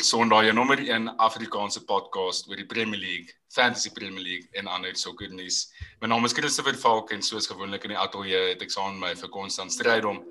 Sokker 0.00 0.16
Sondag, 0.16 0.46
jou 0.46 0.52
nommer 0.56 0.80
1 0.80 1.10
Afrikaanse 1.20 1.82
podcast 1.84 2.46
oor 2.48 2.56
die 2.56 2.64
Premier 2.64 2.96
League, 2.96 3.34
Fantasy 3.52 3.90
Premier 3.92 4.22
League 4.24 4.48
en 4.56 4.70
ander 4.72 4.94
sokkernuus. 4.96 5.66
My 6.00 6.08
naam 6.08 6.24
is 6.24 6.32
Christopher 6.32 6.72
Falk 6.72 7.12
en 7.12 7.20
soos 7.20 7.50
gewoonlik 7.50 7.84
in 7.84 7.92
die 7.92 7.98
ateljee 8.00 8.54
het 8.54 8.64
ek 8.64 8.72
saam 8.72 8.94
met 8.94 9.02
my 9.02 9.10
vir 9.20 9.32
Konstant 9.34 9.74
Strydom. 9.74 10.22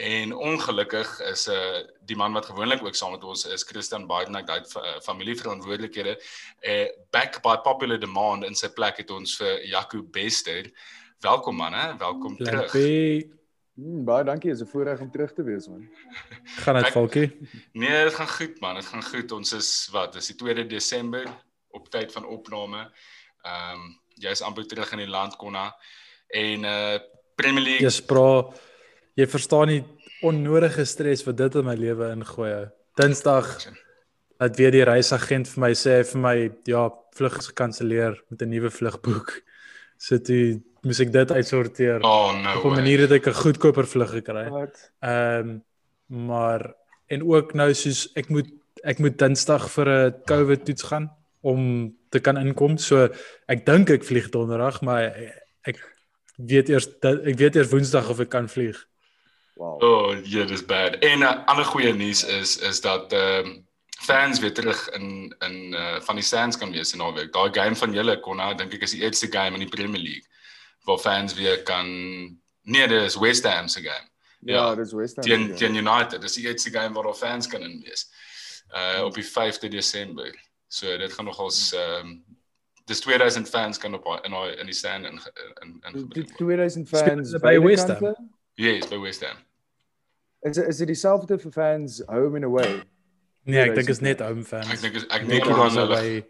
En 0.00 0.32
ongelukkig 0.32 1.12
is 1.28 1.44
'n 1.48 1.52
uh, 1.52 1.58
eh, 1.58 1.84
die 2.08 2.16
man 2.16 2.32
wat 2.32 2.48
gewoonlik 2.48 2.80
ook 2.80 2.96
saam 2.96 3.12
met 3.12 3.24
ons 3.24 3.44
is, 3.44 3.68
Christian 3.68 4.06
Baarden, 4.06 4.40
hy 4.40 4.44
het 4.48 4.72
uh, 4.76 4.96
familieverantwoordelikhede. 5.04 6.16
Uh, 6.64 6.88
back 7.10 7.42
by 7.42 7.60
popular 7.60 8.00
demand 8.00 8.44
in 8.44 8.54
sy 8.54 8.72
plek 8.72 8.96
het 8.96 9.10
ons 9.10 9.36
vir 9.36 9.66
Jaco 9.68 10.02
Bester. 10.02 10.72
Welkom 11.20 11.56
man, 11.56 11.74
hè? 11.74 11.96
Welkom 11.98 12.36
terug. 12.36 12.72
Lampie. 12.72 13.43
Mm, 13.74 14.04
baie 14.06 14.24
dankie, 14.24 14.50
is 14.50 14.60
'n 14.62 14.70
voorreg 14.70 15.00
om 15.00 15.10
terug 15.10 15.32
te 15.32 15.42
wees 15.42 15.66
man. 15.68 15.88
Gaan 16.62 16.74
dit 16.74 16.92
Falkie? 16.94 17.48
Nee, 17.72 18.04
dit 18.04 18.14
gaan 18.14 18.28
goed 18.28 18.60
man, 18.60 18.74
dit 18.74 18.84
gaan 18.84 19.02
goed. 19.02 19.32
Ons 19.32 19.52
is 19.52 19.88
wat, 19.92 20.12
dis 20.12 20.26
die 20.26 20.36
2de 20.36 20.66
Desember 20.66 21.26
op 21.70 21.88
tyd 21.88 22.12
van 22.12 22.26
opname. 22.26 22.90
Ehm 23.42 23.74
um, 23.74 24.00
jy's 24.14 24.42
amper 24.42 24.66
terug 24.66 24.92
in 24.92 24.98
die 24.98 25.10
land 25.10 25.36
konna 25.36 25.74
en 26.28 26.64
uh 26.64 26.98
Premier 27.34 27.64
League. 27.64 27.82
Jy's 27.82 28.00
bra. 28.00 28.54
Jy 29.14 29.26
verstaan 29.26 29.66
nie 29.68 29.82
onnodige 30.22 30.84
stres 30.84 31.24
wat 31.26 31.36
dit 31.36 31.54
in 31.54 31.66
my 31.66 31.74
lewe 31.74 32.12
ingooi. 32.14 32.70
Dinsdag 32.94 33.50
het 34.38 34.56
weer 34.56 34.70
die 34.70 34.84
reisagent 34.86 35.50
vir 35.50 35.60
my 35.66 35.72
sê 35.74 36.02
vir 36.06 36.20
my 36.20 36.36
ja, 36.70 36.86
vlug 37.14 37.38
is 37.38 37.50
gekanselleer 37.50 38.22
met 38.30 38.42
'n 38.42 38.48
nuwe 38.54 38.70
vlugboek. 38.70 39.42
So 39.98 40.18
toe 40.18 40.62
moes 40.84 41.00
ek 41.00 41.12
dit 41.12 41.32
uitsorteer. 41.32 42.02
Oh 42.04 42.32
no. 42.36 42.58
Op 42.58 42.64
'n 42.70 42.80
manier 42.80 43.04
het 43.04 43.12
ek 43.12 43.26
'n 43.26 43.40
goedkoper 43.42 43.86
vlug 43.86 44.10
gekry. 44.10 44.46
Ehm 45.00 45.48
um, 45.48 45.64
maar 46.06 46.74
en 47.06 47.24
ook 47.24 47.54
nou 47.54 47.74
soos 47.74 48.10
ek 48.14 48.28
moet 48.28 48.48
ek 48.82 48.98
moet 48.98 49.18
Dinsdag 49.18 49.70
vir 49.70 49.88
'n 49.88 50.14
COVID 50.24 50.64
toets 50.64 50.82
gaan 50.82 51.10
om 51.40 51.92
te 52.08 52.20
kan 52.20 52.36
inkom. 52.36 52.78
So 52.78 53.08
ek 53.46 53.66
dink 53.66 53.90
ek 53.90 54.04
vlieg 54.04 54.28
donderdag, 54.28 54.80
maar 54.80 55.12
ek 55.62 55.76
weet 56.36 56.68
eers 56.68 56.88
ek 57.02 57.38
weet 57.38 57.56
eers 57.56 57.70
Woensdag 57.70 58.08
of 58.08 58.20
ek 58.20 58.28
kan 58.28 58.48
vlieg. 58.48 58.78
Wow. 59.54 59.82
Oh, 59.82 60.14
ja, 60.14 60.20
yeah, 60.24 60.46
dis 60.48 60.64
bad. 60.66 60.96
En 60.96 61.18
'n 61.18 61.22
uh, 61.22 61.44
ander 61.46 61.64
goeie 61.64 61.92
nuus 61.92 62.24
is 62.24 62.58
is 62.58 62.80
dat 62.80 63.12
ehm 63.12 63.46
um, 63.46 63.66
fans 64.04 64.40
weer 64.40 64.52
terug 64.52 64.90
in 64.90 65.34
in 65.40 65.72
uh, 65.72 66.00
van 66.00 66.14
die 66.14 66.24
stands 66.24 66.58
kan 66.58 66.72
wees 66.72 66.92
in 66.92 66.98
naweek. 66.98 67.32
Daai 67.32 67.52
game 67.52 67.76
van 67.76 67.92
julle 67.92 68.20
kon 68.20 68.36
nou 68.36 68.54
dink 68.54 68.74
ek 68.74 68.82
is 68.82 68.90
die 68.90 69.02
eerste 69.02 69.26
game 69.30 69.54
in 69.54 69.64
die 69.64 69.76
Premier 69.76 70.02
League 70.02 70.28
waar 70.84 70.98
fans 70.98 71.34
weer 71.34 71.62
kan 71.62 71.86
nee, 72.62 72.88
dis 72.88 73.16
West 73.16 73.44
Ham 73.44 73.68
se 73.68 73.80
game. 73.80 74.08
Ja, 74.38 74.54
ja 74.54 74.74
dis 74.74 74.92
West 74.92 75.16
Ham. 75.16 75.24
Teen 75.24 75.54
teen 75.56 75.74
United. 75.74 76.20
Dis 76.20 76.32
die 76.32 76.46
eerste 76.46 76.70
game 76.70 76.94
waar 76.94 77.06
al 77.06 77.14
fans 77.14 77.46
kan 77.46 77.60
in 77.60 77.80
wees. 77.84 78.08
Uh 78.70 79.04
op 79.04 79.14
die 79.14 79.24
5de 79.24 79.68
Desember. 79.68 80.34
So 80.66 80.96
dit 80.96 81.12
gaan 81.12 81.24
nogals 81.24 81.72
ehm 81.72 82.06
um, 82.06 82.24
dis 82.84 83.00
2000 83.00 83.48
fans 83.48 83.78
kan 83.78 83.94
op 83.94 84.24
in 84.24 84.58
in 84.58 84.66
die 84.66 84.74
stand 84.74 85.06
in 85.06 85.20
in 85.62 85.80
in 85.94 86.08
die 86.08 86.24
2000 86.24 86.88
fans 86.88 87.30
by 87.40 87.60
West 87.60 87.88
Ham. 87.88 88.30
Yes, 88.54 88.88
by 88.88 88.98
West 88.98 89.24
Ham. 89.24 89.36
Is 90.40 90.56
is 90.56 90.76
dit 90.76 90.86
dieselfde 90.86 91.38
vir 91.38 91.52
fans 91.52 92.02
home 92.06 92.36
and 92.36 92.44
away? 92.44 92.82
Nee, 93.42 93.60
ek 93.60 93.74
dink 93.74 93.88
is 93.88 94.00
net 94.00 94.20
home 94.20 94.44
fans. 94.44 94.68
Ek 94.72 94.80
dink 94.80 94.94
is 94.94 95.06
ek 95.08 95.28
dink 95.28 95.44
hulle 95.44 95.56
gaan 95.56 95.78
hulle 95.78 96.26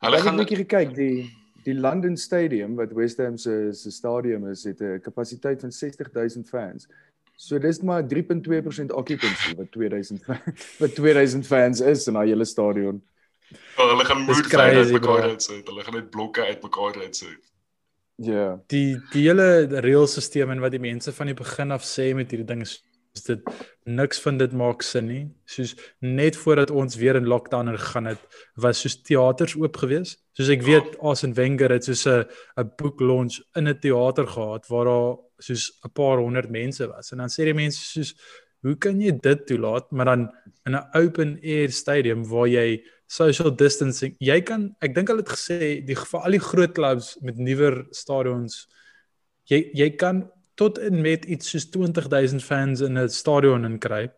hulle 0.00 0.20
gaan 0.24 0.36
net 0.40 0.66
kyk 0.68 0.94
die 0.96 1.28
die 1.64 1.74
London 1.74 2.16
Stadium 2.16 2.76
wat 2.76 2.92
West 2.92 3.18
Ham 3.18 3.36
se 3.36 3.72
se 3.72 3.90
stadium 3.90 4.48
is 4.48 4.64
het 4.64 4.80
'n 4.80 5.00
kapasiteit 5.00 5.60
van 5.60 5.72
60000 5.72 6.48
fans. 6.48 6.88
So 7.36 7.58
dis 7.58 7.80
maar 7.80 8.02
3.2% 8.02 8.92
occupancy 8.92 9.54
wat 9.56 9.70
2000 9.72 10.24
wat 10.82 10.94
2000 10.94 11.46
fans 11.46 11.80
is 11.80 12.06
in 12.06 12.14
daai 12.14 12.28
hele 12.28 12.44
stadion. 12.44 13.02
Oh, 13.76 13.88
hulle 13.90 14.04
gaan 14.04 14.20
moet 14.20 14.54
uit 14.54 14.92
mekaar 14.92 15.22
uit 15.22 15.42
sit. 15.42 15.66
Hulle 15.66 15.84
gaan 15.84 15.94
net 15.94 16.10
blokke 16.10 16.44
uit 16.44 16.62
mekaar 16.62 17.00
uit 17.00 17.16
sit. 17.16 17.52
Ja. 18.14 18.32
Yeah. 18.32 18.58
Die 18.66 19.00
die 19.12 19.26
hele 19.26 19.80
reëlstelsel 19.80 20.50
en 20.50 20.60
wat 20.60 20.70
die 20.70 20.80
mense 20.80 21.12
van 21.12 21.26
die 21.26 21.34
begin 21.34 21.70
af 21.70 21.84
sê 21.84 22.14
met 22.14 22.30
hierdie 22.30 22.46
ding 22.46 22.60
is 22.60 22.84
dit 23.26 23.40
niks 23.84 24.20
van 24.20 24.36
dit 24.38 24.52
maak 24.52 24.82
sin 24.82 25.06
nie. 25.06 25.22
Soos 25.44 25.74
net 25.98 26.36
voordat 26.36 26.70
ons 26.70 26.96
weer 26.96 27.16
in 27.16 27.26
lockdown 27.26 27.74
gegaan 27.76 28.06
het, 28.12 28.20
was 28.54 28.80
soos 28.80 29.00
teaters 29.02 29.56
oop 29.56 29.76
gewees. 29.76 30.16
Soos 30.32 30.48
ek 30.48 30.62
weet 30.62 30.98
Arsene 31.00 31.34
Wenger 31.34 31.70
het 31.70 31.84
soos 31.84 32.06
'n 32.06 32.24
'n 32.56 32.70
boek 32.76 33.00
launch 33.00 33.40
in 33.56 33.68
'n 33.68 33.78
teater 33.80 34.26
gehad 34.26 34.68
waar 34.68 34.84
daar 34.84 35.16
soos 35.38 35.72
'n 35.84 35.92
paar 35.92 36.18
honderd 36.18 36.50
mense 36.50 36.86
was. 36.86 37.12
En 37.12 37.18
dan 37.18 37.28
sê 37.28 37.44
die 37.44 37.54
mense 37.54 37.80
soos 37.80 38.14
hoe 38.62 38.76
kan 38.76 39.00
jy 39.00 39.12
dit 39.24 39.46
toelaat 39.48 39.90
maar 39.90 40.12
dan 40.12 40.30
in 40.68 40.76
'n 40.76 40.88
open 40.96 41.38
air 41.42 41.70
stadium 41.72 42.24
waar 42.28 42.48
jy 42.48 42.82
social 43.06 43.50
distancing 43.50 44.14
jy 44.18 44.40
kan 44.40 44.76
ek 44.80 44.94
dink 44.94 45.08
hulle 45.08 45.24
het 45.24 45.32
gesê 45.36 45.80
die 45.86 45.96
vir 45.96 46.20
al 46.20 46.30
die 46.30 46.46
groot 46.50 46.74
clubs 46.74 47.16
met 47.22 47.38
nuwer 47.38 47.86
stadions 47.90 48.68
jy 49.44 49.70
jy 49.74 49.90
kan 49.96 50.30
tot 50.60 50.78
en 50.78 51.00
met 51.00 51.24
iets 51.24 51.50
soos 51.54 51.68
20000 51.72 52.44
fans 52.44 52.80
in 52.84 52.98
'n 52.98 53.08
stadion 53.08 53.64
inkry 53.64 54.10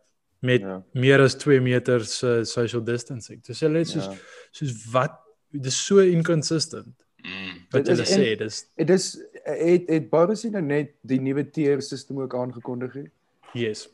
met 0.42 0.60
ja. 0.60 0.82
meer 0.92 1.20
as 1.22 1.34
2 1.38 1.60
meter 1.60 2.04
se 2.04 2.26
uh, 2.26 2.44
social 2.44 2.82
distancing. 2.84 3.44
Dis 3.46 3.60
hulle 3.62 3.78
net 3.78 3.88
soos 3.88 4.08
ja. 4.10 4.14
soos 4.50 4.72
wat 4.90 5.18
dis 5.50 5.78
so 5.86 6.02
inconsistent. 6.02 6.94
Mm. 7.22 7.60
Wat 7.70 7.86
hulle 7.92 8.06
sê, 8.08 8.32
dis 8.40 8.64
dit 8.74 8.90
is 8.90 9.06
het 9.44 9.90
het 9.90 10.08
Boris 10.10 10.42
nou 10.42 10.62
net 10.62 10.96
die 11.06 11.20
nuwe 11.20 11.44
tier 11.50 11.82
system 11.82 12.18
ook 12.24 12.34
aangekondig 12.34 12.96
het. 12.98 13.12
Yes. 13.52 13.86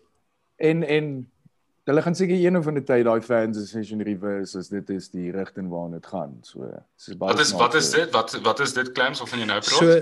En 0.57 0.83
en 0.83 1.11
hulle 1.85 2.03
gaan 2.03 2.17
seker 2.17 2.37
een 2.37 2.57
of 2.57 2.67
ander 2.67 2.85
tyd 2.85 3.05
daai 3.05 3.21
fans 3.25 3.61
ascension 3.61 4.01
reverse 4.05 4.57
as 4.59 4.73
dit 4.73 4.91
is 4.91 5.11
die 5.13 5.29
rigting 5.37 5.69
waarna 5.69 6.01
dit 6.01 6.09
gaan. 6.15 6.39
So 6.43 6.73
soos 6.97 7.21
baie 7.21 7.37
Wat 7.37 7.45
is 7.45 7.53
wat 7.53 7.75
is 7.75 7.93
dit? 7.93 8.09
Wat 8.17 8.41
wat 8.49 8.65
is 8.65 8.73
dit 8.73 8.93
claims 8.93 9.21
of 9.21 9.29
van 9.29 9.45
jy 9.45 9.51
nou 9.53 9.61
praat? 9.61 9.85
So 9.85 10.01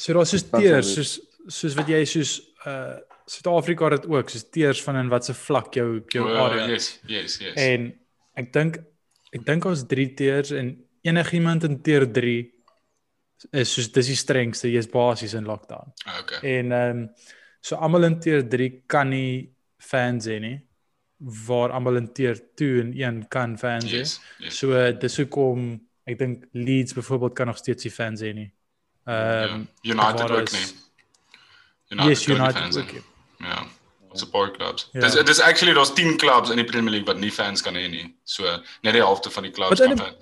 So 0.00 0.16
daar's 0.16 0.32
soos 0.32 0.46
teers 0.48 0.94
soos 0.96 1.14
soos 1.60 1.76
wat 1.78 1.90
jy 1.92 2.04
soos 2.08 2.38
uh 2.66 2.98
Suid-Afrika 3.30 3.86
het 3.92 4.08
ook 4.10 4.30
soos 4.32 4.48
teers 4.50 4.80
van 4.82 4.96
in 4.98 5.10
watse 5.12 5.34
vlak 5.38 5.74
jou 5.78 6.00
jou 6.10 6.24
oh, 6.26 6.38
area. 6.48 6.64
Yes, 6.66 6.96
yes, 7.06 7.36
yes. 7.38 7.54
En 7.54 7.92
ek 8.40 8.48
dink 8.56 8.80
ek 9.30 9.44
dink 9.46 9.68
ons 9.70 9.84
3 9.86 10.06
teers 10.18 10.50
en 10.58 10.72
enigiemand 11.06 11.68
in 11.68 11.76
teer 11.86 12.08
3 12.10 12.40
is 13.60 13.70
soos 13.70 13.92
dis 13.94 14.10
die 14.10 14.18
strengste, 14.18 14.68
jy's 14.72 14.90
basies 14.90 15.36
in 15.38 15.46
lockdown. 15.46 15.94
Ah, 16.04 16.18
okay. 16.24 16.42
En 16.56 16.74
ehm 16.74 17.04
um, 17.04 17.04
so 17.62 17.76
almal 17.76 18.08
in 18.08 18.18
teer 18.24 18.42
3 18.48 18.70
kan 18.88 19.12
nie 19.12 19.52
fans 19.78 20.26
hê 20.26 20.40
nie 20.40 20.56
waar 21.46 21.74
almal 21.76 22.00
in 22.00 22.08
teer 22.16 22.38
2 22.56 22.80
en 22.80 22.92
1 22.96 23.24
kan 23.30 23.58
fans 23.60 23.86
hê. 23.86 24.00
Yes, 24.02 24.18
yes. 24.40 24.58
So 24.58 24.74
dis 25.04 25.20
hoekom 25.22 25.74
ek 26.08 26.18
dink 26.18 26.48
Leeds 26.56 26.96
byvoorbeeld 26.98 27.36
kan 27.36 27.52
nog 27.52 27.60
steeds 27.60 27.86
die 27.86 27.94
fans 27.94 28.24
hê 28.26 28.32
nie. 28.34 28.48
Ehm 29.04 29.54
um, 29.54 29.68
ja, 29.80 29.92
United 29.92 30.30
ook 30.30 30.52
nie. 30.52 30.66
United 31.88 32.08
yes, 32.08 32.26
United 32.26 32.76
ook. 32.76 33.02
Ja. 33.38 33.66
Support 34.12 34.56
clubs. 34.56 34.88
Ja. 34.92 35.00
Dis 35.00 35.14
dis 35.24 35.40
actually 35.40 35.74
daar's 35.74 35.94
10 35.94 36.16
clubs 36.16 36.50
in 36.50 36.56
die 36.56 36.64
Premier 36.64 36.90
League 36.90 37.06
wat 37.06 37.18
nie 37.18 37.32
fans 37.32 37.62
kan 37.62 37.74
hê 37.74 37.88
nie. 37.88 38.14
So 38.24 38.44
net 38.82 38.92
die 38.92 39.02
helfte 39.02 39.30
van 39.30 39.42
die 39.42 39.52
clubs 39.52 39.80
kan. 39.80 39.96
Wat, 39.96 40.16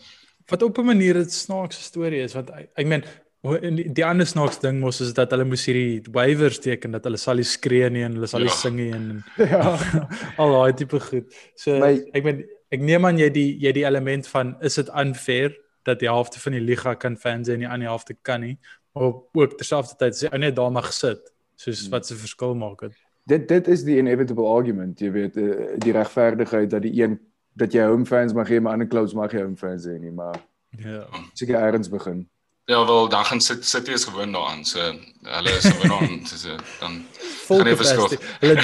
wat 0.46 0.62
op 0.62 0.78
'n 0.78 0.84
manier 0.84 1.16
'n 1.18 1.30
snaakse 1.30 1.82
storie 1.82 2.20
is 2.20 2.32
want 2.32 2.50
ek 2.50 2.86
meen 2.86 3.04
die, 3.42 3.86
die 3.92 4.04
ander 4.04 4.26
snaaks 4.26 4.58
ding 4.58 4.80
mos 4.80 5.00
is 5.00 5.14
dat 5.14 5.30
hulle 5.30 5.44
moes 5.44 5.64
hierdie 5.68 6.02
waivers 6.12 6.58
teken 6.58 6.96
dat 6.96 7.04
hulle 7.04 7.16
sal 7.16 7.38
nie 7.38 7.46
skree 7.46 7.88
nie 7.90 8.02
en 8.02 8.18
hulle 8.18 8.26
sal 8.26 8.40
nie 8.40 8.50
ja. 8.50 8.56
sing 8.58 8.76
nie 8.76 8.90
en 8.92 9.24
ja. 9.54 9.78
al 10.42 10.52
daai 10.56 10.72
tipe 10.72 11.00
goed. 11.00 11.34
So 11.56 11.78
My, 11.78 11.94
ek 12.12 12.24
meen 12.24 12.44
ek 12.74 12.80
neem 12.84 13.04
aan 13.08 13.18
jy 13.18 13.30
die 13.30 13.48
jy 13.62 13.72
die 13.72 13.86
element 13.88 14.26
van 14.26 14.56
is 14.60 14.74
dit 14.80 14.88
unfair 14.88 15.54
dat 15.82 15.98
die 15.98 16.08
helfte 16.08 16.40
van 16.40 16.52
die 16.52 16.60
liga 16.60 16.94
kan 16.94 17.16
fans 17.16 17.48
en 17.48 17.58
die 17.58 17.68
ander 17.68 17.88
helfte 17.88 18.16
kan 18.22 18.40
nie. 18.40 18.58
Maar 18.92 19.12
ook 19.32 19.56
terselfdertyd 19.56 20.16
sê 20.16 20.32
ou 20.32 20.38
net 20.38 20.56
daar 20.56 20.72
mag 20.72 20.92
sit. 20.92 21.32
Soos 21.54 21.80
hmm. 21.80 21.90
wat 21.90 22.06
se 22.06 22.16
verskil 22.16 22.54
maak 22.54 22.80
dit. 22.80 22.96
Dit 23.28 23.48
dit 23.48 23.68
is 23.68 23.84
die 23.84 23.98
inevitable 23.98 24.46
argument, 24.48 25.00
jy 25.00 25.10
weet, 25.12 25.36
uh, 25.36 25.74
die 25.76 25.92
regverdigheid 25.92 26.70
dat 26.70 26.82
die 26.82 26.94
een 27.02 27.18
dat 27.58 27.74
jy 27.74 27.84
home 27.90 28.06
fans 28.06 28.32
mag 28.32 28.48
hê, 28.48 28.60
maar 28.62 28.78
ander 28.78 28.88
clubs 28.88 29.14
mag 29.18 29.32
jy 29.34 29.42
home 29.42 29.58
fans 29.58 29.86
hê 29.86 29.98
nie, 29.98 30.14
maar 30.14 30.36
ja. 30.78 31.06
Seker 31.34 31.58
eers 31.58 31.90
begin. 31.90 32.28
Ja, 32.68 32.86
wel 32.86 33.08
dan 33.08 33.24
gaan 33.24 33.40
sit 33.40 33.64
sit 33.64 33.88
eers 33.88 34.04
gewoon 34.04 34.32
daaraan. 34.32 34.64
So 34.64 34.80
hulle 35.22 35.50
is 35.50 35.64
gewoon 35.64 35.98
aan 35.98 36.26
so 36.26 36.56
dan 36.80 37.04
gaan 37.48 37.64
nie 37.64 37.76
verskil. 37.76 38.18
Hulle 38.40 38.62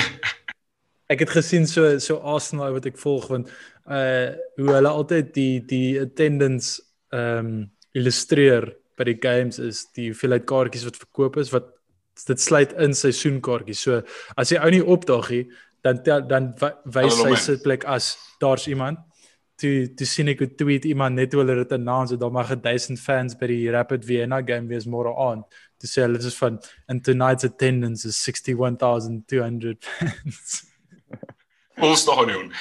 Ek 1.07 1.21
het 1.21 1.31
gesien 1.31 1.67
so 1.69 1.99
so 1.99 2.17
Arsenal 2.17 2.73
wat 2.73 2.87
ek 2.89 2.99
volg 3.01 3.29
want 3.33 3.49
uh 3.85 4.33
hoe 4.57 4.71
hulle 4.77 4.89
altyd 4.89 5.35
die 5.35 5.65
die 5.69 6.01
attendance 6.01 6.84
ehm 7.15 7.47
um, 7.47 7.71
illustreer 7.95 8.73
by 8.99 9.05
die 9.07 9.19
games 9.23 9.61
is 9.63 9.85
die 9.95 10.09
hoeveelheid 10.11 10.47
kaartjies 10.51 10.87
wat 10.89 10.99
verkoop 10.99 11.37
is 11.39 11.53
wat 11.55 11.69
dit 12.27 12.41
sluit 12.41 12.73
in 12.83 12.95
seisoenkaartjies. 12.95 13.83
So 13.87 14.01
as 14.39 14.51
jy 14.51 14.59
ou 14.63 14.71
nie 14.75 14.83
opdaag 14.83 15.31
nie, 15.35 15.45
dan 15.85 16.01
tel, 16.07 16.25
dan 16.27 16.53
wys 16.95 17.19
sy 17.21 17.35
sitplek 17.41 17.85
as 17.91 18.15
daar's 18.43 18.67
iemand. 18.71 19.03
Toe 19.61 19.87
toe 19.95 20.07
sien 20.07 20.29
ek 20.29 20.43
'n 20.43 20.57
tweet 20.59 20.85
iemand 20.91 21.15
net 21.15 21.33
hulle 21.33 21.55
dit 21.55 21.73
announce 21.73 22.11
dat 22.11 22.21
daar 22.21 22.33
mag 22.33 22.51
1000 22.51 22.99
fans 22.99 23.35
by 23.39 23.47
die 23.47 23.71
Rapid 23.71 24.05
Vienna 24.05 24.43
game 24.43 24.67
wees 24.69 24.87
môre 24.87 25.15
aand. 25.15 25.45
Toe 25.79 25.89
sê 25.89 26.03
hulle 26.03 26.19
dis 26.19 26.39
van 26.39 26.59
in 26.89 27.01
tonight's 27.01 27.45
attendance 27.45 28.09
is 28.09 28.17
61200 28.25 29.85
fans. 29.85 30.65
Vol 31.77 31.97
stadion. 31.97 32.53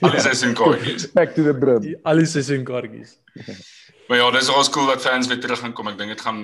Al 0.00 0.10
die 0.10 0.20
seisoenkaartjies. 0.20 1.10
Back 1.18 1.34
to 1.34 1.42
the 1.46 1.54
brim. 1.54 1.94
Al 2.02 2.22
die 2.22 2.30
seisoenkaartjies. 2.30 3.18
Maar 4.06 4.18
ja, 4.18 4.30
dis 4.30 4.48
al 4.48 4.68
cool 4.70 4.86
dat 4.86 5.00
fans 5.02 5.26
weer 5.26 5.40
terug 5.40 5.58
gaan 5.58 5.72
kom. 5.72 5.88
Ek 5.90 5.96
dink 5.98 6.12
dit 6.14 6.20
gaan 6.22 6.42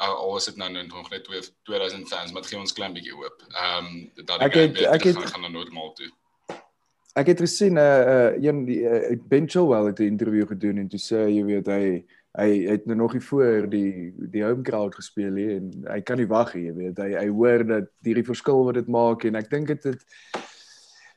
al 0.00 0.36
is 0.36 0.46
dit 0.48 0.56
nou 0.56 0.70
nog 0.72 1.10
net 1.10 1.28
2000 1.62 2.08
fans, 2.08 2.32
maar 2.32 2.40
dit 2.42 2.50
gee 2.50 2.58
ons 2.58 2.72
klein 2.72 2.94
bietjie 2.96 3.12
hoop. 3.12 3.42
Ehm 3.50 3.88
um, 3.90 3.98
dat 4.24 4.40
ek 4.46 4.56
het, 4.56 4.80
ek 4.88 5.04
het, 5.10 5.18
gaan 5.18 5.44
na 5.44 5.50
normaal 5.52 5.92
toe. 5.98 6.08
Ek 7.12 7.28
het 7.28 7.40
gesien 7.44 7.76
'n 7.76 7.82
uh, 7.82 8.00
uh, 8.14 8.42
een 8.42 8.64
die 8.64 8.80
uh, 8.88 9.18
Ben 9.28 9.48
Chilwell 9.48 9.90
het 9.92 10.00
'n 10.00 10.16
onderhoud 10.16 10.48
gedoen 10.48 10.78
en 10.78 10.88
toe 10.88 10.98
sê 10.98 11.28
jy 11.28 11.44
weet 11.44 11.66
hy 11.66 11.84
hy 12.40 12.50
het 12.72 12.86
nou 12.86 12.96
nog 12.96 13.12
nie 13.12 13.22
voor 13.22 13.68
die 13.68 14.14
die 14.16 14.42
home 14.44 14.62
crowd 14.62 14.94
gespeel 14.94 15.30
nie 15.30 15.50
en 15.60 15.70
hy 15.84 16.00
kan 16.00 16.16
nie 16.16 16.26
wag 16.26 16.54
nie, 16.54 16.64
jy 16.64 16.74
weet. 16.74 16.98
Hy 16.98 17.12
hy 17.20 17.28
hoor 17.28 17.66
dat 17.66 17.92
hierdie 18.02 18.24
verskil 18.24 18.64
wat 18.64 18.74
dit 18.80 18.88
maak 18.88 19.24
en 19.24 19.34
ek 19.34 19.50
dink 19.50 19.66
dit 19.66 19.82
het 19.92 20.02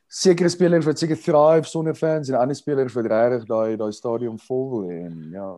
sekere 0.08 0.48
spelers 0.48 0.86
wat 0.88 0.98
seker 0.98 1.16
thrive 1.16 1.68
sonder 1.68 1.94
fans 1.94 2.28
en 2.28 2.38
ander 2.38 2.56
spelers 2.56 2.94
wat 2.96 3.06
regtig 3.12 3.44
daai 3.48 3.76
daai 3.76 3.92
stadion 3.92 4.38
vol 4.38 4.70
wil 4.70 4.88
hê 4.88 5.02
en 5.06 5.28
ja, 5.32 5.50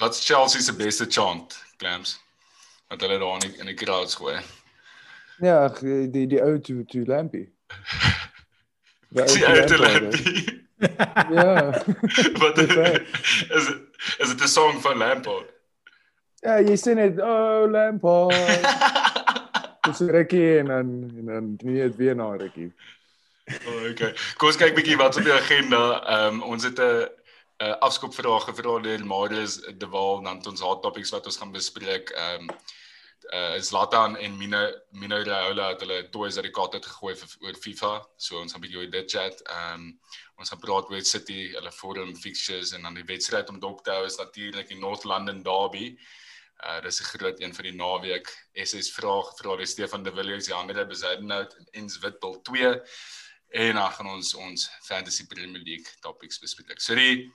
Wat's 0.00 0.24
Chelsea 0.24 0.60
se 0.60 0.72
beste 0.72 1.06
chant, 1.06 1.64
Clams? 1.76 2.20
Wat 2.88 3.00
hulle 3.00 3.18
daar 3.18 3.44
in 3.58 3.66
die 3.66 3.74
crowds 3.74 4.14
gooi. 4.14 4.38
Ja, 5.40 5.68
die 6.12 6.26
die 6.26 6.40
ou 6.40 6.60
to 6.60 6.84
to 6.84 7.04
Lampy. 7.04 7.48
Die 9.10 9.44
ou 9.44 9.66
to 9.66 9.76
Lampy. 9.76 10.60
ja. 11.36 11.70
Wat 12.42 12.58
is 12.58 13.68
is 14.18 14.28
dit 14.28 14.42
'n 14.42 14.48
song 14.48 14.80
van 14.80 14.96
Lampard? 14.96 15.52
Ja, 16.40 16.56
jy 16.60 16.76
sê 16.76 16.94
net 16.94 17.20
oh 17.20 17.68
Lampard. 17.70 18.32
Dis 19.84 20.00
Ricky 20.00 20.58
en 20.58 20.66
dan 20.66 20.88
en 21.16 21.26
dan 21.26 21.56
nie 21.60 21.82
dit 21.82 21.96
weer 21.96 22.16
na 22.16 22.30
Ricky. 22.36 22.72
Oh, 23.50 23.90
okay. 23.90 24.12
Kom 24.38 24.50
ons 24.50 24.58
kyk 24.60 24.76
bietjie 24.76 24.98
wat 25.00 25.16
op 25.18 25.26
die 25.26 25.34
agenda. 25.34 25.80
Ehm 26.00 26.40
um, 26.40 26.42
ons 26.54 26.66
het 26.66 26.78
'n 26.78 27.08
uh, 27.62 27.76
afskopvrae 27.86 28.40
gevra 28.46 28.78
deur 28.82 29.06
Marius 29.06 29.56
de 29.82 29.88
Waal 29.88 30.22
dan 30.22 30.46
ons 30.46 30.60
hot 30.60 30.82
topics 30.82 31.10
wat 31.10 31.26
ons 31.26 31.36
gaan 31.36 31.52
bespreek. 31.52 32.10
Ehm 32.10 32.48
um, 32.48 32.54
uh 33.30 33.60
Zlatan 33.60 34.16
en 34.16 34.36
Mino 34.36 34.60
Mino 34.90 35.18
Raiola 35.22 35.68
het 35.68 35.82
hulle 35.84 36.08
toys 36.10 36.36
uit 36.36 36.48
die 36.48 36.54
kat 36.56 36.74
uit 36.74 36.86
gegooi 36.86 37.14
vir 37.16 37.34
oor 37.40 37.58
FIFA. 37.64 37.92
So 38.16 38.40
ons 38.40 38.52
gaan 38.52 38.62
bietjie 38.64 38.80
oor 38.80 38.90
dit 38.90 39.10
chat. 39.10 39.42
Ehm 39.42 39.74
um, 39.74 40.00
ons 40.40 40.48
gaan 40.48 40.62
praat 40.62 40.90
oor 40.90 41.04
City, 41.04 41.52
hulle 41.52 41.72
forum 41.72 42.16
fixtures 42.16 42.72
en 42.72 42.82
dan 42.82 42.94
die 42.94 43.04
wedstryd 43.04 43.48
om 43.50 43.60
dop 43.60 43.84
te 43.84 43.92
hou 43.92 44.06
is 44.06 44.16
natuurlik 44.16 44.68
die 44.68 44.78
North 44.78 45.04
London 45.04 45.42
Derby. 45.42 45.96
Uh 46.64 46.80
dis 46.80 47.00
'n 47.00 47.10
groot 47.12 47.40
een 47.40 47.54
vir 47.54 47.62
die 47.62 47.76
naweek. 47.76 48.26
SS 48.54 48.90
vraag 48.92 49.36
vra 49.36 49.56
die 49.56 49.66
Stefan 49.66 50.02
de 50.02 50.12
Villiers, 50.12 50.46
die 50.46 50.54
ander 50.54 50.86
Bezuidenhout 50.86 51.56
en 51.72 51.90
Witbul 52.00 52.40
2 52.42 52.80
en 53.50 53.74
dan 53.74 53.92
gaan 53.92 54.14
ons 54.14 54.34
ons 54.34 54.70
Fantasy 54.86 55.26
Premier 55.26 55.62
League 55.62 55.98
topics 56.00 56.38
bespreek. 56.38 56.80
So 56.80 56.94
die 56.94 57.30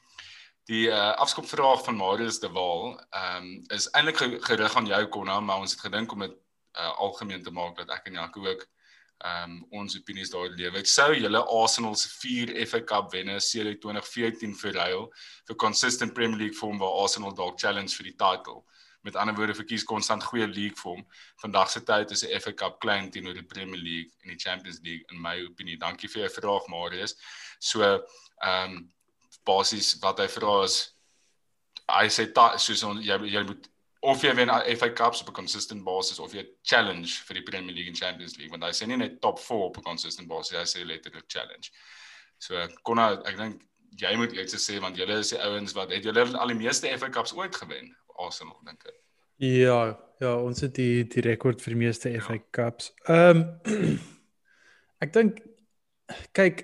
Die 0.66 0.88
uh, 0.90 1.14
afskopvraag 1.22 1.84
van 1.86 1.96
Marius 1.96 2.40
de 2.42 2.50
Waal 2.50 2.96
ehm 3.10 3.44
um, 3.44 3.50
is 3.68 3.86
eintlik 3.94 4.18
gerig 4.48 4.76
aan 4.76 4.88
jou 4.90 5.02
Konna, 5.14 5.40
maar 5.40 5.62
ons 5.62 5.76
het 5.76 5.82
gedink 5.86 6.12
om 6.12 6.24
dit 6.26 6.32
uh, 6.34 6.90
algemeen 6.98 7.44
te 7.44 7.52
maak 7.54 7.78
dat 7.78 7.92
ek 7.94 8.08
en 8.10 8.18
Jaco 8.18 8.48
ook 8.48 8.64
ehm 8.66 9.52
um, 9.52 9.60
ons 9.70 9.98
opinies 10.00 10.34
daar 10.34 10.50
lewe. 10.50 10.82
Sou 10.90 11.12
julle 11.14 11.44
Arsenal 11.60 11.94
se 11.96 12.10
4 12.10 12.66
FA 12.66 12.82
Cup 12.82 13.14
wenne 13.14 13.38
sedert 13.40 13.82
2014 13.84 14.58
verruil 14.58 15.06
vir 15.46 15.56
consistent 15.56 16.18
Premier 16.18 16.42
League 16.42 16.58
vorm 16.58 16.82
waar 16.82 16.98
Arsenal 17.04 17.38
dalk 17.38 17.62
challenge 17.62 17.94
vir 18.00 18.10
die 18.10 18.18
title. 18.18 18.64
Met 19.06 19.16
ander 19.22 19.36
woorde 19.38 19.54
verkies 19.54 19.84
konstant 19.86 20.24
goeie 20.24 20.48
league 20.48 20.78
vorm. 20.81 21.06
Vandag 21.44 21.69
se 21.69 21.84
tyd 21.86 22.12
is 22.12 22.25
'n 22.25 22.40
FA 22.42 22.54
Cup 22.54 22.80
klein 22.80 23.12
teenoor 23.12 23.34
die 23.38 23.46
Premier 23.46 23.80
League 23.80 24.12
en 24.24 24.30
die 24.34 24.40
Champions 24.40 24.80
League 24.81 25.06
in 25.12 25.22
my 25.22 25.46
opinie. 25.46 25.78
Dankie 25.78 26.10
vir 26.10 26.22
jou 26.22 26.31
vraag 26.40 26.68
Marius. 26.68 27.16
So 27.60 27.84
ehm 27.84 28.72
um, 28.72 28.94
basies 29.46 29.96
wat 30.02 30.19
hy 30.19 30.28
vra 30.28 30.63
is 30.63 30.96
hy 31.86 32.07
sê 32.10 32.25
soos 32.57 32.84
on, 32.84 33.02
jy 33.02 33.18
jy 33.30 33.44
moet 33.46 33.69
of 34.06 34.24
jy 34.24 34.34
wen 34.38 34.50
FA 34.78 34.90
Cups 34.90 35.22
op 35.22 35.30
'n 35.30 35.34
consistent 35.34 35.84
basis 35.84 36.19
of 36.19 36.34
jy 36.34 36.46
challenge 36.63 37.22
vir 37.28 37.36
die 37.36 37.44
Premier 37.44 37.75
League 37.75 37.90
en 37.90 37.96
Champions 37.96 38.38
League 38.38 38.51
want 38.51 38.63
hy 38.63 38.72
sê 38.72 38.88
nie 38.88 38.98
net 38.98 39.22
top 39.22 39.40
4 39.40 39.69
op 39.69 39.78
'n 39.78 39.84
consistent 39.84 40.28
basis 40.28 40.58
hy 40.58 40.66
sê 40.66 40.86
letterlik 40.86 41.25
challenge. 41.28 41.69
So 42.40 42.68
kon 42.84 43.00
ek 43.00 43.38
dink 43.38 43.62
jy 43.98 44.16
moet 44.16 44.34
iets 44.34 44.58
sê 44.69 44.80
want 44.80 44.98
julle 44.98 45.19
is 45.19 45.30
die 45.30 45.40
ouens 45.40 45.74
wat 45.74 45.92
het 45.92 46.04
julle 46.04 46.38
al 46.38 46.48
die 46.48 46.62
meeste 46.66 46.98
FA 46.98 47.10
Cups 47.10 47.34
ooit 47.34 47.56
gewen 47.56 47.96
Arsenal 48.18 48.58
dink 48.66 48.86
ek. 48.86 49.00
Ja, 49.44 49.98
ja, 50.20 50.36
ons 50.40 50.62
het 50.64 50.76
die 50.76 51.04
die 51.12 51.24
rekord 51.26 51.62
vir 51.62 51.76
meeste 51.76 52.12
FA 52.22 52.38
ja. 52.38 52.46
Cups. 52.52 52.94
Ehm 53.08 53.44
um, 53.66 53.98
ek 55.04 55.14
dink 55.14 55.42
kyk 56.34 56.64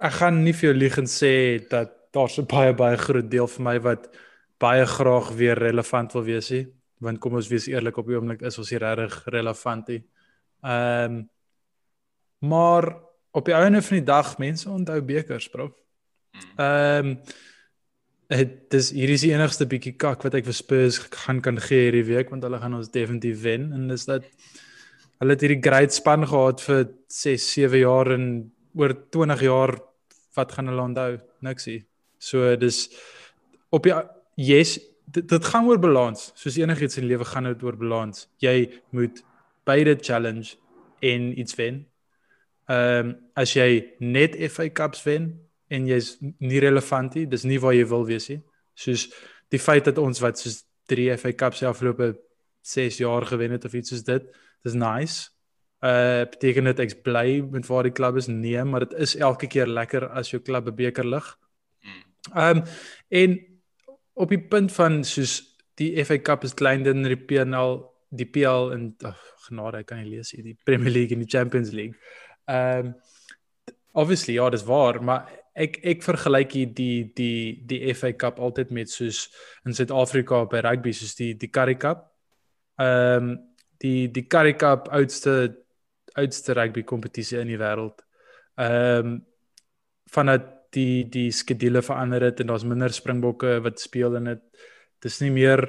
ek 0.00 0.12
gaan 0.18 0.42
nie 0.44 0.52
vir 0.56 0.70
jou 0.70 0.76
lieg 0.76 0.98
en 1.00 1.08
sê 1.08 1.32
dat 1.70 1.96
daar's 2.14 2.38
'n 2.38 2.46
baie 2.46 2.74
baie 2.74 2.96
groot 2.96 3.30
deel 3.30 3.46
vir 3.46 3.64
my 3.64 3.78
wat 3.80 4.10
baie 4.58 4.84
graag 4.86 5.32
weer 5.36 5.58
relevant 5.58 6.12
wil 6.12 6.24
wees 6.24 6.50
nie 6.50 6.66
want 7.00 7.20
kom 7.20 7.36
ons 7.38 7.48
wees 7.48 7.68
eerlik 7.70 7.96
op 7.96 8.08
die 8.08 8.16
oomblik 8.16 8.42
is 8.44 8.58
ons 8.60 8.70
hier 8.70 8.82
regtig 8.84 9.24
relevant 9.32 9.88
nie. 9.88 10.02
Ehm 10.62 11.20
um, 11.20 11.28
maar 12.40 12.86
op 13.36 13.44
die 13.44 13.52
einde 13.54 13.82
van 13.82 13.98
die 13.98 14.06
dag 14.06 14.38
mense 14.38 14.70
onthou 14.70 15.00
bekers 15.04 15.48
bro. 15.52 15.70
Ehm 16.56 17.06
um, 17.06 17.14
dit 18.30 18.74
is 18.78 18.92
hier 18.94 19.10
is 19.10 19.24
die 19.26 19.32
enigste 19.34 19.66
bietjie 19.66 19.96
kak 19.98 20.22
wat 20.22 20.36
ek 20.38 20.46
vir 20.46 20.54
Spurs 20.54 21.00
gaan 21.24 21.40
kan 21.42 21.58
gee 21.58 21.88
hierdie 21.88 22.06
week 22.06 22.30
want 22.30 22.44
hulle 22.46 22.60
gaan 22.62 22.76
ons 22.78 22.92
definitief 22.94 23.42
wen 23.42 23.72
en 23.74 23.88
dis 23.90 24.06
dat 24.06 24.26
hulle 25.20 25.34
het 25.34 25.42
hierdie 25.44 25.62
great 25.64 25.92
span 25.92 26.26
gehad 26.30 26.62
vir 26.62 26.84
6 27.10 27.48
7 27.56 27.82
jaar 27.82 28.12
en 28.14 28.26
oor 28.78 28.94
20 29.10 29.42
jaar 29.42 29.74
wat 30.38 30.52
gaan 30.52 30.70
hulle 30.70 30.82
onthou? 30.82 31.18
Niksie. 31.42 31.80
So 32.18 32.54
dis 32.56 32.86
op 33.74 33.86
die 33.86 33.94
yes, 34.40 34.78
dit, 35.10 35.26
dit 35.28 35.50
gaan 35.52 35.68
oor 35.68 35.80
balans. 35.82 36.30
Soos 36.38 36.58
enigiets 36.60 37.00
in 37.00 37.08
lewe 37.10 37.26
gaan 37.26 37.50
dit 37.50 37.62
oor 37.66 37.76
balans. 37.76 38.28
Jy 38.42 38.70
moet 38.94 39.22
beide 39.68 39.96
challenge 40.00 40.56
en 41.02 41.32
iets 41.38 41.56
wen. 41.58 41.84
Ehm 42.70 43.10
um, 43.10 43.14
as 43.34 43.56
jy 43.56 43.96
net 43.98 44.36
FA 44.52 44.68
Cups 44.70 45.02
wen 45.02 45.32
en 45.70 45.86
jy's 45.86 46.16
nie 46.20 46.60
relevant 46.60 47.14
nie, 47.14 47.26
dis 47.26 47.46
nie 47.46 47.58
waar 47.62 47.74
jy 47.76 47.86
wil 47.90 48.06
wees 48.06 48.28
nie. 48.28 48.40
Soos 48.74 49.08
die 49.50 49.58
feit 49.58 49.86
dat 49.86 49.98
ons 49.98 50.20
wat 50.22 50.38
soos 50.38 50.64
3 50.90 51.16
FA 51.16 51.32
Cups 51.32 51.62
die 51.62 51.68
afgelope 51.68 52.14
6 52.66 52.98
jaar 53.00 53.26
gewen 53.26 53.54
het 53.54 53.64
of 53.64 53.74
iets 53.74 53.94
soos 53.94 54.04
dit, 54.04 54.26
dis 54.64 54.74
nice 54.74 55.30
uh 55.80 56.26
beteken 56.28 56.66
dit 56.68 56.80
ek's 56.84 56.96
bly 57.04 57.40
met 57.48 57.68
waar 57.70 57.86
die 57.88 57.94
klub 57.96 58.18
is 58.20 58.26
nee 58.28 58.64
maar 58.68 58.84
dit 58.84 58.98
is 59.00 59.14
elke 59.16 59.48
keer 59.48 59.66
lekker 59.66 60.10
as 60.12 60.30
jou 60.30 60.40
klub 60.42 60.66
'n 60.68 60.76
beker 60.76 61.04
lig. 61.04 61.36
Um 62.36 62.62
en 63.08 63.38
op 64.12 64.28
die 64.28 64.48
punt 64.48 64.72
van 64.72 65.04
soos 65.04 65.56
die 65.76 66.04
FA 66.04 66.18
Cup 66.18 66.44
is 66.44 66.54
kleiner 66.54 66.92
dan 66.92 67.02
die 67.02 67.16
PNL 67.16 67.88
die 68.10 68.26
PL 68.26 68.72
en 68.72 68.94
oh, 69.04 69.16
genade 69.48 69.78
ek 69.78 69.86
kan 69.86 70.02
nie 70.02 70.10
lees 70.10 70.30
hier 70.30 70.44
die 70.44 70.58
Premier 70.64 70.92
League 70.92 71.16
en 71.16 71.24
die 71.24 71.38
Champions 71.38 71.70
League. 71.70 71.96
Um 72.46 72.94
obviously 73.92 74.34
ja 74.34 74.50
dis 74.50 74.64
waar 74.64 75.02
maar 75.02 75.39
ek 75.54 75.80
ek 75.84 76.02
vergelyk 76.02 76.52
hier 76.52 76.74
die 76.74 77.12
die 77.16 77.62
die 77.66 77.94
FA 77.94 78.12
Cup 78.12 78.38
altyd 78.40 78.70
met 78.70 78.90
soos 78.90 79.28
in 79.66 79.74
Suid-Afrika 79.74 80.44
by 80.50 80.62
rugby 80.66 80.92
soos 80.92 81.16
die 81.18 81.34
die 81.38 81.50
Currie 81.50 81.78
Cup. 81.78 82.06
Um 82.78 83.36
die 83.80 84.08
die 84.12 84.28
Currie 84.28 84.56
Cup 84.58 84.88
oudste 84.92 85.56
oudste 86.18 86.54
rugby 86.54 86.82
kompetisie 86.82 87.40
in 87.40 87.52
die 87.52 87.60
wêreld. 87.60 88.02
Ehm 88.60 89.06
um, 89.06 89.18
vandat 90.10 90.48
die 90.74 91.04
die 91.06 91.30
skedule 91.30 91.82
verander 91.86 92.24
het 92.26 92.40
en 92.40 92.50
daar's 92.50 92.66
minder 92.66 92.90
springbokke 92.90 93.60
wat 93.62 93.78
speel 93.80 94.16
en 94.18 94.24
dit 94.32 94.42
dis 95.02 95.20
nie 95.22 95.30
meer 95.30 95.62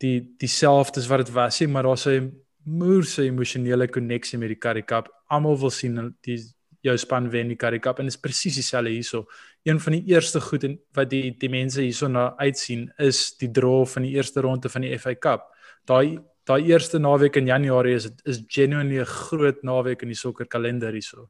die 0.00 0.16
dieselfde 0.40 1.00
as 1.00 1.08
wat 1.10 1.26
dit 1.26 1.34
was 1.34 1.60
nie, 1.60 1.68
maar 1.68 1.86
daar's 1.86 2.06
'n 2.06 2.32
moerse 2.64 3.22
emosionele 3.24 3.88
koneksie 3.88 4.38
met 4.38 4.48
die 4.48 4.58
Currie 4.58 4.84
Cup. 4.84 5.08
Almal 5.28 5.58
wil 5.58 5.70
sien 5.70 6.16
die 6.22 6.38
jou 6.82 6.96
span 6.98 7.30
wen 7.30 7.52
die 7.52 7.56
Currie 7.56 7.80
Cup 7.80 8.00
en 8.00 8.08
dit 8.08 8.14
is 8.14 8.20
presies 8.20 8.58
dieselfde 8.58 8.90
hierso. 8.90 9.26
Een 9.64 9.80
van 9.80 9.92
die 9.96 10.02
eerste 10.10 10.40
goed 10.40 10.64
en 10.66 10.78
wat 10.96 11.10
die 11.10 11.30
die 11.38 11.50
mense 11.50 11.82
hierso 11.82 12.08
na 12.10 12.32
uitsien 12.38 12.88
is 12.98 13.36
die 13.38 13.50
draw 13.50 13.84
van 13.86 14.02
die 14.02 14.16
eerste 14.16 14.42
ronde 14.42 14.68
van 14.72 14.86
die 14.86 14.98
FA 14.98 15.14
Cup. 15.14 15.48
Daai 15.86 16.18
daai 16.46 16.66
eerste 16.66 16.98
naweek 16.98 17.36
in 17.38 17.46
Januarie 17.46 17.94
is 17.94 18.10
is 18.26 18.42
genuinely 18.48 18.98
'n 19.00 19.06
groot 19.06 19.62
naweek 19.62 20.02
in 20.02 20.08
die 20.08 20.18
sokkerkalender 20.18 20.92
hierso. 20.92 21.28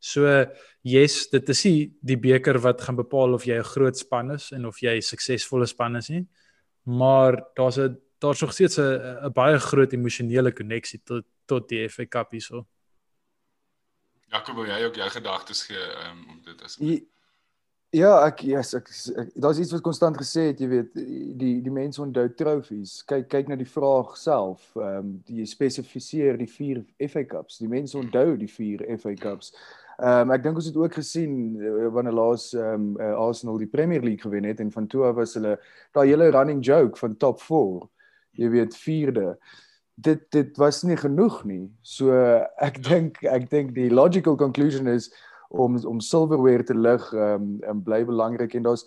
So 0.00 0.26
yes, 0.82 1.28
dit 1.30 1.48
is 1.48 1.62
die, 1.62 1.92
die 2.02 2.16
beker 2.16 2.58
wat 2.58 2.80
gaan 2.80 2.96
bepaal 2.96 3.34
of 3.34 3.44
jy 3.46 3.58
'n 3.58 3.64
groot 3.74 3.96
span 3.96 4.30
is 4.30 4.52
en 4.52 4.66
of 4.66 4.80
jy 4.82 4.96
'n 4.96 5.02
suksesvolle 5.02 5.66
span 5.66 5.96
is 5.96 6.10
nie. 6.10 6.26
Maar 6.86 7.42
daar's 7.56 7.78
'n 7.78 7.96
daar's 8.20 8.40
nog 8.40 8.52
steeds 8.52 8.78
'n 8.78 9.32
baie 9.34 9.58
groot 9.58 9.92
emosionele 9.92 10.52
koneksie 10.52 11.00
tot 11.04 11.24
tot 11.46 11.68
die 11.68 11.88
FA 11.88 12.06
Cup 12.06 12.30
hierso. 12.30 12.66
Jakob, 14.32 14.56
wil 14.56 14.70
jy 14.70 14.84
ook 14.86 14.96
jou 14.96 15.08
gedagtes 15.12 15.66
gee 15.68 15.88
um, 16.06 16.22
om 16.32 16.38
dit 16.46 16.62
as 16.64 16.78
Ja, 17.92 18.22
ek 18.24 18.38
yes, 18.48 18.70
ek, 18.72 18.86
ek 19.20 19.34
daar's 19.44 19.58
iets 19.60 19.74
wat 19.74 19.82
konstant 19.84 20.16
gesê 20.16 20.46
het, 20.46 20.60
jy 20.64 20.68
weet, 20.70 20.94
die 21.36 21.58
die 21.60 21.72
mense 21.74 22.00
onthou 22.00 22.24
trofees. 22.38 22.94
Kyk 23.04 23.26
kyk 23.28 23.50
na 23.50 23.58
die 23.60 23.68
vraag 23.68 24.14
self. 24.16 24.64
Ehm 24.78 25.02
um, 25.02 25.10
die 25.28 25.44
spesifiseer 25.44 26.40
die 26.40 26.48
4 26.48 26.80
FA 27.12 27.26
Cups. 27.28 27.58
Die 27.60 27.68
mense 27.68 27.98
onthou 28.00 28.38
die 28.40 28.48
4 28.48 28.86
FA 28.96 29.12
Cups. 29.20 29.52
Ehm 29.98 30.24
um, 30.24 30.32
ek 30.32 30.46
dink 30.46 30.62
ons 30.62 30.70
het 30.70 30.78
ook 30.80 30.96
gesien 30.96 31.34
uh, 31.60 31.90
wanneer 31.92 32.16
laas 32.16 32.46
ehm 32.56 32.72
um, 32.78 32.86
uh, 32.96 33.12
Arsenal 33.26 33.60
die 33.60 33.68
Premier 33.68 34.00
League 34.00 34.24
gewen 34.24 34.48
het 34.48 34.64
en 34.64 34.72
van 34.72 34.88
toe 34.88 35.04
af 35.10 35.20
was 35.20 35.36
hulle 35.36 35.58
daai 35.92 36.06
hele 36.14 36.30
running 36.32 36.64
joke 36.64 36.96
van 36.96 37.20
top 37.20 37.44
4. 37.44 37.84
Jy 38.40 38.48
weet 38.56 38.76
vierde. 38.86 39.36
Dit 39.94 40.30
dit 40.30 40.56
was 40.56 40.82
nie 40.82 40.96
genoeg 40.96 41.42
nie. 41.44 41.70
So 41.82 42.12
ek 42.12 42.80
ja. 42.80 42.88
dink 42.88 43.22
ek 43.28 43.50
dink 43.50 43.74
die 43.76 43.90
logical 43.90 44.36
conclusion 44.36 44.88
is 44.88 45.10
om 45.52 45.76
om 45.84 46.00
silverware 46.00 46.64
te 46.64 46.74
lig 46.74 47.12
ehm 47.12 47.42
um, 47.42 47.58
en 47.68 47.82
bly 47.84 48.04
belangrik 48.08 48.54
en 48.54 48.68
daar's 48.68 48.86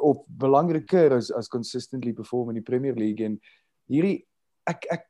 op 0.00 0.24
belangriker 0.26 1.12
as 1.12 1.30
as 1.32 1.48
consistently 1.48 2.12
perform 2.12 2.48
in 2.48 2.60
die 2.60 2.64
Premier 2.70 2.96
League 2.96 3.24
en 3.24 3.36
hierdie 3.92 4.24
ek 4.70 4.86
ek 4.90 5.04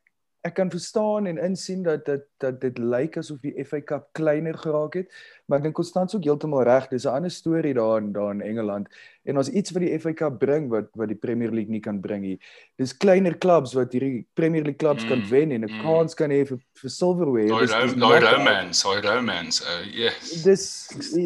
ek 0.47 0.55
kan 0.55 0.71
verstaan 0.71 1.27
en 1.27 1.39
insien 1.43 1.83
dat 1.83 2.05
dit 2.05 2.25
dat 2.39 2.61
dit 2.61 2.77
lyk 2.77 3.17
asof 3.17 3.39
die 3.43 3.53
FA 3.65 3.81
Cup 3.81 4.09
kleiner 4.17 4.57
geraak 4.57 4.97
het, 4.99 5.09
maar 5.47 5.59
ek 5.59 5.69
dink 5.69 5.77
Konstans 5.79 6.15
ook 6.15 6.27
heeltemal 6.27 6.63
reg, 6.67 6.87
dis 6.91 7.05
'n 7.05 7.15
ander 7.15 7.31
storie 7.31 7.73
daar 7.73 8.01
in 8.01 8.11
daar 8.13 8.31
in 8.31 8.41
Engeland. 8.41 8.87
En 9.23 9.37
ons 9.37 9.49
iets 9.49 9.71
wat 9.71 9.81
die 9.81 9.99
FA 9.99 10.13
Cup 10.13 10.39
bring 10.39 10.69
wat 10.69 10.87
wat 10.93 11.07
die 11.07 11.17
Premier 11.17 11.51
League 11.51 11.71
nie 11.71 11.79
kan 11.79 11.99
bring 11.99 12.21
nie. 12.21 12.39
Dis 12.77 12.97
kleiner 12.97 13.37
clubs 13.37 13.73
wat 13.73 13.93
hierdie 13.93 14.25
Premier 14.33 14.63
League 14.63 14.79
clubs 14.79 15.03
mm, 15.03 15.09
kan 15.09 15.25
wen 15.29 15.51
en 15.51 15.65
'n 15.65 15.71
mm. 15.71 15.81
kans 15.81 16.13
kan 16.13 16.29
hê 16.29 16.45
vir, 16.45 16.59
vir 16.81 16.89
silverware. 16.89 17.95
No 17.95 18.13
romance, 18.13 18.85
no 18.85 19.01
romance. 19.01 19.63
Uh, 19.63 19.85
yes. 19.91 20.43
Dis 20.43 20.65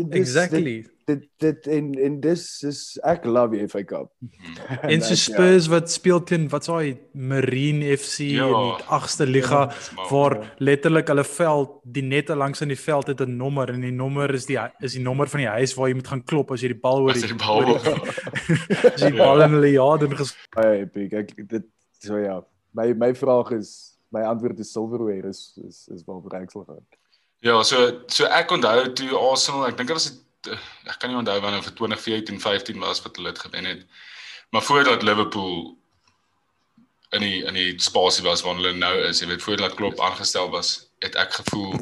exactly. 0.09 0.81
Dit, 0.81 0.93
dit 1.05 1.23
dit 1.37 1.67
en 1.67 1.93
en 1.99 2.19
dis 2.23 2.43
is 2.67 2.79
ek 3.03 3.25
love 3.27 3.57
die 3.57 3.67
FA 3.67 3.83
Cup. 3.87 4.11
en 4.93 5.03
so 5.03 5.15
Spurs 5.19 5.67
ja. 5.67 5.73
wat 5.75 5.91
speel 5.91 6.21
teen 6.23 6.47
wat 6.53 6.67
s'hy 6.69 6.95
Marine 7.11 7.97
FC 7.97 8.29
ja, 8.31 8.47
in 8.47 8.53
die 8.53 8.87
8ste 8.99 9.27
liga 9.27 9.65
ja, 9.67 10.07
waar 10.11 10.37
ja. 10.39 10.51
Letterlik 11.03 11.11
hulle 11.11 11.23
veld 11.27 11.93
die 11.97 12.03
nette 12.03 12.35
langs 12.35 12.61
in 12.61 12.71
die 12.71 12.79
veld 12.79 13.07
het 13.07 13.21
'n 13.21 13.37
nommer 13.37 13.69
en 13.69 13.81
die 13.81 13.91
nommer 13.91 14.33
is 14.33 14.45
die 14.45 14.57
is 14.79 14.93
die 14.93 15.03
nommer 15.03 15.27
van 15.27 15.39
die 15.39 15.49
huis 15.49 15.75
waar 15.75 15.89
jy 15.89 15.95
moet 15.95 16.07
gaan 16.07 16.23
klop 16.23 16.51
as 16.51 16.61
jy 16.61 16.67
die 16.73 16.79
bal 16.79 17.01
oor 17.01 17.13
die, 17.13 17.27
die 17.27 17.35
bal 17.35 17.65
oor 17.65 17.83
die, 17.83 19.05
die 19.09 19.17
bal 19.17 19.41
in 19.41 19.51
hulle 19.51 19.71
yard 19.71 20.03
en 20.03 20.17
ges 20.17 20.35
hey, 20.55 20.85
big 20.85 21.13
ek 21.13 21.35
dit 21.47 21.63
so 21.99 22.17
ja 22.17 22.41
my 22.73 22.93
my 22.93 23.13
vraag 23.13 23.51
is 23.51 23.97
my 24.11 24.21
antwoord 24.21 24.59
is 24.59 24.71
silverware 24.71 25.27
is 25.29 25.57
is 25.67 25.87
is 25.89 26.03
wel 26.05 26.21
bereiksel 26.21 26.63
gaan. 26.65 26.85
Ja, 27.39 27.61
so 27.63 28.03
so 28.07 28.25
ek 28.25 28.51
onthou 28.51 28.93
toe 28.93 29.17
Arsenal, 29.17 29.67
ek 29.67 29.77
dink 29.77 29.87
dit 29.87 29.97
was 29.97 30.23
Eh, 30.43 30.59
ek 30.91 30.99
kan 30.99 31.11
nie 31.11 31.19
onthou 31.19 31.37
wanneer 31.43 31.63
vir 31.63 31.75
2014 31.79 32.39
15 32.43 32.81
was 32.83 33.01
wat 33.05 33.15
hulle 33.15 33.31
dit 33.31 33.43
gewen 33.45 33.65
het. 33.65 33.85
Maar 34.51 34.61
voordat 34.61 35.03
Liverpool 35.03 35.77
in 37.13 37.21
die 37.21 37.43
in 37.45 37.57
die 37.57 37.73
spasie 37.81 38.23
was 38.25 38.41
waar 38.45 38.57
hulle 38.59 38.73
nou 38.77 38.93
is, 39.07 39.21
jy 39.21 39.29
weet 39.29 39.45
voordat 39.45 39.77
Klopp 39.79 40.01
aangestel 40.01 40.49
was, 40.53 40.75
het 41.05 41.15
ek 41.19 41.39
gevoel 41.41 41.77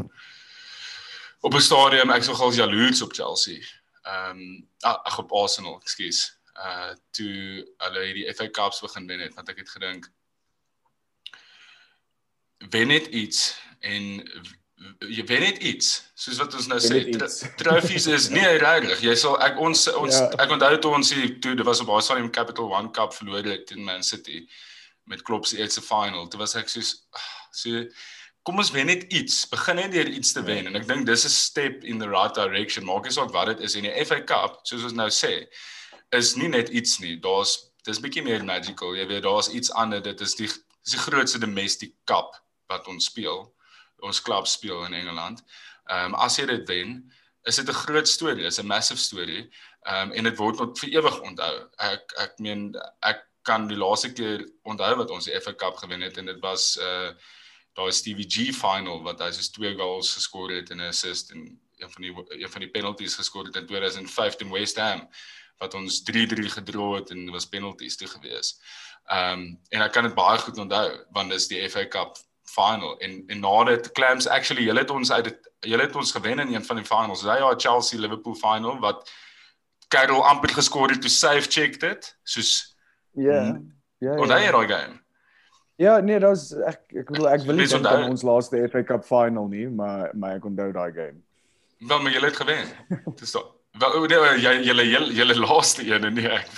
op 1.41 1.53
'n 1.53 1.61
stadium 1.61 2.11
ek 2.11 2.23
sou 2.23 2.35
gals 2.35 2.59
jaloers 2.59 3.01
op 3.01 3.13
Chelsea. 3.13 3.59
Ehm 4.03 4.39
um, 4.39 4.67
ag 4.81 5.19
op 5.19 5.31
Arsenal, 5.31 5.79
ekskuus. 5.81 6.23
Uh 6.55 6.93
toe 7.11 7.65
hulle 7.77 8.05
hierdie 8.05 8.33
FA 8.35 8.49
Cups 8.49 8.81
begin 8.81 9.07
wen 9.07 9.19
het, 9.19 9.33
want 9.33 9.49
ek 9.49 9.63
het 9.63 9.69
gedink 9.69 10.11
wen 12.69 12.87
net 12.87 13.07
iets 13.07 13.55
en 13.79 14.03
jy 15.11 15.23
weet 15.29 15.43
net 15.43 15.61
iets 15.65 15.89
soos 16.17 16.39
wat 16.41 16.53
ons 16.57 16.67
nou 16.69 16.79
sê 16.81 17.01
trofees 17.59 18.07
is 18.17 18.29
nie 18.33 18.45
regtig 18.61 19.03
jy 19.05 19.15
sal 19.17 19.37
ek 19.45 19.59
ons 19.61 19.87
ons 19.93 20.17
ja. 20.17 20.27
ek 20.41 20.53
onthou 20.57 20.73
toe 20.81 20.93
ons 20.97 21.13
hier 21.13 21.37
toe 21.43 21.55
dit 21.57 21.65
was 21.65 21.81
op 21.83 21.93
stadium 22.01 22.31
Capital 22.33 22.69
One 22.69 22.91
Cup 22.95 23.13
verloor 23.17 23.45
het 23.45 23.73
in 23.75 23.85
Man 23.85 24.05
City 24.05 24.45
met 25.03 25.21
Klopp 25.21 25.45
se 25.45 25.57
eerste 25.57 25.81
final. 25.81 26.27
Toe 26.27 26.39
was 26.39 26.55
ek 26.55 26.69
soos 26.69 27.07
ah, 27.11 27.29
so 27.51 27.85
kom 28.43 28.57
ons 28.57 28.71
wen 28.71 28.85
net 28.85 29.03
iets. 29.13 29.43
Begin 29.49 29.75
net 29.75 29.91
deur 29.91 30.07
iets 30.07 30.31
te 30.33 30.43
wen. 30.43 30.67
En 30.67 30.75
ek 30.75 30.87
dink 30.87 31.05
dis 31.05 31.25
'n 31.25 31.29
step 31.29 31.83
in 31.83 31.99
the 31.99 32.09
right 32.09 32.35
direction. 32.35 32.85
Maak 32.85 33.03
nie 33.03 33.11
saak 33.13 33.31
wat 33.31 33.47
dit 33.53 33.59
is 33.59 33.75
in 33.75 33.83
die 33.83 34.05
FA 34.05 34.21
Cup 34.21 34.59
soos 34.63 34.83
ons 34.83 34.97
nou 34.97 35.09
sê 35.09 35.47
is 36.11 36.35
nie 36.35 36.47
net 36.47 36.69
iets 36.69 36.99
nie. 36.99 37.15
Daar's 37.19 37.71
dis 37.87 37.99
bietjie 37.99 38.23
meer 38.23 38.43
magical. 38.45 38.95
Jy 38.95 39.07
weet 39.07 39.23
daar's 39.23 39.49
iets 39.49 39.71
anders. 39.71 40.03
Dit 40.03 40.21
is 40.21 40.35
die 40.35 40.47
dis 40.47 40.95
die 40.95 40.99
grootste 40.99 41.39
domestic 41.39 41.93
cup 42.09 42.35
wat 42.71 42.87
ons 42.87 43.05
speel. 43.11 43.45
Ons 44.01 44.21
klub 44.21 44.47
speel 44.47 44.85
in 44.85 44.93
Engeland. 44.93 45.43
Ehm 45.89 46.13
um, 46.13 46.15
as 46.15 46.37
jy 46.39 46.47
dit 46.49 46.67
wen, 46.67 47.11
is 47.49 47.55
dit 47.55 47.69
'n 47.69 47.81
groot 47.85 48.07
storie, 48.07 48.45
is 48.45 48.59
'n 48.59 48.67
massive 48.67 48.99
storie. 48.99 49.49
Ehm 49.85 50.09
um, 50.09 50.11
en 50.11 50.23
dit 50.23 50.37
word 50.37 50.57
nog 50.57 50.77
vir 50.79 50.89
ewig 50.89 51.21
onthou. 51.21 51.67
Ek 51.77 52.13
ek 52.17 52.39
meen 52.39 52.75
ek 53.01 53.25
kan 53.41 53.67
die 53.67 53.77
laaste 53.77 54.11
keer 54.13 54.45
onthou 54.63 54.95
wat 54.95 55.11
ons 55.11 55.25
die 55.25 55.39
FA 55.41 55.53
Cup 55.53 55.77
gewen 55.81 56.01
het 56.01 56.17
en 56.17 56.25
dit 56.25 56.39
was 56.39 56.77
uh 56.81 57.11
daai 57.71 57.91
Stevie 57.95 58.27
G 58.27 58.51
final 58.51 58.99
wat 59.05 59.21
hy 59.23 59.29
so 59.31 59.47
twee 59.55 59.75
goals 59.79 60.09
geskor 60.17 60.51
het 60.51 60.71
en 60.71 60.81
'n 60.81 60.89
assist 60.91 61.31
en 61.31 61.45
een 61.79 61.91
van 61.91 62.01
die 62.01 62.41
een 62.43 62.51
van 62.51 62.61
die 62.61 62.69
penalties 62.69 63.15
geskor 63.15 63.45
het 63.45 63.55
in 63.55 63.65
2015 63.65 64.51
West 64.51 64.77
Ham 64.77 65.07
wat 65.57 65.73
ons 65.73 66.01
3-3 66.11 66.49
gedra 66.57 66.89
het 66.95 67.09
en 67.09 67.31
was 67.31 67.45
penalties 67.45 67.97
toe 67.97 68.07
gewees. 68.07 68.59
Ehm 69.05 69.39
um, 69.39 69.59
en 69.69 69.81
ek 69.81 69.91
kan 69.91 70.03
dit 70.03 70.15
baie 70.15 70.37
goed 70.37 70.57
onthou 70.57 71.05
want 71.11 71.31
dis 71.31 71.47
die 71.47 71.69
FA 71.69 71.87
Cup 71.87 72.17
final 72.43 72.97
en 72.99 73.23
en 73.27 73.39
na 73.39 73.63
dit 73.63 73.91
claims 73.91 74.27
actually 74.27 74.63
julle 74.63 74.79
het 74.79 74.89
ons 74.89 75.11
uit 75.11 75.23
dit 75.23 75.49
julle 75.59 75.81
het 75.87 75.95
ons 75.95 76.11
gewen 76.11 76.39
in 76.39 76.53
een 76.53 76.65
van 76.65 76.75
die 76.75 76.85
finals. 76.85 77.21
Daai 77.21 77.39
ja 77.39 77.55
Chelsea 77.57 77.99
Liverpool 77.99 78.35
final 78.35 78.79
wat 78.79 79.11
Carroll 79.87 80.21
amper 80.21 80.49
geskor 80.49 80.89
het 80.89 81.01
toe 81.01 81.09
safe 81.09 81.49
check 81.49 81.79
dit 81.79 82.17
soos 82.23 82.70
ja 83.13 83.59
ja 83.99 84.17
en 84.17 84.27
daai 84.27 84.51
daai 84.51 84.67
game. 84.67 84.99
Ja 85.81 85.99
nee, 85.99 86.19
dit 86.19 86.27
was 86.27 86.51
ek 86.53 86.81
ek 87.03 87.07
bedoel 87.07 87.29
ek 87.29 87.47
wil 87.47 87.55
nie 87.55 87.67
dink 87.67 87.85
aan 87.85 88.09
ons 88.09 88.23
laaste 88.23 88.67
FA 88.69 88.83
Cup 88.83 89.03
final 89.07 89.47
nie, 89.47 89.67
maar 89.69 90.11
maar 90.13 90.35
ek 90.35 90.45
onthou 90.45 90.71
daai 90.71 90.91
game. 90.93 91.19
Wel 91.79 92.01
maar 92.01 92.11
julle 92.11 92.29
het 92.29 92.37
gewen. 92.37 92.67
Dis 93.19 93.31
daai 93.31 93.49
Wel 93.79 94.03
nee, 94.11 94.31
jy 94.43 94.51
julle 94.67 94.83
julle 95.15 95.35
laaste 95.39 95.85
een 95.87 96.13
nee 96.13 96.27
ek 96.27 96.49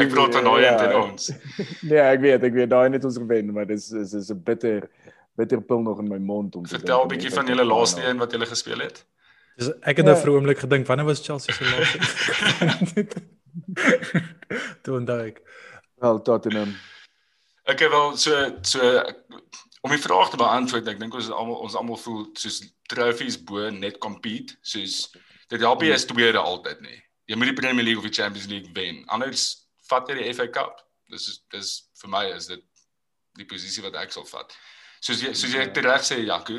ek 0.00 0.08
praat 0.14 0.38
van 0.38 0.46
daai 0.48 0.64
een 0.64 0.78
teen 0.80 0.94
ons. 0.96 1.30
Nee, 1.90 2.00
ek 2.00 2.22
weet, 2.24 2.46
ek 2.48 2.54
weet 2.56 2.70
daai 2.72 2.88
net 2.94 3.04
ons 3.04 3.18
gewen, 3.20 3.52
maar 3.52 3.66
dis 3.68 3.90
is 3.92 4.14
is 4.16 4.30
'n 4.32 4.40
bitter 4.46 4.88
bitter 5.36 5.60
pil 5.60 5.82
nog 5.84 6.00
in 6.00 6.08
my 6.08 6.18
mond 6.18 6.56
om 6.56 6.64
te 6.64 6.78
Vertel 6.78 7.04
'n 7.04 7.08
bietjie 7.12 7.32
van 7.34 7.46
julle 7.46 7.64
laaste 7.64 8.00
een 8.04 8.18
wat 8.18 8.32
julle 8.32 8.48
gespeel 8.48 8.80
het. 8.80 9.04
Dis 9.60 9.68
ek 9.82 10.00
het 10.00 10.06
nou 10.06 10.16
vir 10.16 10.30
'n 10.30 10.34
oomblik 10.34 10.64
gedink 10.64 10.86
wanneer 10.86 11.06
was 11.06 11.20
Chelsea 11.20 11.52
se 11.54 11.64
laaste? 11.64 11.98
Toe 14.82 14.96
onthou 14.96 15.20
ek. 15.28 15.42
Wel 16.02 16.22
Tottenham. 16.26 16.74
Ek 17.70 17.84
het 17.84 17.92
wel 17.94 18.16
so 18.18 18.40
so 18.66 18.90
om 19.82 19.90
die 19.90 20.02
vraag 20.02 20.30
te 20.30 20.38
beantwoord, 20.38 20.90
ek 20.90 20.98
dink 21.00 21.14
ons 21.14 21.30
almal 21.30 21.62
ons 21.62 21.78
almal 21.78 21.98
voel 22.02 22.24
soos 22.38 22.60
trophies 22.90 23.38
bo 23.38 23.70
net 23.70 23.98
compete, 24.02 24.58
soos 24.62 25.08
dit 25.48 25.62
help 25.62 25.82
jy 25.86 25.94
is 25.94 26.06
tweede 26.10 26.42
altyd 26.42 26.82
nie. 26.82 26.98
Jy 27.30 27.38
moet 27.38 27.52
die 27.52 27.60
Premier 27.60 27.86
League 27.86 28.02
of 28.02 28.06
die 28.06 28.14
Champions 28.14 28.50
League 28.50 28.74
wen. 28.74 29.02
Anders 29.14 29.46
vat 29.88 30.10
jy 30.10 30.18
die 30.18 30.34
FA 30.34 30.48
Cup. 30.50 30.82
Dis 31.10 31.28
is 31.30 31.40
dis 31.54 31.72
vir 32.02 32.14
my 32.14 32.26
is 32.34 32.50
dit 32.50 32.66
die 33.38 33.48
posisie 33.48 33.84
wat 33.86 33.96
ek 34.02 34.14
sal 34.14 34.26
vat 34.28 34.52
soos 35.02 35.22
jy 35.22 35.34
soos 35.34 35.54
jy 35.54 35.66
reg 35.82 36.04
sê 36.06 36.20
Jaco 36.22 36.58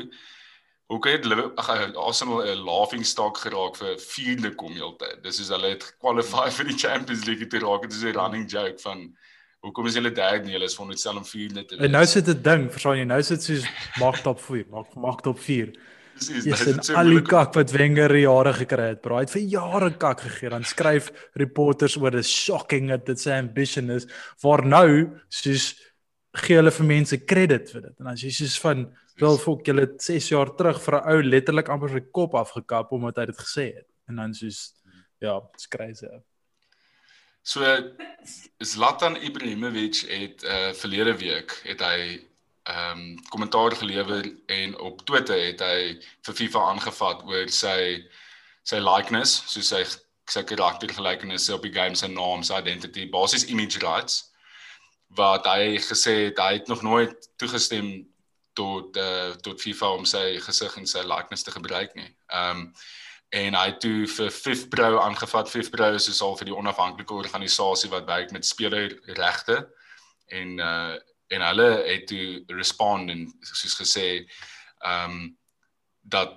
hoe 0.92 0.98
kan 1.00 1.22
dit 1.24 1.60
ag 1.60 1.70
Arsenal 1.96 2.42
'n 2.44 2.64
laughing 2.64 3.04
stock 3.04 3.38
geraak 3.40 3.76
vir 3.80 3.96
vierde 3.98 4.50
kom 4.54 4.74
heeltyd 4.76 5.22
dis 5.24 5.40
is 5.40 5.52
hulle 5.54 5.74
het 5.74 5.86
qualify 5.98 6.50
vir 6.50 6.68
die 6.70 6.78
Champions 6.78 7.24
League 7.24 7.48
te 7.48 7.62
raak 7.64 7.82
dit 7.82 7.92
is 7.92 8.04
'n 8.04 8.16
running 8.18 8.46
joke 8.50 8.78
van 8.84 9.16
hoekom 9.64 9.88
is 9.90 9.98
hulle 9.98 10.12
derde 10.14 10.46
nie 10.48 10.56
hulle 10.58 10.68
is 10.70 10.76
veronderstel 10.78 11.18
om 11.20 11.26
vierde 11.28 11.64
te 11.64 11.76
wees 11.76 11.88
en 11.88 11.96
nou 11.96 12.04
sit 12.10 12.28
dit 12.30 12.44
ding 12.44 12.68
verstaan 12.74 13.00
jy 13.00 13.08
nou 13.10 13.20
sit 13.30 13.48
soos 13.48 13.66
maak 14.02 14.20
top 14.26 14.40
4 14.44 14.70
maak 14.72 14.96
maak 15.08 15.26
top 15.26 15.42
4 15.48 15.74
Dis 16.14 16.46
is 16.46 16.90
al 16.94 17.10
die 17.10 17.22
kak 17.26 17.56
wat 17.58 17.72
Wenger 17.74 18.12
jare 18.14 18.52
gekry 18.54 18.90
het. 18.92 19.00
Bro, 19.02 19.18
hy 19.18 19.24
het 19.26 19.32
vir 19.34 19.46
jare 19.50 19.88
kak 19.98 20.20
gegee. 20.22 20.52
Dan 20.52 20.66
skryf 20.66 21.08
reporters 21.40 21.96
oor 21.98 22.14
dis 22.14 22.30
shocking 22.30 22.92
dat 22.92 23.06
dit 23.08 23.18
sy 23.18 23.34
ambition 23.34 23.90
is. 23.90 24.06
Waar 24.44 24.62
nou 24.66 24.88
soos 25.26 25.72
gee 26.44 26.58
hulle 26.58 26.72
vir 26.74 26.86
mense 26.86 27.18
krediet 27.26 27.72
vir 27.74 27.88
dit. 27.88 27.96
En 28.02 28.12
as 28.12 28.22
jy 28.22 28.30
soos 28.34 28.54
van 28.62 28.86
wel 29.22 29.40
fok 29.42 29.66
het 29.70 29.98
6 30.02 30.30
jaar 30.32 30.54
terug 30.58 30.80
vir 30.82 30.94
'n 31.00 31.10
ou 31.10 31.22
letterlik 31.22 31.68
amper 31.68 31.90
sy 31.90 32.04
kop 32.12 32.34
afgekap 32.34 32.92
omdat 32.92 33.18
hy 33.18 33.26
dit 33.26 33.38
gesê 33.38 33.66
het. 33.74 33.88
En 34.08 34.16
dan 34.16 34.34
soos 34.34 34.74
ja, 35.20 35.40
skryse. 35.56 36.22
So 37.44 37.60
Zlatan 38.58 39.16
Ibrahimovic 39.16 39.96
het 40.08 40.42
uh 40.42 40.72
verlede 40.72 41.16
week 41.16 41.60
het 41.64 41.82
hy 41.84 41.98
ehm 42.64 43.00
um, 43.00 43.18
kommentaar 43.28 43.76
gelewer 43.76 44.24
en 44.46 44.78
op 44.78 45.02
Twitter 45.04 45.36
het 45.46 45.60
hy 45.60 46.00
vir 46.24 46.34
FIFA 46.38 46.62
aangevat 46.70 47.20
oor 47.28 47.50
sy 47.52 48.00
sy 48.64 48.80
likeness, 48.80 49.42
so 49.52 49.60
sy 49.60 49.82
sy 50.32 50.42
karaktergelykenis 50.48 51.50
op 51.52 51.66
die 51.68 51.72
game 51.74 51.94
se 51.94 52.08
naam, 52.08 52.40
sy 52.42 52.56
identity, 52.62 53.04
basies 53.12 53.44
image 53.52 53.84
rights 53.84 54.32
wat 55.20 55.44
hy 55.44 55.76
gesê 55.84 56.14
het 56.30 56.40
hy 56.40 56.54
het 56.56 56.72
nog 56.72 56.80
nooit 56.82 57.28
toegestem 57.36 57.92
tot 58.56 58.96
uh, 58.96 59.36
tot 59.44 59.60
FIFA 59.60 59.92
om 59.98 60.08
sy 60.08 60.40
gesig 60.48 60.80
en 60.80 60.88
sy 60.88 61.04
likeness 61.04 61.44
te 61.44 61.52
gebruik 61.52 61.92
nie. 62.00 62.08
Ehm 62.32 62.64
um, 62.64 62.68
en 63.34 63.56
hy 63.58 63.64
het 63.66 63.80
toe 63.82 64.06
vir 64.06 64.30
FIFPro 64.30 65.00
aangevat. 65.02 65.50
FIFPro 65.50 65.88
is 65.98 66.06
dus 66.06 66.20
al 66.22 66.36
vir 66.38 66.50
die 66.50 66.54
onafhanklike 66.56 67.14
organisasie 67.14 67.90
wat 67.90 68.06
werk 68.10 68.30
met 68.36 68.46
spelerregte 68.46 69.64
en 70.40 70.58
uh 70.58 70.94
en 71.32 71.40
hulle 71.40 71.68
het 71.86 72.02
toe 72.06 72.44
respond 72.52 73.10
en 73.10 73.22
soos 73.40 73.74
gesê 73.80 74.08
ehm 74.84 75.14
um, 75.14 75.36
dat 76.02 76.36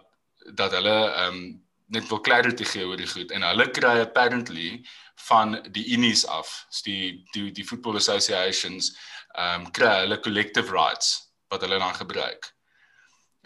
dat 0.56 0.72
hulle 0.72 0.96
ehm 1.12 1.36
um, 1.36 1.42
net 1.88 2.08
wil 2.08 2.22
clarity 2.24 2.66
gee 2.66 2.88
oor 2.88 2.98
die 2.98 3.08
goed 3.08 3.32
en 3.32 3.44
hulle 3.44 3.68
kry 3.75 4.00
apparently 4.00 4.82
van 5.27 5.58
die 5.72 5.86
unies 5.96 6.25
af, 6.25 6.66
die 6.84 7.24
die 7.36 7.51
die 7.51 7.66
football 7.66 8.00
associations 8.00 8.94
ehm 9.36 9.68
um, 9.68 9.72
kry 9.72 9.94
hulle 10.06 10.20
collective 10.20 10.72
rights 10.72 11.34
wat 11.51 11.62
hulle 11.62 11.80
dan 11.80 11.96
gebruik. 11.96 12.54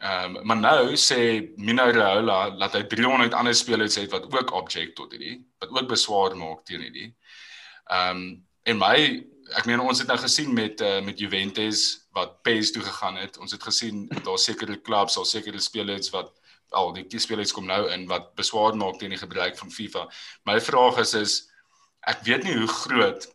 Ehm 0.02 0.36
um, 0.36 0.46
maar 0.50 0.58
nou 0.58 0.96
sê 0.98 1.18
Mino 1.62 1.84
Raiola 1.94 2.50
dat 2.58 2.74
hy 2.74 2.84
300 2.90 3.36
ander 3.38 3.54
spelers 3.54 4.00
het 4.02 4.10
wat 4.10 4.24
ook 4.34 4.54
object 4.58 4.96
tot 4.98 5.12
hierdie 5.14 5.36
wat 5.62 5.70
ook 5.76 5.92
beswaar 5.92 6.34
maak 6.38 6.64
teen 6.66 6.82
hierdie. 6.82 7.12
Ehm 7.86 8.24
um, 8.24 8.24
en 8.66 8.80
my 8.82 8.98
ek 9.60 9.68
meen 9.70 9.84
ons 9.84 10.00
het 10.02 10.10
nou 10.10 10.18
gesien 10.22 10.54
met 10.58 10.82
uh, 10.82 11.02
met 11.06 11.20
Juventus 11.20 11.84
wat 12.18 12.40
PES 12.42 12.72
toe 12.74 12.82
gegaan 12.82 13.20
het. 13.22 13.38
Ons 13.38 13.54
het 13.54 13.64
gesien 13.64 14.08
daar 14.26 14.42
sekere 14.42 14.80
klubs 14.82 15.18
of 15.22 15.28
sekere 15.28 15.62
spelers 15.62 16.10
wat 16.16 16.34
al 16.72 16.94
die 16.96 17.20
spelers 17.20 17.54
kom 17.54 17.70
nou 17.70 17.84
in 17.94 18.08
wat 18.10 18.34
beswaar 18.40 18.74
maak 18.80 18.98
teen 18.98 19.14
die 19.14 19.22
gebruik 19.22 19.58
van 19.60 19.72
FIFA. 19.72 20.08
My 20.50 20.58
vraag 20.62 20.98
is 21.06 21.14
is 21.14 21.38
ek 22.10 22.26
weet 22.26 22.44
nie 22.48 22.58
hoe 22.58 22.74
groot 22.74 23.30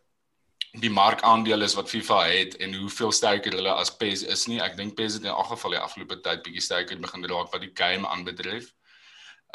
die 0.81 0.91
markandeel 0.91 1.63
is 1.63 1.75
wat 1.75 1.89
FIFA 1.89 2.19
het 2.29 2.57
en 2.57 2.75
hoeveel 2.75 3.13
sterker 3.13 3.55
hulle 3.57 3.73
as 3.73 3.93
PES 3.97 4.23
is 4.33 4.47
nie. 4.51 4.61
Ek 4.63 4.77
dink 4.77 4.97
PES 4.99 5.19
het 5.19 5.27
in 5.27 5.33
elk 5.33 5.53
geval 5.55 5.77
die 5.77 5.83
afgelope 5.83 6.21
tyd 6.25 6.43
bietjie 6.45 6.65
sterker 6.65 7.01
begin 7.01 7.25
raak 7.25 7.53
wat 7.53 7.65
die 7.65 7.73
game 7.75 8.09
aanbetref. 8.09 8.73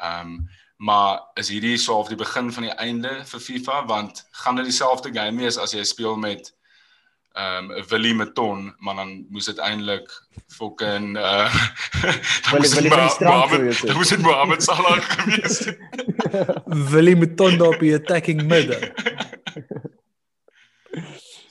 Ehm 0.02 0.36
um, 0.36 0.50
maar 0.82 1.20
is 1.38 1.52
hierdie 1.54 1.78
so 1.78 2.00
of 2.02 2.08
die 2.10 2.18
begin 2.18 2.48
van 2.50 2.66
die 2.66 2.74
einde 2.82 3.10
vir 3.30 3.40
FIFA 3.40 3.84
want 3.86 4.24
gaan 4.32 4.58
dit 4.58 4.66
dieselfde 4.66 5.12
game 5.14 5.38
wees 5.38 5.60
as 5.62 5.76
jy 5.78 5.84
speel 5.86 6.16
met 6.18 6.50
ehm 7.38 7.70
um, 7.70 7.86
Willie 7.88 8.16
Meton, 8.18 8.74
maar 8.80 8.96
dan 8.96 9.26
moes 9.30 9.46
dit 9.46 9.58
eintlik 9.58 10.10
fucking 10.48 11.14
uh 11.22 11.54
Willie 12.52 12.74
Willie 12.74 12.92
van 12.92 13.10
strand 13.10 13.52
gewees 13.52 13.82
het. 13.82 13.94
Moes 13.94 14.10
dit 14.10 14.22
Mohammed 14.26 14.64
Salah 14.64 14.98
gewees 15.02 15.60
het. 15.60 15.80
Willie 16.92 17.16
Meton 17.16 17.58
daar 17.58 17.68
op 17.68 17.80
die 17.80 17.96
attacking 17.96 18.44
midden. 18.44 18.92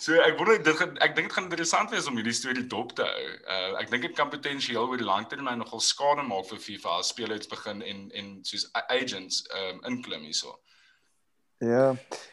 So 0.01 0.17
ek 0.25 0.39
wonder 0.39 0.57
dit 0.65 0.77
gaan 0.79 0.95
ek 1.05 1.13
dink 1.17 1.29
dit 1.29 1.35
gaan 1.37 1.51
interessant 1.51 1.91
wees 1.93 2.07
om 2.09 2.17
hierdie 2.17 2.33
storie 2.33 2.65
dop 2.73 2.95
te 2.97 3.05
hou. 3.05 3.27
Uh 3.57 3.83
ek 3.83 3.91
dink 3.93 4.07
dit 4.09 4.17
kan 4.17 4.33
potensieel 4.33 4.87
oor 4.89 5.01
die 5.01 5.09
lang 5.09 5.29
termyn 5.29 5.61
nogal 5.61 5.83
skade 5.85 6.25
maak 6.25 6.49
vir 6.49 6.63
FIFA 6.65 6.97
as 7.03 7.13
spelers 7.13 7.51
begin 7.51 7.83
en 7.85 8.07
en 8.17 8.31
soos 8.49 8.65
agents 8.89 9.43
um 9.61 9.83
inklim 9.93 10.25
hierso. 10.25 10.57
Ja. 11.61 11.91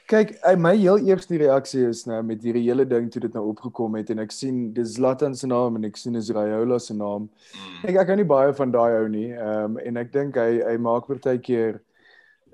Kyk, 0.08 0.38
my 0.56 0.72
heel 0.78 1.02
eerste 1.04 1.36
reaksie 1.36 1.84
is 1.90 2.06
nou 2.08 2.22
met 2.24 2.46
hierdie 2.48 2.64
hele 2.64 2.86
ding 2.88 3.10
toe 3.12 3.20
dit 3.26 3.34
nou 3.36 3.50
opgekom 3.50 3.98
het 4.00 4.14
en 4.14 4.24
ek 4.24 4.32
sien 4.32 4.70
dis 4.72 4.94
Zlatan 4.96 5.36
se 5.36 5.50
naam 5.52 5.76
en 5.76 5.90
ek 5.90 6.00
sien 6.00 6.16
is 6.16 6.32
Raiola 6.32 6.80
se 6.80 6.96
naam. 6.96 7.28
Mm. 7.52 7.82
Ek 7.92 8.00
ek 8.06 8.14
hou 8.14 8.18
nie 8.22 8.30
baie 8.32 8.56
van 8.56 8.72
daai 8.72 9.02
ou 9.02 9.12
nie. 9.12 9.34
Ehm 9.36 9.76
um, 9.76 9.78
en 9.84 10.00
ek 10.06 10.16
dink 10.16 10.40
hy 10.40 10.62
hy 10.64 10.78
maak 10.80 11.12
partykeer 11.12 11.82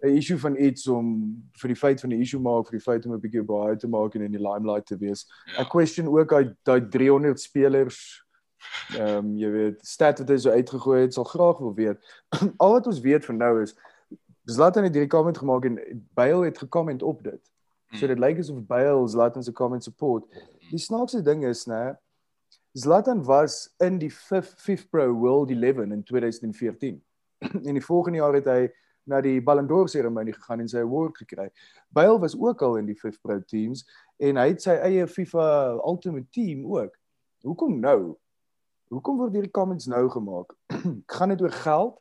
'n 0.04 0.18
issue 0.18 0.38
van 0.38 0.56
iets 0.56 0.88
om 0.88 1.08
vir 1.62 1.68
die 1.68 1.80
feit 1.80 2.02
van 2.02 2.10
die 2.10 2.20
issue 2.20 2.40
maak 2.40 2.68
vir 2.68 2.78
die 2.78 2.84
feit 2.84 3.06
om 3.06 3.14
'n 3.14 3.20
bietjie 3.20 3.44
baie 3.44 3.76
te 3.78 3.88
maak 3.88 4.16
en 4.16 4.22
in 4.22 4.32
die 4.32 4.42
limelight 4.42 4.86
te 4.86 4.98
wees. 4.98 5.26
Ja. 5.46 5.62
Ek 5.62 5.70
question 5.70 6.08
ook 6.08 6.30
daai 6.30 6.56
daai 6.64 6.90
300 6.90 7.40
spelers 7.40 8.00
ehm 8.98 9.18
um, 9.18 9.38
jy 9.38 9.50
weet 9.52 9.86
stat 9.86 10.20
wat 10.20 10.30
hy 10.30 10.38
so 10.38 10.52
uitgegooi 10.52 11.02
het, 11.02 11.14
sal 11.14 11.24
graag 11.24 11.58
wil 11.60 11.74
weet. 11.74 12.00
Al 12.64 12.72
wat 12.72 12.88
ons 12.88 13.00
weet 13.00 13.26
van 13.26 13.38
nou 13.38 13.62
is 13.62 13.76
Zlatan 14.46 14.84
het 14.84 14.94
hierdie 14.94 15.10
comment 15.10 15.38
gemaak 15.38 15.66
en 15.66 15.80
Bale 16.14 16.46
het 16.46 16.58
gecomment 16.58 17.04
op 17.04 17.24
dit. 17.24 17.40
So 17.96 18.08
dit 18.08 18.20
lyk 18.20 18.40
asof 18.40 18.66
Bale 18.68 19.08
Zlatan 19.08 19.44
se 19.44 19.52
comment 19.52 19.84
support. 19.84 20.26
Die 20.70 20.80
snaakse 20.80 21.22
ding 21.22 21.46
is, 21.46 21.66
né, 21.66 21.96
Zlatan 22.74 23.24
was 23.24 23.74
in 23.80 24.00
die 24.00 24.12
5th 24.12 24.60
5th 24.60 24.90
Pro 24.90 25.14
World 25.14 25.52
11 25.52 25.80
in 25.92 26.04
2014. 26.04 27.04
en 27.40 27.74
die 27.80 27.86
volgende 27.86 28.18
jaar 28.18 28.34
het 28.34 28.46
hy 28.46 28.72
na 29.06 29.22
die 29.22 29.42
Ballon 29.42 29.68
d'Or 29.68 29.90
seremonie 29.92 30.34
gegaan 30.34 30.64
en 30.64 30.70
sy 30.72 30.84
award 30.84 31.18
gekry. 31.18 31.50
Bale 31.94 32.20
was 32.20 32.36
ook 32.40 32.62
al 32.62 32.78
in 32.78 32.88
die 32.88 32.98
5 33.00 33.20
Pro 33.22 33.40
teams 33.42 33.84
en 34.18 34.40
hy 34.40 34.48
het 34.54 34.64
sy 34.64 34.78
eie 34.80 35.08
FIFA 35.08 35.48
Ultimate 35.84 36.30
Team 36.32 36.66
ook. 36.72 36.96
Hoekom 37.44 37.80
nou? 37.84 38.16
Hoekom 38.94 39.20
word 39.20 39.36
hierdie 39.36 39.52
comments 39.52 39.90
nou 39.92 40.06
gemaak? 40.14 40.54
gaan 41.18 41.34
dit 41.34 41.42
oor 41.42 41.56
geld? 41.64 42.00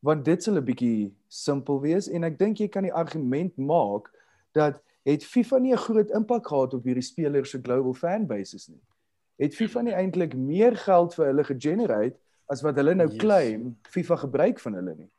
Want 0.00 0.24
dit 0.24 0.42
sal 0.42 0.56
'n 0.56 0.64
bietjie 0.64 1.12
simpel 1.28 1.80
wees 1.80 2.08
en 2.08 2.24
ek 2.24 2.38
dink 2.38 2.58
jy 2.58 2.68
kan 2.68 2.86
die 2.88 2.94
argument 2.94 3.56
maak 3.56 4.08
dat 4.56 4.80
het 5.04 5.24
FIFA 5.24 5.58
nie 5.58 5.72
'n 5.72 5.84
groot 5.86 6.10
impak 6.10 6.46
gehad 6.46 6.74
op 6.74 6.84
hierdie 6.84 7.04
spelers 7.04 7.50
se 7.50 7.60
global 7.62 7.94
fanbases 7.94 8.68
nie. 8.68 8.82
Het 9.36 9.54
FIFA 9.54 9.80
nie 9.80 9.94
eintlik 9.94 10.34
meer 10.34 10.76
geld 10.76 11.14
vir 11.14 11.26
hulle 11.26 11.44
gegenerate 11.44 12.18
as 12.48 12.62
wat 12.62 12.76
hulle 12.76 12.94
nou 12.94 13.08
yes. 13.08 13.18
claim 13.18 13.76
FIFA 13.88 14.16
gebruik 14.16 14.60
van 14.60 14.74
hulle 14.74 14.94
nie. 14.96 15.10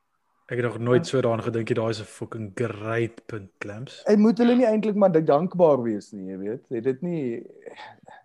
Ek 0.52 0.60
het 0.60 0.66
nog 0.66 0.82
nooit 0.84 1.08
so 1.08 1.22
daaraan 1.24 1.46
gedink 1.46 1.70
jy 1.72 1.76
daai 1.80 1.90
is 1.94 2.02
'n 2.04 2.10
fucking 2.12 2.52
great 2.56 3.22
punt 3.26 3.50
clamps. 3.64 4.02
Ek 4.06 4.18
moet 4.18 4.38
hulle 4.38 4.56
nie 4.56 4.68
eintlik 4.68 4.96
maar 4.96 5.12
dankbaar 5.12 5.80
wees 5.84 6.12
nie, 6.12 6.28
jy 6.32 6.38
weet. 6.38 6.66
Het 6.70 6.84
dit 6.84 7.02
nie 7.02 7.48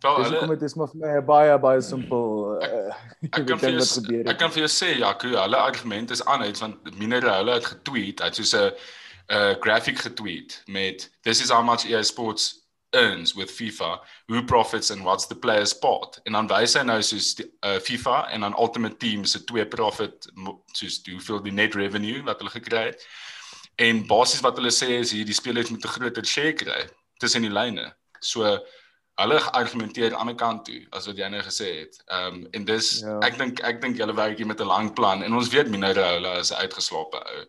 Wel, 0.01 0.23
hulle 0.23 0.39
kom 0.39 0.49
dit 0.49 0.62
is 0.62 0.75
maar 0.75 0.89
vir 0.89 1.01
my 1.01 1.21
baie 1.25 1.59
baie 1.59 1.81
simpel. 1.81 2.59
Uh, 2.62 2.93
ek 3.31 3.47
kan 3.49 3.59
vir 3.59 3.79
jou 3.79 4.21
ek 4.27 4.39
kan 4.39 4.51
vir 4.51 4.67
jou 4.67 4.73
sê 4.75 4.99
Jaco, 4.99 5.29
hulle 5.29 5.57
argument 5.57 6.11
is 6.11 6.25
aanhouds 6.25 6.61
want 6.61 6.99
Minere 6.99 7.31
hulle 7.31 7.55
het 7.61 7.71
getweet, 7.71 8.19
het 8.19 8.35
soos 8.35 8.55
'n 8.55 8.73
'n 9.31 9.57
graphic 9.61 9.99
getweet 9.99 10.62
met 10.67 11.11
this 11.23 11.41
is 11.41 11.51
how 11.51 11.62
much 11.62 11.87
EA 11.87 12.03
Sports 12.03 12.65
earns 12.94 13.35
with 13.35 13.51
FIFA, 13.51 13.99
who 14.29 14.42
profits 14.44 14.90
and 14.90 15.05
what's 15.05 15.27
the 15.27 15.35
player's 15.35 15.72
part. 15.72 16.20
En 16.25 16.33
dan 16.33 16.49
wys 16.49 16.77
hy 16.79 16.83
nou 16.87 16.99
soos 17.03 17.35
die, 17.38 17.46
uh, 17.66 17.79
FIFA 17.83 18.29
en 18.33 18.46
dan 18.46 18.57
Ultimate 18.59 18.96
Team 18.96 19.25
se 19.25 19.44
twee 19.44 19.66
profit 19.66 20.29
soos 20.72 21.03
die, 21.03 21.14
hoeveel 21.16 21.42
die 21.42 21.53
net 21.53 21.75
revenue 21.75 22.22
wat 22.25 22.40
hulle 22.42 22.55
gekry 22.55 22.88
het. 22.90 23.07
En 23.77 24.07
basies 24.09 24.40
wat 24.44 24.57
hulle 24.57 24.72
sê 24.72 25.01
is 25.01 25.12
hier 25.12 25.27
die 25.29 25.37
spelers 25.37 25.70
moet 25.70 25.85
'n 25.85 25.94
groter 25.99 26.25
share 26.25 26.53
kry 26.53 26.87
tussen 27.18 27.42
die 27.42 27.53
lyne. 27.53 27.92
So 28.20 28.59
hulle 29.16 29.40
argumenteer 29.57 30.12
aan 30.12 30.12
die 30.12 30.20
ander 30.20 30.35
kant 30.37 30.64
toe 30.64 30.81
as 30.92 31.07
wat 31.09 31.16
jy 31.16 31.29
nou 31.29 31.42
gesê 31.42 31.68
het. 31.83 32.01
Ehm 32.07 32.35
um, 32.35 32.49
en 32.53 32.64
dis 32.64 33.01
ja. 33.01 33.18
ek 33.27 33.38
dink 33.38 33.61
ek 33.61 33.81
dink 33.81 33.96
julle 33.96 34.14
werk 34.16 34.38
hier 34.38 34.46
met 34.46 34.61
'n 34.61 34.68
lang 34.72 34.92
plan 34.94 35.22
en 35.22 35.35
ons 35.35 35.49
weet 35.49 35.68
Minero 35.68 36.03
hulle 36.03 36.38
is 36.40 36.53
uitgeslape 36.53 37.16
ou 37.16 37.46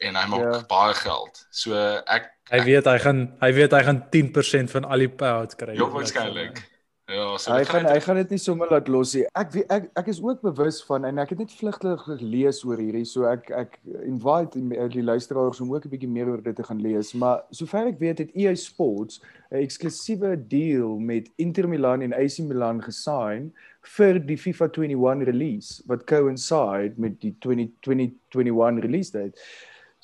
en 0.00 0.16
hy 0.16 0.26
maak 0.32 0.46
ja. 0.46 0.62
baie 0.68 0.94
geld. 0.94 1.46
So 1.50 1.74
ek 2.06 2.30
Hy 2.52 2.60
weet 2.60 2.84
hy 2.84 2.98
gaan 3.00 3.20
hy 3.40 3.50
weet 3.56 3.72
hy 3.72 3.82
gaan 3.86 4.04
10% 4.12 4.72
van 4.76 4.84
al 4.84 4.98
die 5.06 5.08
payouts 5.08 5.56
kry. 5.56 5.78
Ja, 5.78 5.88
waarskynlik. 5.88 6.60
Ja, 7.04 7.24
so 7.36 7.52
hy 7.52 7.66
gaan 7.68 7.84
hy 7.84 7.98
gaan 8.00 8.16
dit 8.16 8.30
nie 8.32 8.40
sommer 8.40 8.70
laat 8.72 8.86
los 8.88 9.10
nie. 9.12 9.26
Ek 9.36 9.50
weet 9.52 9.72
ek 9.72 9.90
ek 10.00 10.06
is 10.08 10.22
ook 10.24 10.40
bewus 10.40 10.78
van 10.88 11.04
en 11.04 11.20
ek 11.20 11.34
het 11.34 11.42
net 11.42 11.50
vlugtig 11.52 12.04
gelees 12.08 12.62
oor 12.64 12.80
hierdie, 12.80 13.04
so 13.04 13.26
ek 13.28 13.50
ek 13.52 13.76
invite 14.06 14.62
die 14.94 15.04
luisteraars 15.04 15.60
om 15.60 15.74
ook 15.74 15.84
'n 15.84 15.92
bietjie 15.92 16.08
meer 16.08 16.30
oor 16.32 16.40
dit 16.40 16.56
te 16.56 16.64
gaan 16.64 16.80
lees, 16.80 17.12
maar 17.12 17.44
sover 17.52 17.90
ek 17.92 18.00
weet 18.00 18.24
het 18.24 18.32
EA 18.32 18.54
Sports 18.56 19.20
'n 19.52 19.60
eksklusiewe 19.60 20.32
deal 20.48 20.96
met 20.98 21.28
Inter 21.36 21.68
Milan 21.68 22.00
en 22.00 22.16
AC 22.16 22.40
Milan 22.40 22.80
gesign 22.80 23.52
vir 23.84 24.18
die 24.18 24.40
FIFA 24.40 24.68
21 24.72 25.28
release 25.28 25.82
wat 25.86 26.06
coincide 26.08 26.94
met 26.96 27.20
die 27.20 27.36
2021 27.40 28.80
release 28.80 29.12
date. 29.12 29.36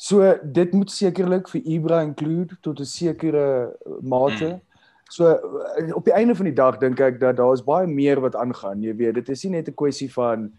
So 0.01 0.25
dit 0.43 0.73
moet 0.73 0.91
sekerlik 0.91 1.49
vir 1.53 1.67
Ibra 1.69 2.01
include 2.01 2.57
tot 2.65 2.81
'n 2.81 2.89
sekere 2.89 3.77
mate. 4.01 4.49
Mm. 4.49 4.61
So 5.11 5.27
eh, 5.29 5.95
op 5.95 6.05
die 6.05 6.15
einde 6.15 6.35
van 6.35 6.45
die 6.49 6.55
dag 6.55 6.79
dink 6.79 7.01
ek 7.01 7.21
dat 7.21 7.37
daar 7.37 7.53
is 7.53 7.65
baie 7.65 7.87
meer 7.87 8.21
wat 8.21 8.37
aangaan. 8.37 8.83
Jy 8.83 8.95
weet, 8.97 9.15
dit 9.15 9.29
is 9.29 9.45
nie 9.45 9.51
net 9.51 9.69
'n 9.69 9.75
kwessie 9.75 10.13
van 10.13 10.53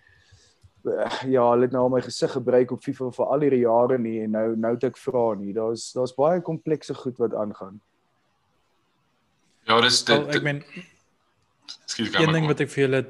uh, 0.84 1.24
ja, 1.26 1.50
hulle 1.50 1.66
het 1.66 1.72
nou 1.72 1.90
my 1.90 2.02
gesig 2.02 2.32
gebruik 2.32 2.72
op 2.72 2.84
FIFA 2.84 3.10
vir 3.12 3.26
al 3.26 3.40
hierdie 3.40 3.64
jare 3.66 3.98
nie 3.98 4.22
en 4.22 4.32
nou 4.32 4.56
nou 4.56 4.74
het 4.74 4.84
ek 4.84 4.98
vra 4.98 5.34
nie. 5.34 5.54
Daar's 5.54 5.92
daar's 5.94 6.14
baie 6.14 6.42
komplekse 6.42 6.94
goed 6.94 7.18
wat 7.18 7.34
aangaan. 7.34 7.82
Ja, 9.66 9.82
dis 9.82 10.04
dit. 10.04 10.18
Well, 10.18 10.36
ek 10.36 10.44
meen. 10.44 10.64
Een 11.98 12.34
ding 12.34 12.46
wat 12.46 12.60
ek 12.60 12.70
vir 12.70 12.84
julle 12.86 13.06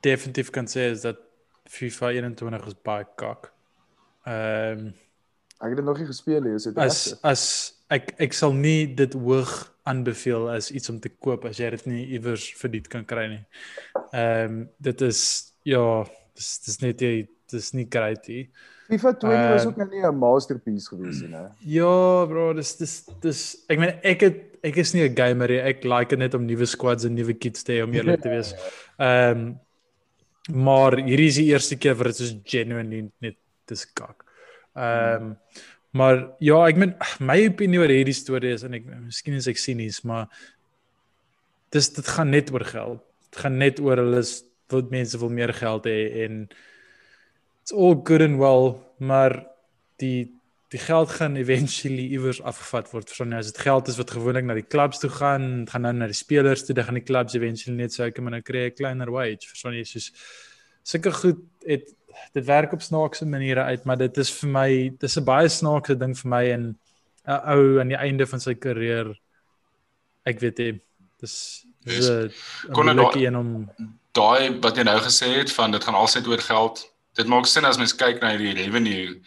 definitief 0.00 0.50
kan 0.50 0.66
sê 0.66 0.90
is 0.92 1.00
dat 1.08 1.16
FIFA 1.64 2.10
21 2.10 2.66
is 2.66 2.82
baie 2.82 3.06
kak. 3.16 3.52
Ehm 4.26 4.88
um, 4.92 4.96
Ek 5.58 5.72
het 5.72 5.80
dit 5.80 5.86
nog 5.86 5.98
nie 5.98 6.06
gespeel 6.06 6.44
nie, 6.44 6.54
is 6.54 6.68
dit 6.68 6.78
as 6.78 7.00
as 7.26 7.44
ek 7.90 8.12
ek 8.28 8.36
sal 8.36 8.54
nie 8.54 8.86
dit 8.98 9.14
hoog 9.18 9.52
aanbeveel 9.88 10.48
as 10.52 10.70
iets 10.70 10.90
om 10.92 11.00
te 11.02 11.10
koop 11.10 11.48
as 11.48 11.58
jy 11.58 11.70
dit 11.74 11.86
nie 11.90 12.04
iewers 12.18 12.46
vir 12.60 12.74
dit 12.76 12.88
kan 12.92 13.06
kry 13.08 13.26
nie. 13.34 13.42
Ehm 14.12 14.44
um, 14.44 14.60
dit 14.78 15.06
is 15.08 15.22
ja, 15.66 15.82
dis 16.38 16.50
dis 16.66 16.82
net 16.84 17.02
jy 17.02 17.14
dis 17.50 17.72
nie 17.74 17.88
great 17.90 18.28
nie. 18.30 18.44
FIFA 18.88 19.12
20 19.20 19.34
um, 19.34 19.52
was 19.52 19.66
ook 19.66 19.80
nou 19.82 19.88
nie 19.90 20.04
'n 20.04 20.16
masterpiece 20.16 20.88
gewees 20.88 21.20
nie, 21.22 21.32
né? 21.32 21.42
Ja, 21.60 22.26
bro, 22.26 22.52
dis 22.54 22.76
dis 22.76 22.94
dis 23.20 23.42
ek 23.68 23.78
meen 23.78 23.98
ek 24.02 24.20
het 24.20 24.38
ek 24.62 24.76
is 24.76 24.94
nie 24.94 25.08
'n 25.08 25.16
gamer 25.16 25.48
nie. 25.48 25.60
Ek 25.60 25.84
like 25.84 26.16
net 26.16 26.34
om 26.34 26.46
nuwe 26.46 26.66
squads 26.66 27.04
en 27.04 27.14
nuwe 27.14 27.34
kits 27.34 27.62
te 27.62 27.72
hê 27.72 27.82
om 27.82 27.92
eerlik 27.92 28.22
te 28.22 28.28
wees. 28.30 28.54
Ehm 28.98 29.48
um, 29.48 29.58
maar 30.48 30.96
hierdie 30.96 31.28
is 31.28 31.36
die 31.36 31.50
eerste 31.52 31.76
keer 31.76 31.94
wat 31.94 32.06
dit 32.06 32.16
so 32.16 32.40
genuine 32.44 33.10
net 33.20 33.36
dis 33.66 33.84
kak. 33.84 34.24
Ehm 34.78 35.32
um, 35.32 35.34
maar 35.98 36.18
ja, 36.44 36.58
ek 36.68 36.76
meen 36.76 36.90
my 37.24 37.38
opinie 37.48 37.80
oor 37.80 37.90
hierdie 37.90 38.14
storie 38.14 38.52
is 38.54 38.62
en 38.66 38.76
ek 38.76 38.84
miskien 38.86 39.38
is 39.38 39.48
ek 39.50 39.58
sinies, 39.58 40.02
maar 40.06 40.28
dis 41.74 41.88
dit 41.96 42.10
gaan 42.14 42.30
net 42.30 42.52
oor 42.54 42.64
geld. 42.68 43.00
Dit 43.30 43.40
gaan 43.42 43.56
net 43.58 43.80
oor 43.80 43.98
hulle 44.02 44.20
wil 44.68 44.84
mense 44.92 45.18
wil 45.18 45.32
meer 45.32 45.52
geld 45.56 45.88
hê 45.88 46.26
en 46.26 46.42
it's 47.62 47.72
all 47.72 47.96
good 48.04 48.22
and 48.22 48.38
well, 48.38 48.76
maar 49.00 49.40
die 50.02 50.28
die 50.68 50.80
geld 50.80 51.08
gaan 51.16 51.36
eventually 51.40 52.10
iewers 52.12 52.42
afgevat 52.44 52.90
word. 52.92 53.08
Verstaan 53.08 53.32
jy? 53.32 53.38
As 53.40 53.48
dit 53.48 53.60
geld 53.64 53.88
is 53.88 53.96
wat 53.96 54.10
gewoonlik 54.12 54.44
na 54.44 54.56
die 54.58 54.66
klubs 54.68 55.00
toe 55.00 55.08
gaan, 55.08 55.64
gaan 55.70 55.86
dan 55.88 56.02
na 56.02 56.08
die 56.10 56.16
spelers 56.16 56.66
toe, 56.66 56.76
dan 56.76 56.90
gaan 56.90 56.98
die 57.00 57.06
klubs 57.08 57.36
eventually 57.38 57.78
net 57.78 57.96
sê 57.96 58.10
ek 58.10 58.20
moet 58.20 58.36
nou 58.36 58.42
kry 58.44 58.66
'n 58.68 58.76
kleiner 58.76 59.10
wage. 59.10 59.48
Verstaan 59.48 59.78
jy? 59.80 59.84
Soos 59.88 60.12
sulke 60.84 61.12
goed 61.12 61.40
het 61.64 61.88
dit 62.32 62.44
werk 62.44 62.72
op 62.72 62.82
snaakse 62.82 63.26
maniere 63.26 63.62
uit, 63.62 63.84
maar 63.84 63.96
dit 63.96 64.16
is 64.18 64.30
vir 64.40 64.50
my 64.50 64.68
dis 64.98 65.16
'n 65.16 65.24
baie 65.24 65.48
snaakse 65.48 65.96
ding 65.98 66.14
vir 66.18 66.30
my 66.30 66.44
en 66.50 66.78
'n 67.26 67.40
ou 67.54 67.80
aan 67.80 67.88
die 67.88 68.00
einde 68.00 68.26
van 68.26 68.40
sy 68.40 68.54
karier 68.54 69.14
ek 70.24 70.40
weet 70.40 70.58
nie. 70.58 70.80
Dis 71.20 71.66
dis 71.84 72.08
'n 72.08 72.30
lekker 72.68 73.26
een 73.26 73.36
om 73.36 73.70
daai 74.12 74.60
wat 74.60 74.76
jy 74.76 74.84
nou 74.84 74.98
gesê 75.00 75.28
het 75.38 75.52
van 75.52 75.70
dit 75.70 75.84
gaan 75.84 75.94
alsyd 75.94 76.26
oor 76.26 76.40
geld. 76.40 76.86
Dit 77.14 77.26
maak 77.26 77.46
sin 77.46 77.64
as 77.64 77.78
mens 77.78 77.94
kyk 77.94 78.20
na 78.22 78.36
die 78.36 78.54
revenue 78.54 79.20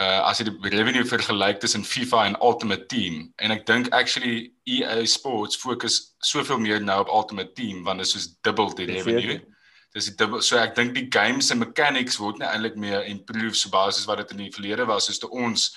uh 0.00 0.20
as 0.28 0.38
jy 0.40 0.44
die 0.48 0.70
revenue 0.72 1.04
vergelyk 1.04 1.60
tussen 1.60 1.84
FIFA 1.84 2.26
en 2.26 2.36
Ultimate 2.40 2.86
Team 2.86 3.32
en 3.36 3.50
ek 3.50 3.66
dink 3.66 3.88
actually 3.92 4.52
EA 4.64 5.04
Sports 5.06 5.56
fokus 5.56 6.14
soveel 6.18 6.58
meer 6.58 6.80
nou 6.80 7.00
op 7.00 7.08
Ultimate 7.08 7.52
Team 7.52 7.84
want 7.84 7.98
dit 7.98 8.06
is 8.06 8.12
soos 8.12 8.28
dubbel 8.42 8.74
die 8.74 8.86
revenue. 8.86 9.38
Zeker 9.38 9.51
dis 9.94 10.08
die 10.08 10.16
dubbel 10.16 10.42
so 10.42 10.58
ek 10.60 10.76
dink 10.76 10.94
die 10.96 11.08
games 11.12 11.50
se 11.50 11.56
mechanics 11.58 12.18
word 12.20 12.38
net 12.40 12.52
eintlik 12.52 12.78
meer 12.80 13.04
improve 13.08 13.56
so 13.58 13.72
basis 13.72 14.08
wat 14.08 14.22
dit 14.22 14.36
in 14.36 14.46
die 14.46 14.52
verlede 14.54 14.86
was 14.88 15.08
soos 15.08 15.20
te 15.22 15.28
ons 15.28 15.72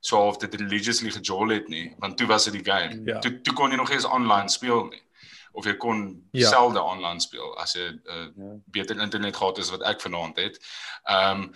so 0.00 0.20
of 0.28 0.38
dit 0.42 0.54
religiously 0.60 1.10
gejol 1.10 1.54
het 1.54 1.68
nie 1.72 1.88
want 2.02 2.18
toe 2.18 2.28
was 2.30 2.46
dit 2.48 2.60
die 2.60 2.66
game 2.66 3.02
ja. 3.10 3.18
toe 3.24 3.40
toe 3.42 3.56
kon 3.58 3.74
jy 3.74 3.80
nog 3.80 3.90
eens 3.90 4.06
online 4.18 4.52
speel 4.52 4.86
nie 4.92 5.02
of 5.56 5.64
jy 5.64 5.72
kon 5.80 6.00
ja. 6.36 6.50
selde 6.50 6.82
online 6.84 7.20
speel 7.24 7.54
as 7.62 7.72
jy 7.74 7.86
'n 7.88 8.00
uh, 8.04 8.24
ja. 8.36 8.50
beter 8.76 9.00
internet 9.00 9.36
gehad 9.36 9.56
het 9.56 9.64
as 9.64 9.72
wat 9.72 9.86
ek 9.88 10.02
vanaand 10.04 10.36
het. 10.36 10.58
Ehm 11.08 11.46
um, 11.46 11.54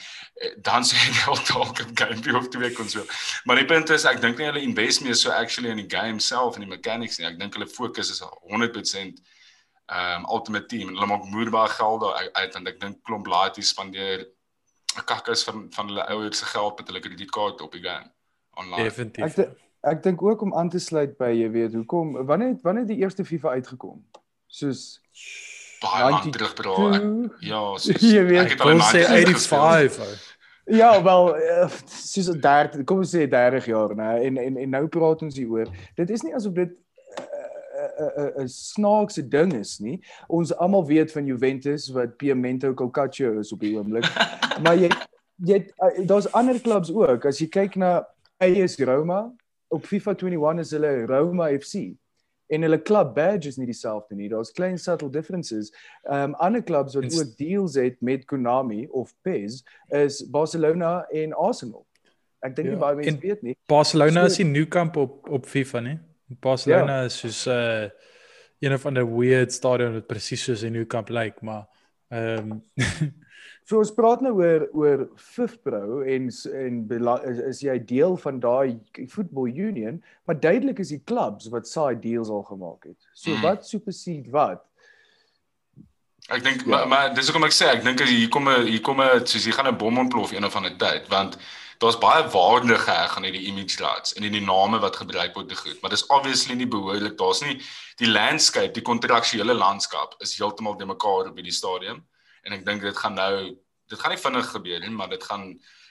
dan 0.64 0.86
sê 0.88 0.96
jy 0.96 1.26
al 1.28 1.42
dalk 1.52 1.82
'n 1.84 1.92
game 1.94 2.38
of 2.38 2.48
twee 2.48 2.72
kon 2.72 2.88
so. 2.88 3.04
Maar 3.44 3.60
die 3.60 3.68
punt 3.68 3.92
is 3.92 4.08
ek 4.08 4.22
dink 4.24 4.38
nie 4.38 4.48
hulle 4.48 4.64
invest 4.64 5.04
meer 5.04 5.14
so 5.14 5.30
actually 5.30 5.70
in 5.70 5.84
die 5.84 5.96
game 5.96 6.20
self 6.20 6.56
en 6.56 6.64
die 6.64 6.76
mechanics 6.76 7.18
nie. 7.18 7.28
Ek 7.28 7.38
dink 7.38 7.54
hulle 7.54 7.68
fokus 7.68 8.10
is 8.10 8.24
100% 8.24 8.96
ehm 8.96 9.14
um, 9.90 10.26
ultimate 10.30 10.66
team 10.66 10.88
en 10.88 10.94
hulle 10.94 11.06
maak 11.06 11.24
moerbare 11.24 11.72
geld 11.74 12.00
daar 12.00 12.30
uit 12.32 12.52
want 12.54 12.68
ek 12.68 12.80
dink 12.80 13.02
klomp 13.02 13.26
laaities 13.26 13.72
spandeer 13.74 14.26
'n 14.96 15.04
kakkas 15.04 15.44
van 15.44 15.66
van 15.70 15.86
hulle 15.86 16.06
ouers 16.14 16.38
se 16.38 16.44
geld 16.44 16.78
met 16.78 16.86
hulle 16.86 17.00
kredietkaart 17.00 17.60
op 17.60 17.72
die 17.72 17.82
game 17.82 18.10
online. 18.54 18.82
Definitief. 18.82 19.38
Ek, 19.38 19.50
ek 19.80 20.02
dink 20.02 20.22
ook 20.22 20.42
om 20.42 20.54
aan 20.54 20.68
te 20.68 20.78
sluit 20.78 21.16
by 21.18 21.30
jy 21.34 21.50
weet 21.50 21.74
hoekom 21.78 22.12
wanneer 22.26 22.58
wanneer 22.62 22.86
die 22.86 22.98
eerste 23.02 23.24
FIFA 23.24 23.56
uitgekom? 23.60 24.02
Soos 24.46 25.00
baie 25.80 26.10
lank 26.10 26.32
terug 26.32 26.54
bro. 26.54 26.90
Ek, 26.92 27.38
ja, 27.46 27.62
soos, 27.78 28.04
jy 28.16 28.24
weet, 28.26 28.44
ek 28.44 28.58
het 28.58 28.66
al 28.66 28.84
sê 28.90 29.06
85. 29.06 30.28
Ja, 30.70 30.90
wel 31.02 31.36
eh, 31.36 31.78
soos 31.90 32.28
30, 32.30 32.84
kom 32.86 33.00
ons 33.02 33.14
sê 33.14 33.24
30 33.30 33.70
jaar, 33.72 33.94
né? 33.98 34.10
En 34.28 34.36
en 34.38 34.58
en 34.64 34.76
nou 34.76 34.84
praat 34.92 35.22
ons 35.26 35.36
hier 35.36 35.50
oor. 35.50 35.70
Dit 35.98 36.10
is 36.14 36.22
nie 36.26 36.34
asof 36.36 36.54
dit 36.58 36.76
'n 38.42 38.48
snaakse 38.48 39.28
ding 39.28 39.52
is 39.52 39.78
nie. 39.78 40.00
Ons 40.28 40.54
almal 40.56 40.86
weet 40.86 41.12
van 41.12 41.26
Juventus 41.26 41.88
wat 41.88 42.16
Pimento 42.16 42.74
Calcaccio 42.74 43.38
is 43.38 43.52
op 43.52 43.60
die 43.60 43.76
oomblik. 43.76 44.06
maar 44.64 44.76
jy 44.76 44.90
jy 45.44 45.62
uh, 45.78 46.06
daar's 46.06 46.32
ander 46.32 46.60
klubs 46.60 46.92
ook. 46.92 47.24
As 47.24 47.38
jy 47.38 47.48
kyk 47.48 47.76
na 47.76 48.06
AS 48.40 48.78
Roma 48.78 49.32
op 49.68 49.86
FIFA 49.86 50.14
21 50.14 50.60
is 50.60 50.70
hulle 50.70 51.06
Roma 51.06 51.48
FC 51.58 51.94
en 52.50 52.66
hulle 52.66 52.80
klub 52.82 53.14
badge 53.14 53.48
is 53.48 53.58
nie 53.60 53.68
dieselfde 53.68 54.16
nie. 54.18 54.28
Daar's 54.28 54.50
klein 54.52 54.78
subtle 54.78 55.10
differences. 55.10 55.70
Ehm 56.02 56.32
um, 56.32 56.34
ander 56.34 56.62
klubs 56.62 56.96
wat 56.98 57.06
ook 57.14 57.36
deals 57.38 57.74
het 57.78 58.00
met 58.00 58.24
Konami 58.24 58.86
of 58.90 59.14
PES 59.22 59.62
is 59.88 60.22
Barcelona 60.30 61.06
en 61.10 61.32
Arsenal. 61.32 61.86
Ek 62.40 62.56
dink 62.56 62.70
ja. 62.70 62.74
nie 62.74 62.80
baie 62.80 62.96
mense 62.96 63.18
weet 63.20 63.42
nie. 63.42 63.56
Barcelona 63.68 64.24
so, 64.24 64.32
is 64.32 64.40
die 64.40 64.48
Nou 64.48 64.66
Camp 64.66 64.96
op 64.96 65.28
op 65.28 65.46
FIFA 65.46 65.80
nie. 65.86 65.98
Barcelona 66.38 67.00
ja. 67.00 67.04
is 67.04 67.18
soos 67.18 67.46
'n 67.46 67.50
uh, 67.50 67.88
een 68.60 68.72
of 68.72 68.86
ander 68.86 69.16
weird 69.16 69.52
stadion 69.52 69.92
wat 69.92 70.06
presies 70.06 70.44
soos 70.44 70.62
'n 70.62 70.72
Nou 70.72 70.86
Camp 70.86 71.08
lyk, 71.08 71.24
like, 71.24 71.44
maar 71.44 71.66
ehm 72.08 72.50
um, 72.52 72.62
so 73.70 73.78
ons 73.78 73.92
praat 73.94 74.20
nou 74.20 74.32
oor 74.34 74.68
oor 74.72 75.08
FIFPro 75.16 76.00
en 76.00 76.30
en 76.52 76.88
is, 77.24 77.38
is 77.38 77.60
jy 77.60 77.78
deel 77.84 78.16
van 78.16 78.40
daai 78.40 78.80
football 79.08 79.48
union, 79.48 80.02
maar 80.24 80.40
duidelik 80.40 80.78
is 80.78 80.88
die 80.88 81.02
clubs 81.04 81.48
wat 81.48 81.68
saai 81.68 81.98
deals 81.98 82.28
al 82.28 82.42
gemaak 82.42 82.84
het. 82.84 83.08
So 83.12 83.30
mm. 83.30 83.40
wat 83.42 83.66
supersede 83.66 84.30
wat? 84.30 84.66
Ek 86.28 86.42
dink 86.44 86.60
ja. 86.60 86.68
maar, 86.68 86.88
maar 86.88 87.14
dis 87.14 87.30
hoekom 87.30 87.46
ek 87.48 87.54
sê 87.54 87.70
ek 87.70 87.84
dink 87.84 88.02
hier 88.06 88.28
kom 88.28 88.48
'n 88.48 88.66
hier 88.66 88.82
kom 88.82 89.00
'n 89.00 89.26
soos 89.26 89.44
hier 89.44 89.54
gaan 89.54 89.70
'n 89.70 89.78
bom 89.78 89.98
ontplof 89.98 90.32
een 90.32 90.44
of 90.44 90.56
ander 90.56 90.76
tyd 90.76 91.08
want 91.08 91.38
daar's 91.80 91.98
baie 91.98 92.26
waarde 92.28 92.76
geheg 92.78 93.16
aan 93.16 93.24
hierdie 93.24 93.46
image 93.48 93.80
rights 93.80 94.12
en 94.12 94.26
in 94.28 94.34
die 94.36 94.44
name 94.44 94.78
wat 94.82 94.98
gebruik 95.00 95.34
word 95.34 95.48
te 95.48 95.56
goed, 95.56 95.78
maar 95.80 95.90
dis 95.90 96.06
obviously 96.12 96.54
nie 96.54 96.68
behoorlik. 96.68 97.16
Daar's 97.18 97.40
nie 97.40 97.56
die 97.96 98.10
landscape, 98.10 98.74
die 98.76 98.84
kontraktuele 98.84 99.56
landskap 99.56 100.14
is 100.20 100.36
heeltemal 100.36 100.76
de 100.76 100.86
mekaar 100.86 101.30
op 101.30 101.40
hierdie 101.40 101.56
stadium 101.56 102.02
en 102.44 102.56
ek 102.58 102.66
dink 102.66 102.84
dit 102.84 102.96
gaan 102.96 103.16
nou 103.16 103.34
dit 103.90 103.98
gaan 103.98 104.12
nie 104.14 104.22
vinnig 104.22 104.52
gebeur 104.52 104.84
nie, 104.84 104.92
maar 104.94 105.08
dit 105.10 105.24
gaan 105.24 105.48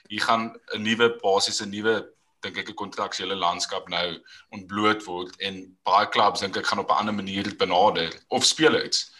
hier 0.08 0.22
gaan 0.22 0.54
'n 0.74 0.82
nuwe 0.82 1.10
basiese 1.22 1.66
nuwe 1.66 2.06
dink 2.40 2.56
ek 2.56 2.70
'n 2.70 2.74
kontraktuele 2.74 3.34
landskap 3.34 3.88
nou 3.88 4.18
ontbloot 4.54 5.04
word 5.04 5.34
en 5.40 5.76
baie 5.84 6.08
clubs 6.08 6.40
dink 6.40 6.56
ek 6.56 6.66
gaan 6.66 6.78
op 6.78 6.90
'n 6.90 7.02
ander 7.02 7.14
manier 7.14 7.42
dit 7.42 7.58
benader 7.58 8.14
of 8.28 8.44
speel 8.44 8.78
iets. 8.84 9.10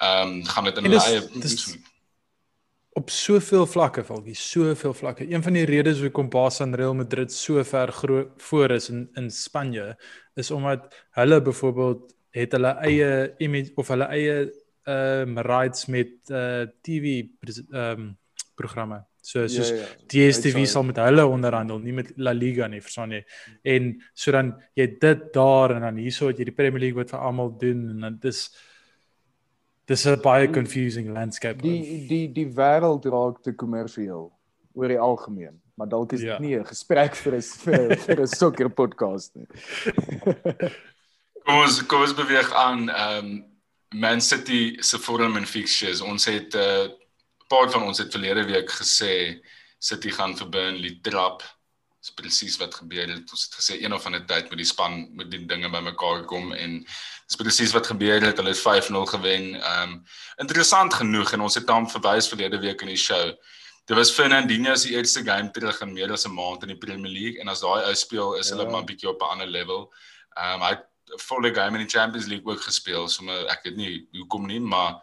Ehm 0.00 0.28
um, 0.28 0.44
gaan 0.44 0.64
dit 0.64 0.76
in 0.76 0.84
hulle 0.84 1.04
eie 1.04 1.28
op 2.98 3.10
soveel 3.10 3.66
vlakke 3.70 4.02
valkie 4.04 4.34
soveel 4.34 4.94
vlakke. 4.94 5.26
Een 5.30 5.42
van 5.42 5.54
die 5.54 5.66
redes 5.68 6.00
hoekom 6.02 6.28
Barca 6.30 6.64
en 6.64 6.74
Real 6.74 6.94
Madrid 6.94 7.32
so 7.32 7.62
ver 7.64 7.92
voor 8.36 8.70
is 8.70 8.88
in 8.90 9.08
in 9.14 9.30
Spanje 9.30 9.96
is 10.34 10.50
omdat 10.50 11.04
hulle 11.10 11.42
byvoorbeeld 11.42 12.16
het 12.30 12.52
hulle 12.52 12.74
eie 12.86 13.34
image 13.38 13.72
of 13.74 13.88
hulle 13.88 14.04
eie 14.04 14.50
ehm 14.84 15.38
um, 15.38 15.38
rights 15.38 15.86
met 15.86 16.10
uh 16.30 16.66
TV 16.82 17.24
ehm 17.70 18.00
um, 18.00 18.18
programme. 18.54 19.04
So 19.20 19.46
soos 19.46 19.68
ja, 19.68 19.76
ja. 19.76 19.86
DStv 20.06 20.64
sal 20.66 20.84
met 20.88 20.96
hulle 20.96 21.26
onderhandel 21.26 21.78
nie 21.78 21.92
met 21.92 22.12
La 22.16 22.32
Liga 22.32 22.66
nie 22.66 22.80
verstaan 22.80 23.12
jy? 23.12 23.20
En 23.62 23.92
so 24.14 24.32
dan 24.32 24.54
jy 24.74 24.86
dit 25.00 25.26
daar 25.34 25.76
en 25.76 25.86
dan 25.86 26.00
hierso 26.00 26.30
het 26.30 26.40
jy 26.40 26.48
die 26.48 26.56
Premier 26.56 26.80
League 26.80 26.98
wat 26.98 27.12
vir 27.12 27.20
almal 27.28 27.52
doen 27.60 27.88
en 27.94 28.06
dan 28.06 28.18
dis 28.24 28.48
dis 29.90 30.06
'n 30.06 30.20
baie 30.22 30.50
confusing 30.50 31.10
landscape. 31.12 31.62
Die 31.62 32.06
die 32.06 32.26
die 32.32 32.46
wêreld 32.46 33.04
raak 33.04 33.42
te 33.42 33.52
kommersieel 33.52 34.30
oor 34.72 34.88
die 34.88 34.98
algemeen, 34.98 35.60
maar 35.74 35.88
dalk 35.88 36.12
is 36.12 36.20
dit 36.20 36.28
ja. 36.28 36.38
nie 36.38 36.56
'n 36.56 36.66
gesprek 36.66 37.14
vir 37.14 37.36
'n 37.36 37.42
vir, 37.42 37.96
vir 38.06 38.20
'n 38.22 38.26
sokker 38.26 38.70
podcast 38.70 39.34
nie. 39.34 39.46
kom 41.44 41.56
ons 41.64 41.86
kom 41.86 42.00
ons 42.06 42.14
beweeg 42.14 42.52
aan 42.54 42.88
ehm 42.88 43.24
um, 43.24 43.48
Man 43.92 44.20
City 44.20 44.76
se 44.80 44.98
forum 44.98 45.36
en 45.36 45.46
fixtures. 45.46 46.00
Ons 46.00 46.24
het 46.24 46.54
'n 46.54 46.58
uh, 46.58 46.84
eh, 46.84 46.90
paar 47.48 47.70
van 47.70 47.82
ons 47.82 47.98
het 47.98 48.12
verlede 48.12 48.44
week 48.44 48.70
gesê 48.70 49.42
City 49.78 50.10
gaan 50.10 50.36
vir 50.36 50.48
Burnley 50.48 50.98
trap. 51.02 51.42
Dis 52.00 52.14
presies 52.16 52.56
wat 52.56 52.74
gebeur 52.74 53.08
het. 53.08 53.30
Ons 53.30 53.44
het 53.44 53.54
gesê 53.60 53.82
een 53.82 53.92
of 53.92 54.06
ander 54.06 54.24
tyd 54.26 54.48
met 54.48 54.58
die 54.58 54.68
span 54.68 55.14
met 55.16 55.30
die 55.30 55.46
dinge 55.46 55.68
bymekaar 55.70 56.24
kom 56.24 56.52
en 56.52 56.86
Dis 57.30 57.38
presies 57.38 57.70
wat 57.70 57.86
gebeur 57.86 58.24
het. 58.26 58.40
Hulle 58.42 58.50
het 58.50 58.58
5-0 58.58 59.06
gewen. 59.14 59.54
Ehm 59.54 59.82
um, 59.82 59.92
interessant 60.42 60.94
genoeg 60.94 61.32
en 61.32 61.44
ons 61.46 61.54
het 61.54 61.66
dan 61.66 61.86
verwys 61.90 62.28
verlede 62.28 62.58
week 62.58 62.80
in 62.82 62.90
die 62.90 62.98
show. 62.98 63.30
Dit 63.86 63.96
was 63.96 64.10
Fernandinho 64.10 64.74
se 64.74 64.90
eerste 64.90 65.22
game 65.22 65.50
terug 65.50 65.78
in 65.80 65.92
meer 65.92 66.10
as 66.12 66.26
'n 66.26 66.34
maand 66.34 66.62
in 66.62 66.74
die 66.74 66.78
Premier 66.78 67.12
League 67.12 67.40
en 67.40 67.48
as 67.48 67.60
daai 67.60 67.86
ou 67.86 67.94
speel 67.94 68.34
is 68.34 68.48
ja. 68.48 68.56
hulle 68.56 68.70
maar 68.70 68.84
bietjie 68.84 69.08
op 69.08 69.22
'n 69.22 69.30
ander 69.36 69.46
level. 69.46 69.92
Ehm 70.36 70.54
um, 70.54 70.60
hy 70.60 70.70
het 70.70 70.86
'n 71.14 71.18
volle 71.18 71.54
game 71.54 71.78
in 71.78 71.86
die 71.86 71.98
Champions 71.98 72.26
League 72.26 72.52
ook 72.52 72.62
gespeel. 72.62 73.08
So 73.08 73.22
maar 73.22 73.46
ek 73.46 73.62
weet 73.62 73.76
nie 73.76 74.08
hoekom 74.12 74.46
nie, 74.46 74.60
maar 74.60 74.98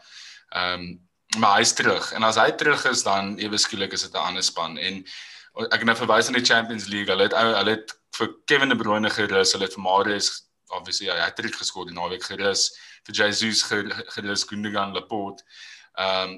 ehm 0.50 0.74
um, 0.74 1.08
maar 1.38 1.58
hy's 1.58 1.74
terug 1.74 2.12
en 2.12 2.24
as 2.24 2.36
hy 2.36 2.52
terug 2.52 2.86
is 2.86 3.04
dan 3.04 3.38
ewe 3.40 3.58
skielik 3.58 3.94
is 3.94 4.02
dit 4.02 4.14
'n 4.14 4.28
ander 4.28 4.44
span 4.44 4.78
en 4.78 5.06
ek 5.72 5.84
nou 5.84 5.96
verwys 5.96 6.30
na 6.30 6.40
die 6.40 6.46
Champions 6.46 6.88
League. 6.88 7.10
Hulle 7.10 7.30
het 7.30 7.36
hulle 7.38 7.78
het 7.78 7.94
vir 8.18 8.34
Kevin 8.46 8.70
De 8.70 8.76
Bruyne 8.76 9.10
gerus, 9.10 9.54
hulle 9.54 9.66
het 9.66 9.74
vir 9.74 9.84
Marius 9.84 10.48
obviously 10.76 11.08
hy 11.08 11.18
het 11.22 11.40
dit 11.40 11.56
geskoor 11.56 11.88
die 11.88 11.96
naweek 11.96 12.26
gerus 12.28 12.70
vir 13.08 13.16
Jesus 13.16 13.64
gerus 13.68 14.46
Gundogan 14.48 14.94
Laporte. 14.96 15.44
Ehm 15.98 16.38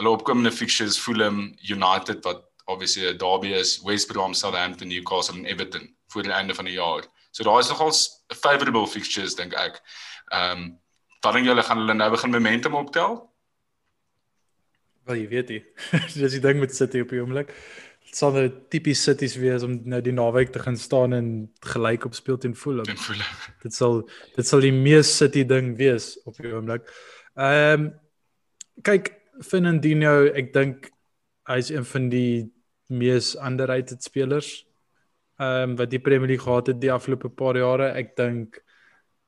hulle 0.00 0.14
opkomende 0.16 0.52
fixtures 0.52 0.96
Fulham 0.96 1.50
United 1.68 2.24
wat 2.24 2.44
obviously 2.64 3.08
'n 3.10 3.18
derby 3.18 3.52
is 3.52 3.80
West 3.84 4.08
Brom 4.08 4.34
Southampton 4.34 4.88
Newcastle 4.88 5.36
en 5.36 5.44
Everton 5.44 5.96
voor 6.08 6.22
die 6.22 6.32
einde 6.32 6.54
van 6.54 6.64
die 6.64 6.74
jaar. 6.74 7.04
So 7.30 7.44
daar 7.44 7.58
is 7.58 7.68
nogal 7.68 7.92
favorable 8.40 8.86
fixtures 8.86 9.34
dink 9.34 9.52
ek. 9.52 9.82
Ehm 10.32 10.58
um, 10.58 10.78
wat 11.20 11.34
dink 11.34 11.46
julle 11.46 11.62
gaan 11.62 11.78
hulle 11.78 11.94
nou 11.94 12.10
begin 12.10 12.30
momentum 12.30 12.74
optel? 12.74 13.30
Wel 15.04 15.16
jy 15.16 15.28
weet 15.28 15.48
jy. 15.48 15.64
Dis 16.20 16.32
die 16.32 16.40
ding 16.40 16.60
met 16.60 16.76
City 16.76 17.00
op 17.00 17.08
die 17.08 17.20
oomblik 17.20 17.52
sal 18.16 18.32
nou 18.34 18.46
tipies 18.72 19.02
cities 19.06 19.36
wees 19.38 19.64
om 19.66 19.76
nou 19.88 20.00
die 20.02 20.14
naweek 20.14 20.52
te 20.52 20.62
gaan 20.62 20.76
staan 20.76 21.14
en 21.14 21.28
gelyk 21.72 22.04
op 22.08 22.14
speel 22.14 22.38
teen 22.38 22.56
Fulham. 22.58 22.84
Teen 22.88 22.98
Fulham. 22.98 23.34
Dit 23.64 23.74
sal 23.76 24.02
dit 24.36 24.46
sal 24.46 24.64
die 24.64 24.74
mees 24.74 25.10
city 25.16 25.44
ding 25.46 25.76
wees 25.78 26.14
op 26.24 26.38
die 26.40 26.52
oomblik. 26.52 26.88
Ehm 27.36 27.86
um, 27.86 27.90
kyk 28.82 29.12
Fernandinho, 29.44 30.30
ek 30.36 30.54
dink 30.54 30.88
hy's 31.48 31.68
een 31.72 31.84
van 31.84 32.08
die 32.12 32.48
mees 32.88 33.34
underrated 33.36 34.02
spelers 34.04 34.50
ehm 35.40 35.70
um, 35.70 35.76
wat 35.76 35.90
die 35.90 36.00
Premier 36.00 36.28
League 36.28 36.44
gehad 36.44 36.66
het 36.66 36.80
die 36.80 36.92
afgelope 36.92 37.28
paar 37.28 37.56
jare. 37.56 37.92
Ek 37.96 38.16
dink 38.16 38.60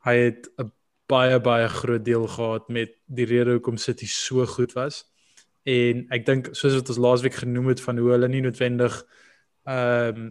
hy 0.05 0.17
het 0.19 0.49
'n 0.59 0.73
baie 1.09 1.39
baie 1.41 1.69
groot 1.69 2.05
deel 2.05 2.27
gehad 2.27 2.69
met 2.69 2.93
die 3.07 3.27
rede 3.27 3.53
hoekom 3.53 3.77
City 3.77 4.07
so 4.07 4.47
goed 4.47 4.73
was. 4.73 5.05
En 5.69 6.07
ek 6.11 6.27
dink 6.27 6.53
soos 6.59 6.75
wat 6.79 6.89
ons 6.91 7.03
laasweek 7.03 7.35
genoem 7.43 7.73
het 7.73 7.83
van 7.85 7.99
hoe 7.99 8.15
hulle 8.15 8.29
nie 8.29 8.45
noodwendig 8.45 9.03
ehm 9.65 10.23
um, 10.23 10.31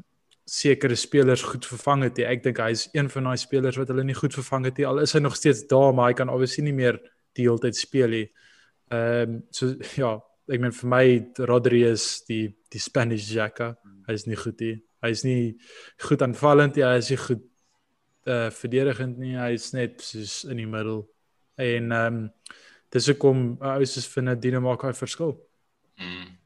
sekere 0.51 0.97
spelers 0.99 1.43
goed 1.47 1.63
vervang 1.65 2.01
het 2.03 2.17
nie. 2.19 2.25
Ek 2.27 2.41
dink 2.43 2.57
hy's 2.59 2.89
een 2.91 3.07
van 3.13 3.29
daai 3.29 3.39
spelers 3.39 3.77
wat 3.79 3.91
hulle 3.93 4.03
nie 4.03 4.17
goed 4.17 4.33
vervang 4.35 4.65
het 4.67 4.81
nie. 4.81 4.87
Al 4.89 4.99
is 4.99 5.13
hy 5.15 5.21
nog 5.23 5.37
steeds 5.39 5.61
daar, 5.69 5.93
maar 5.95 6.09
hy 6.09 6.17
kan 6.17 6.31
obviously 6.33 6.65
nie 6.65 6.75
meer 6.75 6.97
die 7.37 7.45
hele 7.45 7.61
tyd 7.63 7.77
speel 7.79 8.11
nie. 8.17 8.25
Ehm 8.91 9.37
um, 9.37 9.37
so 9.55 9.71
ja, 10.01 10.17
ek 10.51 10.63
meen 10.63 10.75
vir 10.75 10.91
my 10.91 11.05
Rodriguez 11.47 12.25
die 12.27 12.49
die 12.73 12.81
Spanish 12.83 13.29
Jacka, 13.31 13.75
hy's 14.09 14.27
nie 14.27 14.39
goed 14.39 14.59
nie. 14.59 14.75
Hy's 15.05 15.23
nie 15.23 15.55
goed 16.03 16.21
aanvallend 16.25 16.75
nie, 16.75 16.85
hy 16.85 16.99
is 16.99 17.13
nie 17.13 17.21
goed 17.21 17.47
uh 18.29 18.49
verdedigend 18.53 19.17
nie. 19.21 19.37
Hy's 19.39 19.71
net 19.73 20.03
soos 20.03 20.41
in 20.49 20.59
die 20.61 20.67
middel. 20.69 21.05
En 21.61 21.91
ehm 21.91 22.19
um, 22.19 22.27
dis 22.91 23.07
hoekom 23.11 23.57
uh, 23.61 23.77
ou 23.77 23.87
soos 23.87 24.07
vir 24.13 24.27
Nadine 24.27 24.61
maak 24.63 24.83
hy 24.87 24.93
verskil. 24.97 25.35
Mm. 26.01 26.37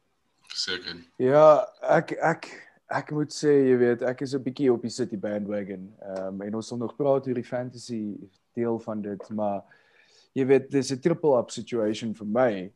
Seker. 0.56 1.02
Ja, 1.20 1.66
ek 1.98 2.16
ek 2.24 2.50
ek 2.96 3.10
moet 3.16 3.34
sê, 3.34 3.52
jy 3.66 3.78
weet, 3.82 4.04
ek 4.06 4.22
is 4.22 4.36
'n 4.36 4.44
bietjie 4.44 4.72
op 4.72 4.84
die 4.86 4.94
City 4.94 5.18
bandwagon. 5.18 5.90
Ehm 6.02 6.28
um, 6.28 6.42
en 6.46 6.56
ons 6.56 6.68
sal 6.68 6.78
nog 6.78 6.96
praat 6.96 7.28
oor 7.28 7.42
die 7.42 7.44
fantasy 7.44 8.16
deel 8.56 8.80
van 8.80 9.02
dit, 9.02 9.30
maar 9.30 9.64
jy 10.34 10.46
weet, 10.46 10.72
dis 10.72 10.92
'n 10.92 11.02
triple 11.02 11.38
up 11.40 11.52
situation 11.52 12.14
vir 12.14 12.28
my. 12.28 12.72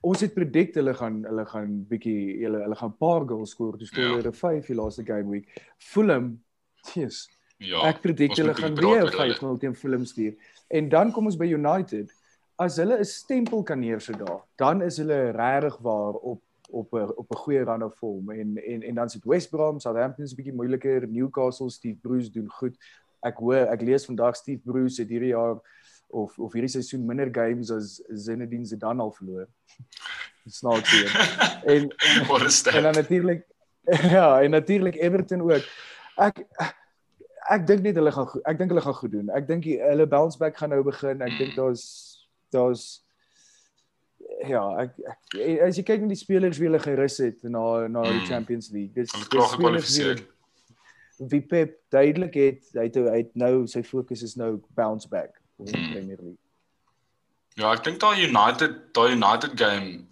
Ons 0.00 0.20
het 0.20 0.34
predict 0.34 0.76
hulle 0.76 0.94
gaan 0.94 1.24
hulle 1.24 1.44
gaan 1.46 1.84
bietjie 1.90 2.44
hulle 2.44 2.62
hulle 2.62 2.76
gaan 2.76 2.96
paar 2.96 3.26
goals 3.26 3.50
skoor, 3.50 3.78
dis 3.78 3.88
skoor 3.88 4.20
hulle 4.20 4.32
5 4.32 4.66
die 4.66 4.76
laaste 4.78 5.04
game 5.04 5.28
week. 5.30 5.48
Fulham, 5.78 6.38
yes. 6.94 7.28
Ja. 7.58 7.82
Ek 7.88 8.00
predict 8.02 8.38
hulle 8.38 8.54
gaan 8.54 8.74
weer 8.74 9.10
5-0 9.10 9.58
teen 9.58 9.74
Fulham 9.74 10.04
stuur. 10.04 10.34
En 10.68 10.88
dan 10.88 11.12
kom 11.12 11.26
ons 11.26 11.36
by 11.36 11.46
United. 11.46 12.12
As 12.56 12.76
hulle 12.76 12.98
'n 12.98 13.04
stempel 13.04 13.62
kan 13.62 13.80
neersit 13.80 14.18
daar, 14.18 14.42
dan 14.56 14.82
is 14.82 14.96
hulle 14.96 15.30
regtig 15.30 15.78
waar 15.78 16.14
op 16.14 16.42
op 16.70 16.92
'n 16.92 17.12
op 17.16 17.30
'n 17.30 17.36
goeie 17.36 17.64
run 17.64 17.84
of 17.84 17.94
vorm 17.96 18.30
en 18.30 18.56
en 18.56 18.82
en 18.82 18.94
dan 18.94 19.10
sit 19.10 19.24
West 19.24 19.50
Brom, 19.50 19.80
Southampton 19.80 20.24
is 20.24 20.32
'n 20.32 20.36
bietjie 20.36 20.54
moeiliker, 20.54 21.08
Newcastle, 21.08 21.70
Steve 21.70 21.98
Bruce 22.00 22.30
doen 22.30 22.50
goed. 22.50 22.76
Ek 23.20 23.36
hoor 23.36 23.66
ek 23.66 23.80
lees 23.80 24.04
vandag 24.04 24.36
Steve 24.36 24.60
Bruce 24.64 25.00
het 25.02 25.10
hierdie 25.10 25.34
jaar 25.34 25.56
of 26.08 26.38
of 26.38 26.52
hierdie 26.52 26.70
seisoen 26.70 27.06
minder 27.06 27.28
games 27.32 27.70
as 27.70 28.02
Zinedine 28.08 28.66
Zidane 28.66 29.02
al 29.02 29.12
verloor. 29.12 29.46
Snaaks 30.46 30.90
hier. 30.90 31.10
En 31.74 31.90
en 32.74 32.82
dan 32.82 32.94
natuurlik 32.94 33.46
ja, 34.16 34.42
en 34.42 34.50
natuurlik 34.50 34.94
Everton 34.94 35.40
ook. 35.40 35.64
Ek 36.16 36.46
ek 37.50 37.66
dink 37.66 37.82
net 37.82 37.96
hulle 38.00 38.12
gaan 38.12 38.26
goed, 38.26 38.42
ek 38.48 38.58
dink 38.58 38.70
hulle 38.70 38.84
gaan 38.84 38.94
goed 38.94 39.12
doen. 39.12 39.30
Ek 39.30 39.46
dink 39.46 39.64
hulle 39.64 40.06
bounce 40.06 40.38
back 40.38 40.56
gaan 40.56 40.72
nou 40.72 40.82
begin. 40.82 41.20
Ek 41.20 41.38
dink 41.38 41.56
daar's 41.56 42.13
daar's 42.54 42.84
ja, 44.48 44.62
ek, 44.82 44.94
ek 45.10 45.34
as 45.66 45.78
jy 45.78 45.84
kyk 45.86 46.04
na 46.04 46.12
die 46.12 46.20
spelers 46.20 46.60
wie 46.60 46.68
hulle 46.68 46.80
gerus 46.82 47.18
het 47.22 47.42
na 47.44 47.86
na 47.88 48.04
die 48.08 48.20
mm. 48.20 48.28
Champions 48.30 48.70
League. 48.74 48.94
Dis 48.96 49.12
dis 49.12 49.52
gekwalifiseer. 49.54 50.22
Wie 51.30 51.42
Pep 51.46 51.76
duidelik 51.94 52.34
het, 52.38 52.62
hy 52.74 52.88
het 52.88 52.96
hy 52.98 53.20
het 53.22 53.34
nou 53.38 53.66
sy 53.70 53.84
fokus 53.86 54.24
is 54.26 54.34
nou 54.40 54.56
bounce 54.78 55.08
back 55.10 55.36
in 55.62 55.70
die 55.70 55.78
mm. 55.78 55.92
Premier 55.92 56.22
League. 56.22 56.40
Ja, 57.54 57.70
ek 57.70 57.84
dink 57.86 58.00
daai 58.02 58.24
United, 58.26 58.80
daai 58.96 59.14
United 59.14 59.54
game 59.58 60.08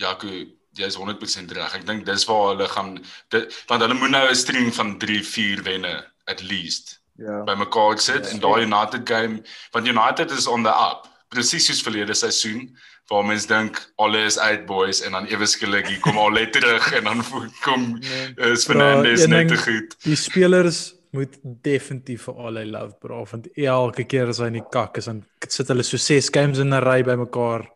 Jaco, 0.00 0.28
jy 0.76 0.88
is 0.88 0.96
100% 0.96 1.52
reg. 1.56 1.76
Ek 1.76 1.86
dink 1.88 2.04
dis 2.08 2.26
waar 2.28 2.52
hulle 2.52 2.68
gaan 2.72 2.96
dit 3.32 3.62
want 3.70 3.84
hulle 3.84 3.96
moet 3.96 4.12
nou 4.12 4.26
'n 4.28 4.36
string 4.36 4.72
van 4.74 4.98
3, 4.98 5.22
4 5.24 5.64
wenne 5.68 5.94
at 6.26 6.42
least. 6.42 6.98
Ja. 7.20 7.42
By 7.44 7.54
mekaar 7.60 7.98
sit 8.00 8.24
ja, 8.24 8.32
en 8.32 8.40
daai 8.40 8.64
United 8.64 9.08
game, 9.08 9.42
want 9.72 9.86
United 9.86 10.30
is 10.30 10.46
on 10.46 10.62
the 10.64 10.72
up. 10.72 11.11
Presies 11.32 11.66
soos 11.68 11.82
verlede 11.84 12.14
seisoen 12.18 12.66
waar 13.10 13.24
mense 13.26 13.48
dink 13.48 13.78
alles 14.00 14.38
uit 14.38 14.66
boys 14.68 15.02
en 15.02 15.16
dan 15.16 15.28
ewe 15.32 15.46
skielik 15.48 15.88
hier 15.90 16.00
kom 16.04 16.18
al 16.20 16.36
net 16.36 16.52
terug 16.52 16.92
en 16.96 17.08
dan 17.08 17.22
kom 17.66 17.86
nee. 17.98 18.52
is 18.52 18.66
Fernandes 18.68 19.26
net 19.26 19.48
te 19.48 19.58
goed. 19.60 19.96
Die 20.04 20.16
spelers 20.16 20.92
moet 21.12 21.36
definitief 21.42 22.28
vir 22.28 22.40
al 22.40 22.60
hy 22.60 22.64
love 22.70 22.96
bra 23.02 23.20
want 23.28 23.48
elke 23.52 24.06
keer 24.08 24.32
as 24.32 24.40
hy 24.40 24.48
in 24.52 24.60
die 24.60 24.68
kak 24.72 24.96
is 25.00 25.10
dan 25.10 25.24
sit 25.48 25.68
hulle 25.72 25.84
so 25.84 26.00
6 26.00 26.32
games 26.32 26.62
in 26.62 26.72
'n 26.72 26.84
ry 26.84 27.02
bymekaar 27.04 27.66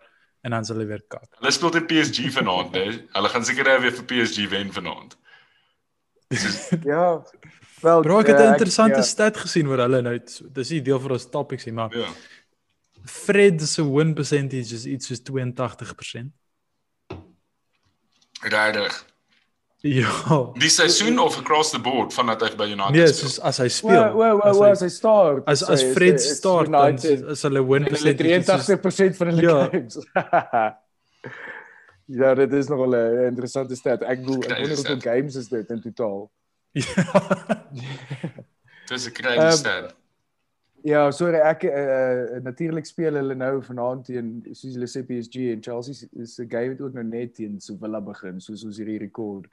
en 0.46 0.54
dan 0.54 0.64
sal 0.64 0.76
hulle 0.76 0.88
weer 0.88 1.02
kak. 1.10 1.26
Hulle 1.40 1.52
speel 1.52 1.72
teen 1.74 1.86
PSG 1.90 2.30
vanaand, 2.38 2.74
hè. 2.78 2.86
Hulle 3.16 3.28
gaan 3.32 3.44
seker 3.44 3.80
weer 3.82 3.94
vir 3.98 4.06
PSG 4.12 4.46
wen 4.52 4.72
vanaand. 4.72 5.16
ja. 6.92 7.06
Wel, 7.82 8.00
bro, 8.02 8.20
ek 8.22 8.30
het 8.30 8.38
'n 8.38 8.46
uh, 8.46 8.54
interessante 8.54 9.02
ja. 9.02 9.02
stat 9.02 9.36
gesien 9.36 9.68
oor 9.68 9.82
hulle 9.84 10.00
nou. 10.02 10.14
Dis 10.58 10.70
nie 10.70 10.82
deel 10.82 11.00
van 11.00 11.16
ons 11.18 11.28
topics 11.30 11.66
nie, 11.66 11.74
maar 11.74 11.96
ja. 11.96 12.06
Fred 13.06 13.62
se 13.62 13.82
win 13.82 14.14
percentage 14.14 14.74
is 14.74 14.86
iets 14.86 15.06
soos 15.06 15.22
82%. 15.22 16.32
Regtig. 18.40 19.04
Ja. 19.86 20.52
Die 20.58 20.68
seisoen 20.68 21.18
of 21.18 21.38
across 21.38 21.70
the 21.70 21.78
board 21.78 22.14
vandat 22.14 22.42
hy 22.42 22.48
by 22.58 22.66
United 22.72 22.96
nee, 22.96 23.06
speel. 23.06 23.28
Nee, 23.28 23.32
soos 23.32 23.36
as 23.44 23.60
hy 23.62 23.68
speel. 23.70 24.08
Wow, 24.16 24.38
wow, 24.40 24.54
wow, 24.56 24.70
as 24.70 24.82
hy 24.82 24.88
start. 24.90 25.44
As 25.46 25.62
as 25.62 25.84
Fred 25.94 26.18
start, 26.22 26.72
dan 26.72 26.98
is 26.98 27.44
hulle 27.46 27.62
win 27.68 27.86
percentage 27.86 28.40
83% 28.48 29.20
van 29.20 29.30
hulle 29.32 29.44
ja. 29.44 29.58
games. 29.70 30.00
ja, 32.22 32.34
dit 32.40 32.56
is 32.58 32.72
nog 32.72 32.86
'n 32.88 32.96
interessante 33.28 33.78
stat. 33.78 34.02
Ek 34.02 34.24
glo 34.24 34.40
ek 34.40 34.58
wonder 34.58 34.74
hoeveel 34.74 35.00
games 35.00 35.36
is 35.36 35.48
dit 35.52 35.70
in 35.70 35.84
totaal. 35.84 36.26
Ja. 36.72 37.04
Dis 38.90 39.06
'n 39.06 39.12
crazy 39.12 39.46
um, 39.46 39.52
stat. 39.60 39.94
Ja, 40.86 41.10
sorry, 41.10 41.40
ek 41.42 41.64
uh, 41.66 42.36
natuurlik 42.46 42.86
speel 42.86 43.16
hulle 43.18 43.34
nou 43.34 43.56
vanaand 43.66 44.04
teen 44.06 44.26
soos 44.52 44.76
hulle 44.76 44.86
sê 44.86 45.00
PSG 45.06 45.48
en 45.56 45.62
Chelsea 45.64 46.06
is 46.22 46.38
'n 46.38 46.46
game 46.50 46.74
wat 46.74 46.82
ook 46.84 46.94
nou 46.94 47.02
net 47.04 47.34
teen 47.34 47.56
Sevilla 47.60 48.00
begin, 48.00 48.38
soos 48.40 48.62
ons 48.64 48.78
hierdie 48.78 49.00
rekord. 49.02 49.48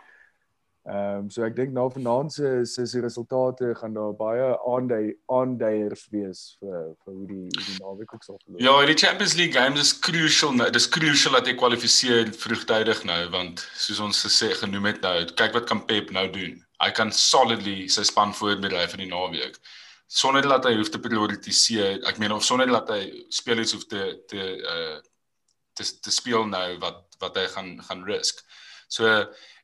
Ehm 0.86 1.24
um, 1.24 1.30
so 1.32 1.46
ek 1.48 1.56
dink 1.56 1.74
nou 1.74 1.88
vanaand 1.90 2.34
se 2.34 2.66
se 2.70 2.86
se 2.86 3.02
resultate 3.02 3.74
gaan 3.80 3.94
daar 3.98 4.14
baie 4.14 4.48
aandui 4.74 5.16
aanduyers 5.26 6.08
wees 6.12 6.42
vir 6.60 6.80
vir 7.02 7.14
hoe 7.14 7.28
die 7.28 7.50
die 7.50 7.78
naweek 7.82 8.14
ook 8.14 8.24
sal 8.24 8.38
verloop. 8.44 8.62
Ja, 8.62 8.86
die 8.86 9.00
Champions 9.06 9.34
League 9.40 9.58
games 9.58 9.80
is 9.82 10.00
crucial 10.00 10.54
nou. 10.54 10.70
Dis 10.70 10.90
crucial 10.90 11.34
dat 11.34 11.48
jy 11.48 11.56
kwalifiseer 11.56 12.34
vroegtydig 12.46 13.06
nou 13.10 13.22
want 13.30 13.66
soos 13.74 14.00
ons 14.00 14.26
gesê 14.28 14.52
genoem 14.60 14.92
het 14.92 15.02
nou, 15.02 15.16
kyk 15.34 15.58
wat 15.58 15.66
kan 15.66 15.86
Pep 15.86 16.12
nou 16.12 16.28
doen. 16.30 16.60
Hy 16.84 16.92
kan 16.92 17.12
solidly 17.12 17.88
sy 17.88 18.04
span 18.04 18.38
voorberei 18.38 18.86
vir 18.92 19.02
die 19.02 19.10
naweek 19.10 19.58
sonder 20.14 20.46
dat 20.46 20.68
hy 20.70 20.76
hoef 20.78 20.92
te 20.94 21.02
prioritiseer. 21.02 22.04
Ek 22.10 22.20
meen 22.22 22.36
of 22.36 22.46
sonder 22.46 22.70
dat 22.70 22.92
hy 22.94 23.02
spelers 23.34 23.74
hoef 23.74 23.88
te 23.90 24.04
te 24.30 24.46
uh 24.62 25.00
te 25.74 25.88
te 26.06 26.12
speel 26.14 26.46
nou 26.46 26.68
wat 26.84 27.18
wat 27.24 27.40
hy 27.40 27.48
gaan 27.56 27.72
gaan 27.88 28.04
risk. 28.06 28.44
So 28.88 29.10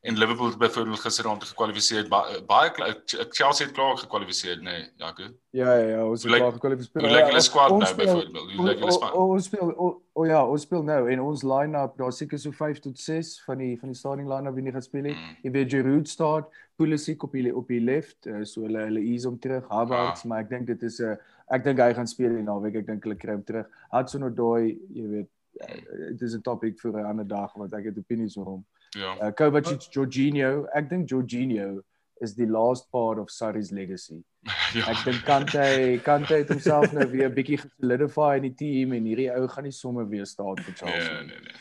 en 0.00 0.16
Liverpool 0.16 0.56
byvoorbeeld 0.56 1.00
gister 1.00 1.24
rond 1.24 1.44
gekwalifiseer 1.44 2.06
baie 2.46 2.70
Chelsea 3.06 3.66
het 3.66 3.74
klaar 3.76 3.98
gekwalifiseer 4.00 4.56
nê 4.56 4.62
nee, 4.62 4.86
Jaco. 4.96 5.26
Ja 5.50 5.74
ja 5.76 5.88
ja, 5.88 6.06
ons 6.06 6.22
het 6.24 6.32
klaar 6.32 6.54
gekwalifiseer. 6.56 7.02
Hoe 7.04 7.10
lyk 7.10 7.26
hulle 7.28 7.42
squad 7.44 7.74
nou 7.74 7.94
byvoorbeeld? 7.96 8.52
Hoe 8.56 8.68
lyk 8.68 8.80
hulle 8.80 8.94
span? 8.96 9.12
Ons 9.12 9.50
speel 9.50 9.74
o 9.76 9.90
oh 10.12 10.26
ja, 10.26 10.40
ons 10.46 10.64
speel 10.64 10.86
nou 10.88 11.02
en 11.12 11.20
ons 11.24 11.44
line-up 11.52 11.98
daar 12.00 12.16
seker 12.16 12.40
so 12.40 12.56
5 12.56 12.80
tot 12.86 12.98
6 12.98 13.34
van 13.44 13.60
die 13.60 13.74
van 13.82 13.92
die 13.92 13.98
starting 13.98 14.30
line-up 14.30 14.56
wie 14.56 14.64
nie 14.64 14.72
gaan 14.72 14.86
speel 14.88 15.10
het. 15.10 15.20
Mm. 15.20 15.36
Jy 15.44 15.52
weet 15.58 15.76
Giroud 15.76 16.08
start, 16.08 16.48
Pulisic 16.80 17.28
op 17.28 17.36
die 17.36 17.52
op 17.56 17.68
die 17.68 17.82
left, 17.84 18.24
uh, 18.26 18.40
so 18.48 18.64
hulle 18.64 18.86
hulle 18.88 19.04
ease 19.04 19.28
om 19.28 19.38
terug, 19.38 19.68
Havertz, 19.68 20.24
ah. 20.24 20.32
maar 20.32 20.46
ek 20.46 20.50
dink 20.56 20.66
dit 20.72 20.88
is 20.88 21.00
'n 21.00 21.12
uh, 21.12 21.16
ek 21.52 21.64
dink 21.64 21.78
hy 21.82 21.92
gaan 21.94 22.08
speel 22.08 22.40
die 22.40 22.46
naweek. 22.46 22.80
Ek 22.80 22.86
dink 22.86 23.04
hulle 23.04 23.20
kry 23.20 23.36
hom 23.36 23.44
terug. 23.44 23.68
Hudson-Odoi, 23.92 24.78
jy 24.96 25.06
weet, 25.12 25.30
uh, 25.60 25.80
dit 26.16 26.22
is 26.22 26.36
'n 26.36 26.42
topic 26.42 26.80
vir 26.80 26.92
'n 26.96 27.04
ander 27.04 27.28
dag 27.28 27.52
want 27.52 27.74
ek 27.74 27.92
het 27.92 27.98
opinies 27.98 28.36
oor 28.36 28.56
hom. 28.56 28.64
Ja. 28.98 29.14
Uh, 29.20 29.30
Kovacic, 29.32 29.86
Jorginho, 29.94 30.66
ek 30.74 30.90
dink 30.90 31.10
Jorginho 31.10 31.82
is 32.20 32.34
die 32.34 32.46
last 32.46 32.90
part 32.90 33.18
of 33.18 33.30
Sarri's 33.30 33.70
legacy. 33.70 34.22
ja. 34.76 34.86
Ek 34.90 35.04
dink 35.06 35.22
Kante, 35.24 35.64
Kante 36.04 36.40
het 36.40 36.50
homself 36.52 36.92
nou 36.96 37.06
weer 37.12 37.28
'n 37.28 37.34
bietjie 37.36 37.60
gesolidify 37.60 38.36
in 38.40 38.48
die 38.48 38.56
team 38.56 38.96
en 38.96 39.06
hierdie 39.08 39.30
ou 39.32 39.46
gaan 39.48 39.64
nie 39.64 39.76
sommer 39.76 40.08
weer 40.08 40.26
staan 40.26 40.56
vir 40.58 40.74
Chelsea. 40.74 41.12
Nee, 41.12 41.28
nee, 41.28 41.44
nee. 41.44 41.60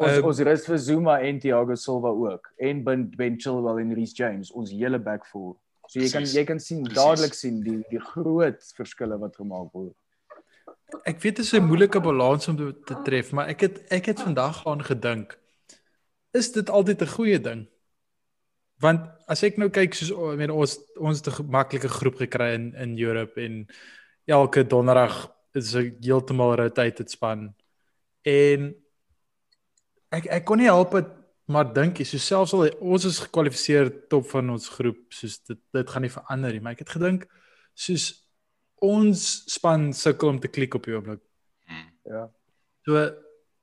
Ons 0.00 0.16
um, 0.16 0.28
ons 0.30 0.38
rus 0.48 0.62
vir 0.64 0.78
Zuma 0.80 1.18
en 1.20 1.40
Thiago 1.40 1.74
Silva 1.76 2.08
ook 2.08 2.46
en 2.56 2.84
Ben, 2.84 3.08
ben 3.16 3.36
Chilwell 3.36 3.82
en 3.82 3.92
Reece 3.94 4.16
James, 4.16 4.52
ons 4.52 4.70
hele 4.72 4.98
back 4.98 5.26
four. 5.26 5.56
So 5.88 5.98
jy 5.98 6.06
Precies. 6.06 6.14
kan 6.14 6.38
jy 6.38 6.44
kan 6.48 6.60
sien 6.60 6.84
Precies. 6.84 6.96
dadelik 6.96 7.34
sien 7.34 7.60
die 7.66 7.80
die 7.90 8.00
groot 8.00 8.62
verskille 8.78 9.18
wat 9.18 9.36
gemaak 9.36 9.74
word. 9.74 9.96
Ek 11.04 11.20
weet 11.20 11.36
dit 11.36 11.44
is 11.44 11.52
'n 11.52 11.66
moeilike 11.66 12.00
balans 12.00 12.48
om 12.48 12.56
te, 12.56 12.72
te 12.86 12.96
tref, 13.04 13.32
maar 13.32 13.48
ek 13.48 13.60
het 13.60 13.92
ek 13.92 14.06
het 14.06 14.20
vandag 14.20 14.66
aan 14.66 14.84
gedink 14.84 15.36
is 16.32 16.52
dit 16.52 16.70
altyd 16.70 17.02
'n 17.02 17.14
goeie 17.16 17.40
ding. 17.40 17.68
Want 18.80 19.08
as 19.28 19.42
ek 19.42 19.58
nou 19.58 19.68
kyk 19.68 19.94
soos 19.94 20.10
I 20.10 20.36
mean 20.36 20.50
ons 20.50 20.78
ons 20.96 21.18
het 21.18 21.26
'n 21.26 21.42
gemaklike 21.42 21.88
groep 21.88 22.16
gekry 22.16 22.54
in 22.54 22.74
in 22.74 22.98
Europe 22.98 23.40
en 23.40 23.66
elke 24.26 24.66
donderdag 24.66 25.32
is 25.54 25.74
'n 25.74 25.96
heeltemal 26.00 26.56
rotated 26.56 27.10
span. 27.10 27.54
En 28.22 28.74
ek 30.10 30.26
ek 30.26 30.44
kon 30.44 30.58
nie 30.58 30.66
help 30.66 30.92
dit 30.92 31.20
Maar 31.50 31.72
dink 31.74 31.98
jy, 31.98 32.06
so 32.06 32.22
selfs 32.22 32.52
al 32.54 32.68
ons 32.78 33.04
is 33.08 33.18
gekwalifiseer 33.24 33.88
top 34.12 34.28
van 34.30 34.52
ons 34.54 34.68
groep, 34.70 35.00
soos 35.14 35.40
dit 35.48 35.58
dit 35.74 35.88
gaan 35.90 36.04
nie 36.06 36.12
verander 36.12 36.54
nie, 36.54 36.60
maar 36.62 36.76
ek 36.76 36.84
het 36.84 36.92
gedink 36.94 37.24
soos 37.74 38.04
ons 38.84 39.24
span 39.50 39.88
sukkel 39.96 40.30
om 40.30 40.38
te 40.40 40.50
klik 40.52 40.76
op 40.78 40.86
die 40.86 40.94
oomblik. 40.94 41.22
Hmm. 41.66 41.88
Ja. 42.06 42.22
So 42.86 43.02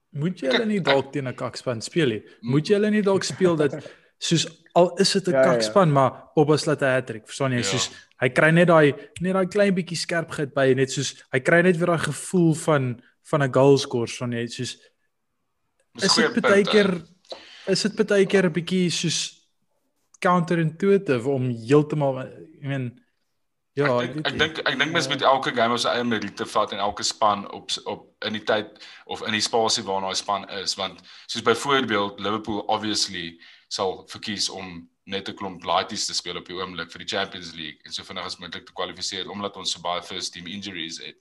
moet 0.09 0.39
jy 0.39 0.51
hulle 0.51 0.65
nie 0.65 0.81
dalk 0.81 1.11
teen 1.13 1.27
'n 1.27 1.35
kakspan 1.35 1.81
speel 1.81 2.09
nie. 2.09 2.23
Moet 2.41 2.67
jy 2.67 2.75
hulle 2.75 2.91
nie 2.91 3.03
dalk 3.03 3.23
speel 3.23 3.55
dat 3.55 3.75
soos 4.27 4.47
al 4.73 4.93
is 4.97 5.11
dit 5.13 5.27
'n 5.27 5.31
ja, 5.31 5.43
kakspan, 5.43 5.87
ja, 5.89 5.93
ja. 5.93 5.99
maar 5.99 6.11
Obbas 6.35 6.65
laat 6.65 6.81
'n 6.81 6.93
hattrick, 6.95 7.25
verstaan 7.25 7.51
jy? 7.51 7.57
Ja. 7.57 7.63
Soos 7.63 7.89
hy 8.21 8.29
kry 8.29 8.51
net 8.51 8.67
daai 8.67 8.93
net 9.21 9.33
daai 9.33 9.47
klein 9.47 9.75
bietjie 9.75 9.97
skerpheid 9.97 10.53
by 10.53 10.73
net 10.73 10.91
soos 10.91 11.15
hy 11.33 11.39
kry 11.39 11.61
net 11.61 11.77
weer 11.77 11.93
daai 11.93 12.05
gevoel 12.09 12.53
van 12.55 13.01
van 13.29 13.43
'n 13.43 13.53
goal 13.53 13.77
score, 13.77 14.07
verstaan 14.07 14.31
jy? 14.31 14.47
Soos 14.47 14.77
is 16.01 16.15
dit 16.15 16.41
baie 16.41 16.63
keer 16.63 17.01
is 17.67 17.81
dit 17.83 18.07
baie 18.07 18.25
keer 18.25 18.45
'n 18.45 18.53
bietjie 18.53 18.89
soos 18.89 19.37
counterintuitive 20.19 21.29
om 21.29 21.49
heeltemal 21.49 22.21
I 22.63 22.67
mean 22.67 22.99
Ja, 23.77 23.91
ek 24.01 24.13
dink 24.15 24.27
ek 24.27 24.37
dink 24.41 24.59
ek 24.65 24.77
dink 24.79 24.93
mens 24.95 25.07
moet 25.07 25.21
elke 25.21 25.51
game 25.53 25.75
op 25.75 25.81
sy 25.83 25.91
eie 25.93 26.05
meriete 26.07 26.47
vat 26.49 26.71
en 26.73 26.79
elke 26.81 27.03
span 27.05 27.43
op 27.53 27.69
op 27.85 28.07
in 28.25 28.33
die 28.33 28.45
tyd 28.49 28.79
of 29.05 29.21
in 29.27 29.35
die 29.37 29.43
spasie 29.45 29.83
waarna 29.85 30.09
hy 30.09 30.17
span 30.17 30.47
is 30.57 30.73
want 30.79 31.03
soos 31.27 31.45
byvoorbeeld 31.45 32.23
Liverpool 32.25 32.63
obviously 32.73 33.35
sal 33.69 33.99
verkies 34.09 34.49
om 34.49 34.87
net 35.05 35.29
'n 35.29 35.37
klomp 35.37 35.63
lighties 35.63 36.07
te 36.07 36.15
speel 36.17 36.39
op 36.41 36.49
die 36.49 36.57
oomblik 36.57 36.89
vir 36.91 37.05
die 37.05 37.11
Champions 37.13 37.53
League 37.53 37.85
en 37.85 37.93
so 37.93 38.03
vinnig 38.03 38.25
as 38.25 38.39
moontlik 38.41 38.65
te 38.65 38.73
kwalifiseer 38.73 39.29
omdat 39.29 39.57
ons 39.61 39.71
so 39.71 39.81
baie 39.81 40.01
first 40.01 40.33
team 40.33 40.47
injuries 40.47 40.97
het. 40.97 41.15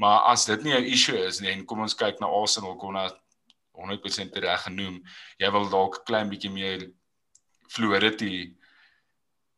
Maar 0.00 0.32
as 0.32 0.46
dit 0.46 0.62
nie 0.62 0.72
'n 0.72 0.84
issue 0.84 1.18
is 1.26 1.40
nie 1.40 1.52
en 1.52 1.66
kom 1.66 1.80
ons 1.80 1.94
kyk 1.94 2.20
na 2.20 2.26
Arsenal 2.26 2.76
kon 2.76 2.94
na 2.94 3.10
100% 3.76 4.36
reg 4.36 4.62
genoem, 4.62 5.02
jy 5.38 5.50
wil 5.50 5.68
dalk 5.68 6.00
'n 6.00 6.04
klein 6.04 6.30
bietjie 6.30 6.50
meer 6.50 6.90
fluidity 7.68 8.56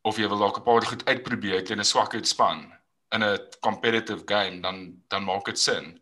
of 0.03 0.19
jy 0.19 0.27
wil 0.27 0.39
dalk 0.39 0.59
'n 0.59 0.67
paar 0.67 0.85
goed 0.85 1.05
uitprobeer 1.05 1.63
teen 1.63 1.79
'n 1.79 1.91
swakheid 1.93 2.27
span 2.27 2.71
in 3.15 3.23
'n 3.23 3.39
competitive 3.59 4.23
game 4.25 4.61
dan 4.61 4.95
dan 5.07 5.23
maak 5.23 5.45
dit 5.45 5.59
sin. 5.59 5.99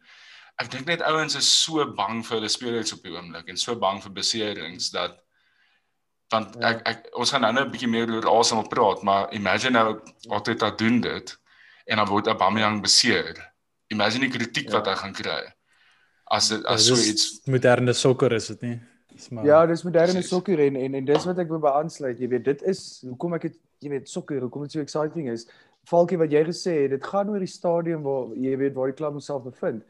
Ek 0.61 0.71
dink 0.71 0.85
net 0.85 1.01
ouens 1.01 1.35
is 1.35 1.49
so 1.63 1.85
bang 1.93 2.25
vir 2.25 2.37
hulle 2.37 2.49
spelers 2.49 2.93
op 2.93 3.03
die 3.03 3.11
oomblik 3.11 3.47
en 3.49 3.57
so 3.57 3.75
bang 3.75 4.01
vir 4.03 4.11
beserings 4.11 4.89
dat 4.89 5.17
want 6.31 6.55
ja. 6.59 6.69
ek 6.69 6.87
ek 6.87 7.07
ons 7.17 7.31
gaan 7.31 7.41
nou 7.41 7.53
net 7.53 7.65
'n 7.65 7.71
bietjie 7.71 7.89
meer 7.89 8.11
oor 8.11 8.27
Arsenal 8.29 8.67
praat, 8.67 9.03
maar 9.03 9.31
imagine 9.33 9.77
nou 9.79 9.99
dat 10.57 10.77
doen 10.77 11.01
dit 11.01 11.37
en 11.85 11.97
dan 11.97 12.07
word 12.07 12.27
Aubameyang 12.27 12.81
beseer. 12.81 13.35
Imagine 13.87 14.29
die 14.29 14.37
kritiek 14.37 14.69
ja. 14.69 14.77
wat 14.77 14.87
hy 14.87 14.95
gaan 14.95 15.13
kry. 15.13 15.41
As 16.31 16.47
dit 16.47 16.65
as 16.65 16.87
ja, 16.87 16.95
so 16.95 17.09
iets 17.11 17.41
moderne 17.45 17.93
sokker 17.93 18.31
is 18.31 18.47
dit 18.47 18.61
nie. 18.61 18.79
Maar, 19.29 19.45
ja, 19.45 19.65
dis 19.65 19.83
moderne 19.83 20.21
sokker 20.21 20.59
en, 20.59 20.75
en 20.75 20.93
en 20.95 21.05
dis 21.05 21.25
wat 21.25 21.37
ek 21.43 21.49
wil 21.51 21.59
beantwoord. 21.59 22.19
Jy 22.19 22.29
weet, 22.31 22.45
dit 22.45 22.61
is 22.71 23.03
hoekom 23.03 23.35
ek 23.35 23.49
het 23.49 23.57
jy 23.81 23.91
weet 23.95 24.09
sokker 24.09 24.41
hoekom 24.45 24.67
dit 24.67 24.77
so 24.77 24.83
exciting 24.83 25.29
is. 25.31 25.47
Falkie 25.89 26.19
wat 26.21 26.33
jy 26.33 26.43
gesê 26.45 26.75
het, 26.83 26.93
dit 26.93 27.09
gaan 27.09 27.29
oor 27.33 27.41
die 27.41 27.49
stadium 27.49 28.05
waar 28.05 28.29
jy 28.37 28.53
weet 28.61 28.77
waar 28.77 28.91
die 28.91 28.97
klub 28.97 29.17
homself 29.17 29.47
bevind. 29.47 29.81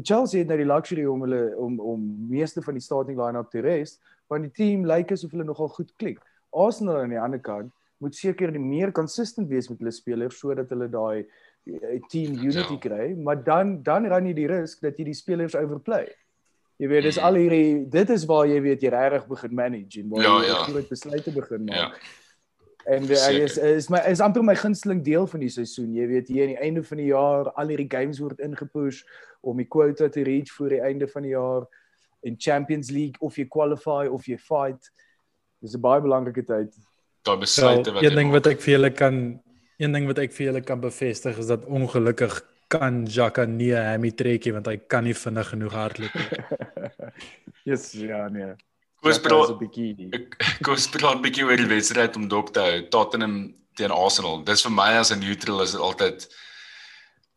Chelsea 0.00 0.40
het 0.40 0.48
nou 0.48 0.56
die 0.56 0.68
luxury 0.68 1.04
om 1.04 1.26
hulle 1.26 1.42
om 1.60 1.76
om 1.80 2.04
meeste 2.30 2.62
van 2.64 2.78
die 2.78 2.84
starting 2.84 3.18
line-up 3.20 3.50
te 3.52 3.60
rest, 3.60 4.00
want 4.32 4.48
die 4.48 4.54
team 4.56 4.86
lyk 4.88 5.12
asof 5.12 5.34
hulle 5.36 5.44
nogal 5.44 5.68
goed 5.74 5.92
klik. 6.00 6.22
Arsenal 6.52 7.02
aan 7.02 7.12
die 7.12 7.20
ander 7.20 7.40
kant 7.40 7.72
moet 8.02 8.16
seker 8.16 8.50
meer 8.58 8.92
consistent 8.92 9.50
wees 9.52 9.68
met 9.70 9.78
hulle 9.82 9.92
spelers 9.94 10.40
sodat 10.40 10.72
hulle 10.72 10.88
daai 10.90 11.22
eh, 11.22 12.00
team 12.10 12.34
unity 12.40 12.78
ja. 12.78 12.80
kry, 12.86 13.12
maar 13.14 13.44
dan 13.44 13.82
dan 13.84 14.08
ran 14.08 14.26
jy 14.26 14.34
die 14.40 14.48
risk 14.50 14.80
dat 14.82 14.96
jy 14.98 15.10
die 15.12 15.18
spelers 15.18 15.58
overplay. 15.58 16.06
Jy 16.80 16.88
weet 16.88 17.06
dis 17.10 17.20
mm. 17.20 17.28
al 17.28 17.38
hierdie 17.38 17.68
dit 17.92 18.16
is 18.16 18.24
waar 18.26 18.48
jy 18.48 18.58
weet 18.64 18.82
jy 18.82 18.90
regtig 18.96 19.28
begin 19.28 19.54
manage 19.60 20.00
en 20.00 20.10
waar 20.10 20.24
ja, 20.24 20.34
jy 20.40 20.50
ja. 20.50 20.64
groot 20.70 20.90
besluite 20.96 21.36
begin 21.36 21.68
maak. 21.68 22.00
Ja. 22.00 22.18
En 22.84 23.04
uh, 23.04 23.30
is 23.30 23.56
is 23.56 23.88
my 23.88 24.00
is 24.10 24.20
amper 24.20 24.42
my 24.42 24.54
gunsteling 24.58 25.02
deel 25.02 25.26
van 25.26 25.40
die 25.40 25.50
seisoen. 25.52 25.94
Jy 25.94 26.06
weet 26.10 26.28
hier 26.28 26.42
aan 26.46 26.54
die 26.54 26.62
einde 26.66 26.82
van 26.84 26.98
die 26.98 27.10
jaar 27.10 27.52
al 27.52 27.70
hierdie 27.70 27.90
games 27.90 28.18
word 28.18 28.40
ingepush 28.42 29.02
om 29.40 29.56
die 29.56 29.68
quota 29.68 30.08
te 30.08 30.24
reach 30.26 30.50
voor 30.56 30.74
die 30.74 30.80
einde 30.82 31.08
van 31.08 31.22
die 31.22 31.34
jaar 31.34 31.68
in 32.22 32.34
Champions 32.38 32.90
League 32.90 33.20
of 33.20 33.38
jy 33.38 33.46
qualify 33.50 34.06
of 34.10 34.26
jy 34.26 34.38
fight. 34.38 34.90
Dis 35.62 35.74
'n 35.74 35.80
baie 35.80 36.00
belangrike 36.00 36.44
tyd. 36.44 36.74
Daar 37.22 37.38
besluite 37.38 37.92
wat 37.92 38.02
Een 38.02 38.14
ding 38.14 38.30
wat 38.30 38.46
ek 38.46 38.60
vir 38.60 38.74
julle 38.78 38.90
kan 38.90 39.40
een 39.78 39.92
ding 39.92 40.06
wat 40.06 40.18
ek 40.18 40.32
vir 40.32 40.46
julle 40.46 40.62
kan 40.62 40.80
bevestig 40.80 41.38
is 41.38 41.46
dat 41.46 41.64
ongelukkig 41.64 42.42
kan 42.68 43.06
Jaka 43.06 43.44
nie 43.44 43.72
'n 43.72 43.84
hammy 43.92 44.10
trekkie 44.10 44.52
want 44.52 44.66
hy 44.66 44.76
kan 44.76 45.04
nie 45.04 45.14
vinnig 45.14 45.48
genoeg 45.48 45.72
hardloop 45.72 46.14
nie. 46.14 46.30
yes, 47.70 47.92
ja 47.92 48.28
nee. 48.28 48.54
Koos 49.04 49.18
praat 49.18 49.50
'n 49.50 49.58
bietjie. 49.58 50.10
Koos 50.62 50.86
praat 50.94 51.18
'n 51.18 51.24
bietjie 51.24 51.44
oor 51.44 51.58
die 51.58 51.66
wedstryd 51.66 52.16
om 52.16 52.28
dop 52.30 52.52
te 52.54 52.60
hou. 52.60 52.88
Tottenham 52.88 53.54
teen 53.74 53.90
Arsenal. 53.90 54.42
Dis 54.46 54.62
vir 54.62 54.72
my 54.72 54.92
as 55.00 55.10
'n 55.10 55.18
neutral 55.18 55.62
is 55.62 55.74
dit 55.74 55.80
altyd 55.80 56.28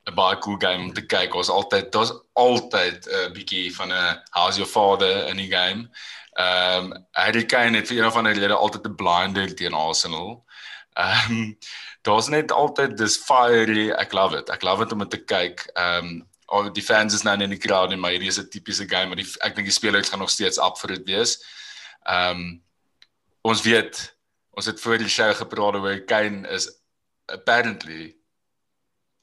'n 0.05 0.15
baie 0.15 0.37
cool 0.39 0.57
game 0.61 0.83
om 0.83 0.93
te 0.93 1.01
kyk. 1.01 1.33
Ons 1.33 1.49
altyd 1.49 1.91
daar's 1.91 2.13
altyd 2.33 3.07
'n 3.09 3.33
bietjie 3.33 3.73
van 3.75 3.91
'n 3.91 4.21
how's 4.37 4.57
your 4.57 4.69
father 4.69 5.25
in 5.27 5.37
die 5.37 5.49
game. 5.49 5.89
Ehm 6.37 6.91
um, 6.91 7.05
Harry 7.11 7.45
Kane 7.45 7.77
het 7.77 7.87
vir 7.87 8.03
een 8.03 8.11
van 8.11 8.23
die 8.29 8.35
lede 8.35 8.53
altyd 8.53 8.85
'n 8.87 8.95
blinder 8.95 9.55
teen 9.55 9.73
Arsenal. 9.73 10.45
Ehm 10.93 11.31
um, 11.31 11.57
daar's 12.01 12.27
net 12.27 12.51
altyd 12.51 12.97
dis 12.97 13.17
fiery. 13.17 13.89
Ek 13.89 14.13
love 14.13 14.37
it. 14.37 14.49
Ek 14.49 14.61
love 14.61 14.83
it 14.83 14.91
om 14.91 14.99
dit 14.99 15.09
te 15.09 15.23
kyk. 15.23 15.65
Ehm 15.73 16.05
um, 16.05 16.27
al 16.45 16.71
die 16.73 16.83
fans 16.83 17.13
is 17.13 17.23
nou 17.25 17.35
in 17.41 17.49
die 17.49 17.61
crowd 17.61 17.91
en 17.91 17.99
maar 17.99 18.13
hierdie 18.13 18.29
is 18.29 18.39
'n 18.39 18.49
tipiese 18.49 18.87
game 18.87 19.07
maar 19.07 19.21
die 19.21 19.27
ek 19.41 19.55
dink 19.55 19.67
die 19.67 19.79
spelers 19.79 20.09
gaan 20.09 20.19
nog 20.19 20.29
steeds 20.29 20.59
op 20.59 20.77
vir 20.79 20.95
dit 20.95 21.05
wees. 21.05 21.37
Ehm 22.05 22.37
um, 22.37 22.63
ons 23.41 23.61
weet 23.61 24.15
ons 24.51 24.65
het 24.65 24.79
voor 24.81 24.97
die 24.97 25.09
show 25.09 25.33
gepraat 25.33 25.75
oor 25.75 25.99
Kane 26.05 26.47
is 26.49 26.69
apparently 27.25 28.15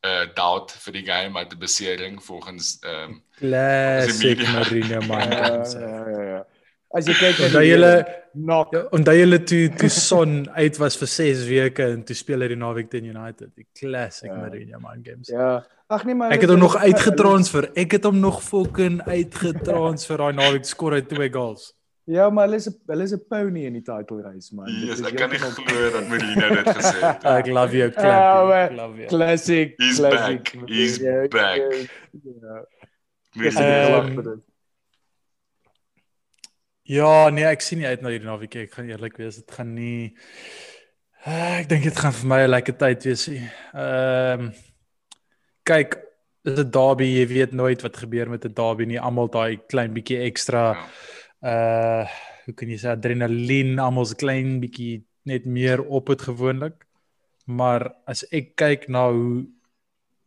'n 0.03 0.09
uh, 0.09 0.35
doubt 0.35 0.73
vir 0.73 0.93
die 0.93 1.07
game 1.07 1.31
met 1.31 1.51
die 1.51 1.59
besering 1.59 2.23
volgens 2.25 2.79
ehm 2.81 3.11
um, 3.11 3.23
classic 3.39 4.49
Marina 4.49 5.01
man. 5.01 5.31
ja, 5.31 6.09
ja, 6.09 6.23
ja. 6.23 6.47
As 6.93 7.09
jy 7.09 7.15
kyk 7.17 7.39
na 7.41 7.49
die 7.55 7.71
hele 7.73 7.93
knock 8.37 8.73
ja, 8.77 8.83
en 8.93 9.05
daai 9.07 9.17
hele 9.23 9.39
toe 9.49 9.67
toe 9.81 9.89
son 9.93 10.43
uit 10.53 10.79
was 10.81 10.97
vir 11.01 11.09
6 11.09 11.45
weke 11.49 11.87
en 11.95 12.03
toe 12.09 12.17
speel 12.17 12.45
hy 12.45 12.51
die 12.53 12.59
naweek 12.61 12.91
teen 12.93 13.09
United. 13.09 13.53
Die 13.57 13.67
classic 13.79 14.29
ja. 14.29 14.37
Marina 14.41 14.81
man 14.83 15.01
games. 15.05 15.33
Ja. 15.33 15.63
Ag 15.93 16.05
nee 16.09 16.17
maar 16.17 16.35
ek 16.37 16.45
het 16.45 16.53
hom 16.53 16.61
nog 16.61 16.77
uitgetransfer. 16.77 17.71
Ek 17.77 17.97
het 17.97 18.09
hom 18.09 18.21
nog 18.21 18.43
fucking 18.45 19.01
uitgetransfer 19.09 20.21
daai 20.21 20.37
naweek 20.37 20.69
skor 20.69 20.99
hy 20.99 21.01
twee 21.09 21.33
goals. 21.33 21.73
Ja, 22.11 22.29
maar 22.31 22.49
hulle 22.49 22.59
is 22.59 22.69
hulle 22.91 23.05
is 23.09 23.13
'n 23.15 23.25
pony 23.29 23.65
in 23.65 23.73
die 23.79 23.83
title 23.83 24.23
race 24.23 24.55
man. 24.55 24.69
Yes, 24.69 25.01
ek 25.01 25.17
kan 25.17 25.31
nie 25.31 25.39
glo 25.39 25.91
dat 25.97 26.09
Marina 26.09 26.49
dit 26.49 26.71
gesê 26.77 26.99
het. 27.01 27.25
ek 27.41 27.47
love 27.47 27.77
you, 27.77 27.91
clap. 27.91 28.73
Love 28.77 28.99
you. 28.99 29.09
Classic. 29.09 29.75
He's 29.79 29.97
classic. 29.97 30.53
back. 30.53 30.69
He's 30.69 30.99
yeah, 30.99 31.29
back. 31.29 31.89
Ja. 33.33 34.03
Um, 34.03 34.43
ja, 36.85 37.31
nee, 37.31 37.45
ek 37.45 37.61
sien 37.61 37.79
nie 37.79 37.87
uit 37.87 38.03
na 38.03 38.09
hierdie 38.09 38.29
naweek. 38.29 38.57
Ek 38.57 38.73
gaan 38.75 38.89
eerlik 38.91 39.17
wees, 39.17 39.37
dit 39.37 39.51
gaan 39.51 39.75
nie 39.75 40.13
Ek 41.23 41.69
dink 41.71 41.85
dit 41.87 41.99
gaan 42.03 42.15
vir 42.19 42.27
my 42.27 42.39
'n 42.43 42.51
lekker 42.51 42.75
tyd 42.75 43.05
wees. 43.07 43.29
Ehm 43.31 44.41
um, 44.41 44.53
kyk, 45.63 45.95
dis 46.43 46.59
'n 46.59 46.71
derby, 46.75 47.07
jy 47.07 47.27
weet 47.31 47.53
nooit 47.55 47.83
wat 47.83 47.97
gebeur 47.97 48.29
met 48.29 48.45
'n 48.45 48.55
derby 48.55 48.85
nie. 48.85 48.99
Almal 48.99 49.31
daai 49.31 49.63
klein 49.71 49.95
bietjie 49.95 50.19
ekstra 50.27 50.77
uh 51.43 52.05
hoe 52.45 52.55
kan 52.55 52.69
jy 52.69 52.79
sê 52.79 52.89
adrenalien, 52.91 53.79
almal 53.79 54.05
se 54.05 54.17
klein 54.19 54.59
bietjie 54.59 55.05
net 55.25 55.47
meer 55.47 55.79
op 55.79 56.09
het 56.09 56.23
gewoonlik. 56.23 56.75
Maar 57.47 57.95
as 58.07 58.25
ek 58.33 58.57
kyk 58.57 58.89
na 58.89 59.07
hoe 59.11 59.47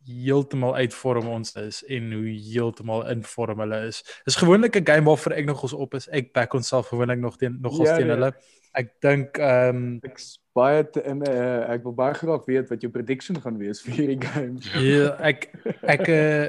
heeltemal 0.06 0.76
uitvorm 0.76 1.28
ons 1.28 1.54
is 1.60 1.82
en 1.92 2.12
hoe 2.14 2.30
heeltemal 2.30 3.04
in 3.10 3.24
vorm 3.26 3.62
hulle 3.64 3.80
is. 3.88 4.02
Is 4.24 4.38
gewoonlik 4.38 4.76
'n 4.76 4.86
game 4.86 5.08
waarvoor 5.08 5.32
ek 5.32 5.46
nog 5.46 5.62
ons 5.62 5.72
op 5.72 5.94
is. 5.94 6.08
Ek 6.08 6.32
back 6.32 6.54
onsself 6.54 6.88
gewoonlik 6.88 7.18
nog 7.18 7.36
teen 7.36 7.58
nog 7.60 7.78
ons 7.78 7.88
ja, 7.88 7.96
teen 7.96 8.06
nee. 8.06 8.16
hulle. 8.16 8.34
Ek 8.72 8.92
dink 9.00 9.38
ehm 9.38 9.76
um, 9.76 9.98
ek 10.02 10.20
baie 10.52 10.84
te, 10.90 11.02
en, 11.02 11.22
uh, 11.28 11.68
ek 11.72 11.82
wil 11.82 11.94
baie 11.94 12.14
graag 12.14 12.44
weet 12.46 12.68
wat 12.68 12.80
jou 12.80 12.90
prediction 12.92 13.40
gaan 13.40 13.58
wees 13.58 13.82
vir 13.82 13.94
hierdie 13.94 14.20
game. 14.20 14.60
Ja, 14.80 15.16
ek 15.20 15.50
ek 15.82 16.08
uh, 16.08 16.46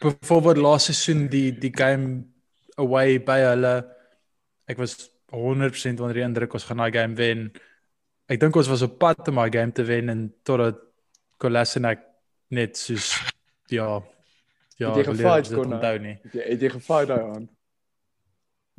byvoorbeeld 0.00 0.62
laaste 0.62 0.92
seisoen 0.92 1.28
die 1.28 1.50
die 1.52 1.72
game 1.74 2.24
away 2.76 3.18
by 3.18 3.40
hulle 3.44 3.74
ek 4.70 4.78
was 4.78 5.10
100% 5.34 6.00
onder 6.00 6.14
die 6.14 6.24
indruk 6.26 6.54
ons 6.54 6.64
gaan 6.64 6.82
daai 6.82 6.94
game 6.94 7.18
wen. 7.18 7.50
Ek 8.30 8.40
dink 8.40 8.56
ons 8.56 8.70
was 8.70 8.82
op 8.86 8.98
pad 8.98 9.28
om 9.28 9.42
daai 9.42 9.50
game 9.50 9.74
te 9.74 9.84
wen 9.86 10.08
en 10.08 10.28
totdat 10.46 10.78
Kolasinac 11.40 12.09
net 12.50 12.76
soos 12.78 13.12
ja 13.70 14.00
ja, 14.80 14.92
jy 14.96 15.04
gefight 15.04 15.50
kon 15.54 15.74
onthou 15.76 15.98
nie. 16.02 16.16
Het 16.32 16.60
jy 16.64 16.70
gefight 16.74 17.10
daai 17.10 17.24
aan? 17.24 17.48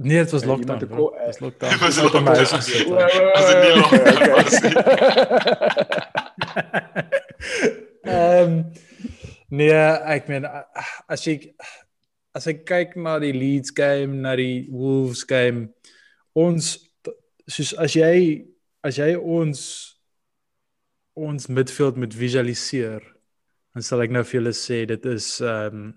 Nee, 0.01 0.17
dit 0.23 0.31
was 0.31 0.45
lockdown. 0.49 0.79
Dit 0.79 0.89
was 0.89 1.39
lockdown. 1.39 1.71
Dit 1.77 1.79
was 1.79 2.01
lockdown. 2.01 2.27
As 2.27 3.45
dit 3.49 3.59
nie 3.61 3.73
lockdown 3.77 4.31
was 4.35 4.61
nie. 4.65 4.75
Ehm 8.01 8.53
nee, 9.51 9.83
ek 10.15 10.27
meen 10.31 10.47
as 11.11 11.25
jy 11.27 11.37
as 12.33 12.47
ek 12.47 12.63
kyk 12.65 12.95
na 12.95 13.17
die 13.19 13.33
Leeds 13.35 13.73
game, 13.75 14.21
na 14.23 14.33
die 14.39 14.67
Wolves 14.71 15.25
game, 15.27 15.67
ons 16.33 16.77
soos 17.51 17.73
as 17.75 17.93
jy 17.97 18.47
as 18.87 18.97
jy 18.97 19.13
ons 19.19 19.61
ons 21.19 21.49
midfield 21.51 21.99
moet 21.99 22.15
visualiseer 22.15 23.03
dan 23.73 23.83
sal 23.83 24.01
ek 24.03 24.11
nou 24.11 24.23
vir 24.23 24.39
julle 24.41 24.53
sê 24.57 24.85
dit 24.85 25.05
is 25.05 25.39
ehm 25.41 25.75
um, 25.75 25.93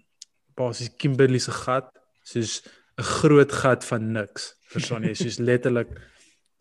basies 0.56 0.90
Kimberley 0.98 1.38
se 1.42 1.50
gat 1.50 1.88
soos 2.22 2.62
'n 2.98 3.02
groot 3.02 3.52
gat 3.52 3.84
van 3.84 4.12
niks 4.12 4.54
verstaan 4.70 5.02
jy 5.08 5.14
soos 5.14 5.38
letterlik 5.38 5.88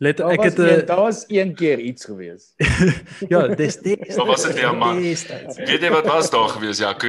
let 0.02 0.18
Daar 0.18 0.32
ek 0.34 0.44
het 0.44 0.58
een, 0.60 0.80
'n 0.82 0.86
daar 0.86 1.04
was 1.06 1.26
een 1.30 1.54
keer 1.56 1.80
iets 1.80 2.06
gewees. 2.06 2.54
ja 3.32 3.48
dis 3.48 3.78
dis 3.78 4.16
Wat 4.16 4.28
was 4.28 4.44
dit, 4.44 4.58
ja, 4.58 4.72
man? 4.74 4.98
Weet 5.02 5.82
jy 5.82 5.90
wat 5.90 6.06
was 6.06 6.30
daar 6.30 6.50
gewees, 6.50 6.78
Jaco? 6.80 7.08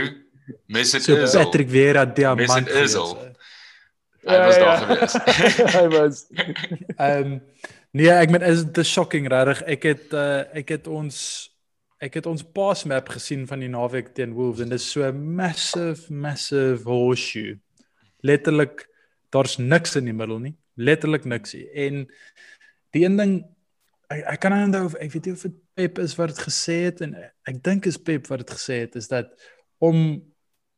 Mesut 0.68 1.02
so 1.02 1.16
Özil. 1.16 1.40
Patrick 1.44 1.70
Vieira 1.70 2.04
diamant 2.04 2.40
Mesut 2.48 2.68
gewees, 2.68 2.94
Özil. 2.94 3.16
hè. 3.18 3.32
Hy 4.24 4.38
was 4.44 4.56
Ja, 4.56 4.60
daar 4.64 4.80
ja. 4.80 4.84
gewees. 4.84 5.14
Hy 5.80 5.88
was 5.88 6.26
Ehm 6.96 7.32
um, 7.32 7.42
nee, 7.92 8.08
ek 8.10 8.30
meen 8.30 8.42
is 8.42 8.64
dit 8.64 8.86
shocking 8.86 9.28
regtig. 9.28 9.62
Ek 9.66 9.82
het 9.82 10.12
uh, 10.12 10.44
ek 10.54 10.68
het 10.68 10.86
ons 10.86 11.50
ek 12.02 12.18
het 12.18 12.26
ons 12.26 12.44
pass 12.56 12.84
map 12.88 13.08
gesien 13.14 13.46
van 13.48 13.62
die 13.62 13.70
naweek 13.70 14.12
teen 14.16 14.34
Wolves 14.36 14.64
en 14.64 14.72
dit 14.72 14.80
is 14.80 14.90
so 14.90 15.10
massive 15.12 16.12
massive 16.12 16.82
horseshoe. 16.88 17.58
Letterlik 18.24 18.86
daar's 19.34 19.58
niks 19.58 19.96
in 19.98 20.08
die 20.10 20.16
middel 20.16 20.40
nie. 20.42 20.54
Letterlik 20.76 21.26
niks 21.28 21.54
nie. 21.54 21.66
En 21.70 22.04
die 22.94 23.04
een 23.04 23.18
ding 23.18 23.34
ek, 24.12 24.22
ek 24.34 24.42
kan 24.42 24.56
onthou 24.56 24.84
of 24.90 24.98
ek 25.02 25.14
weet 25.14 25.30
nie 25.30 25.36
of 25.36 25.46
dit 25.48 25.60
Pep 25.74 25.98
is 25.98 26.12
wat 26.14 26.30
dit 26.30 26.44
gesê 26.46 26.76
het 26.84 27.00
en 27.02 27.16
ek 27.50 27.56
dink 27.66 27.88
is 27.90 27.98
Pep 27.98 28.28
wat 28.30 28.44
dit 28.44 28.54
gesê 28.54 28.84
het 28.84 28.94
is 29.00 29.10
dat 29.10 29.32
om 29.82 30.22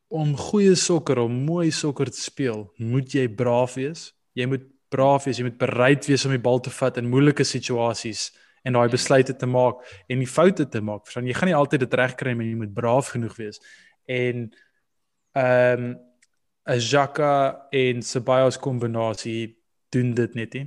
om 0.06 0.36
goeie 0.38 0.76
sokker, 0.78 1.18
om 1.18 1.32
mooi 1.48 1.72
sokker 1.74 2.06
te 2.14 2.20
speel, 2.22 2.60
moet 2.78 3.10
jy 3.10 3.24
braaf 3.26 3.74
wees. 3.74 4.12
Jy 4.38 4.46
moet 4.46 4.62
braaf 4.94 5.24
wees, 5.26 5.40
jy 5.40 5.48
moet 5.48 5.58
bereid 5.58 6.06
wees 6.06 6.24
om 6.28 6.30
die 6.30 6.42
bal 6.42 6.60
te 6.62 6.70
vat 6.70 7.00
in 7.00 7.08
moeilike 7.10 7.44
situasies 7.44 8.28
en 8.66 8.74
daai 8.74 8.88
besluite 8.92 9.36
te 9.38 9.46
maak 9.46 9.82
en 10.10 10.22
die 10.22 10.30
foute 10.30 10.66
te 10.72 10.80
maak. 10.82 11.04
Verstaan, 11.06 11.28
jy 11.30 11.36
gaan 11.38 11.50
nie 11.52 11.58
altyd 11.58 11.84
dit 11.86 11.94
regkry 12.00 12.34
maar 12.34 12.48
jy 12.48 12.56
moet 12.58 12.74
braaf 12.74 13.12
genoeg 13.14 13.36
wees. 13.38 13.62
En 14.10 14.48
ehm 15.36 15.86
um, 15.86 15.94
'n 16.66 16.80
Xhaka 16.82 17.68
en 17.70 18.02
Ceballos 18.02 18.58
kombinasie 18.58 19.56
doen 19.94 20.14
dit 20.14 20.34
net 20.34 20.54
nie. 20.54 20.64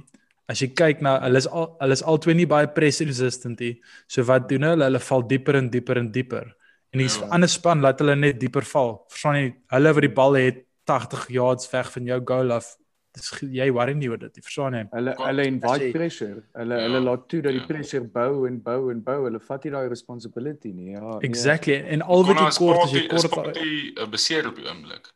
As 0.49 0.61
jy 0.63 0.69
kyk 0.73 1.01
na 1.01 1.17
hulle 1.25 1.37
is 1.37 1.47
al 1.47 1.75
hulle 1.81 1.97
is 1.97 2.03
albei 2.03 2.35
nie 2.35 2.47
baie 2.47 2.67
press 2.67 3.01
resistant 3.01 3.59
nie. 3.59 3.81
So 4.07 4.23
wat 4.23 4.47
doen 4.49 4.63
hulle? 4.63 4.87
Hulle 4.87 4.99
val 4.99 5.27
dieper 5.27 5.59
en 5.59 5.69
dieper 5.69 5.97
en 5.97 6.11
dieper. 6.11 6.55
En 6.93 6.99
die 7.03 7.07
Ja. 7.09 7.27
ander 7.29 7.49
span 7.49 7.81
laat 7.81 7.99
hulle 7.99 8.15
net 8.15 8.39
dieper 8.39 8.65
val. 8.65 9.05
Verstaan 9.09 9.35
jy? 9.35 9.53
Hulle 9.69 9.93
wat 9.93 10.01
die 10.01 10.15
bal 10.15 10.33
het 10.33 10.65
80 10.85 11.27
yards 11.29 11.69
weg 11.71 11.91
van 11.91 12.05
jou 12.05 12.21
goal 12.25 12.51
af. 12.51 12.77
Dis 13.19 13.29
jy 13.51 13.67
worry 13.75 13.93
nie 13.99 14.07
oor 14.09 14.17
dit 14.21 14.35
nie. 14.37 14.43
Verstaan 14.45 14.73
jy? 14.77 14.83
hulle 14.93 15.13
hulle 15.19 15.41
as 15.45 15.47
invite 15.51 15.83
jy- 15.83 15.91
pressure. 15.91 16.41
Hulle 16.55 16.75
Ja, 16.79 16.85
hulle 16.87 16.99
laat 17.03 17.27
toe 17.29 17.41
dat 17.41 17.51
die 17.57 17.59
ja. 17.61 17.67
pressure 17.67 18.03
bou 18.15 18.45
en 18.47 18.59
bou 18.63 18.89
en 18.93 19.01
bou. 19.03 19.17
Hulle 19.27 19.39
vat 19.47 19.63
nie 19.67 19.71
daai 19.75 19.87
responsibility 19.91 20.71
nie. 20.71 20.91
Ja. 20.93 21.01
nee. 21.17 21.27
Exactly. 21.29 21.75
En 21.95 22.01
al 22.01 22.23
wat 22.29 22.37
jy 22.39 22.49
kort 22.57 22.83
as 22.85 22.91
jy 22.95 23.07
kort 23.29 23.53
die 23.59 23.93
uh, 23.99 24.07
beseer 24.07 24.47
op 24.47 24.55
die 24.55 24.65
oomblik. 24.69 25.11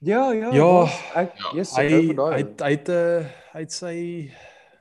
Ja, 0.00 0.30
ja. 0.32 0.52
Ja. 0.54 0.64
was- 0.64 1.00
ek 1.16 1.32
Ja. 1.38 1.50
yes, 1.54 1.72
hy 1.76 1.88
hy 1.88 2.14
hy 2.62 2.70
het 2.76 2.88
'n 2.88 3.24
hy 3.54 3.60
het 3.64 3.72
sy 3.72 4.30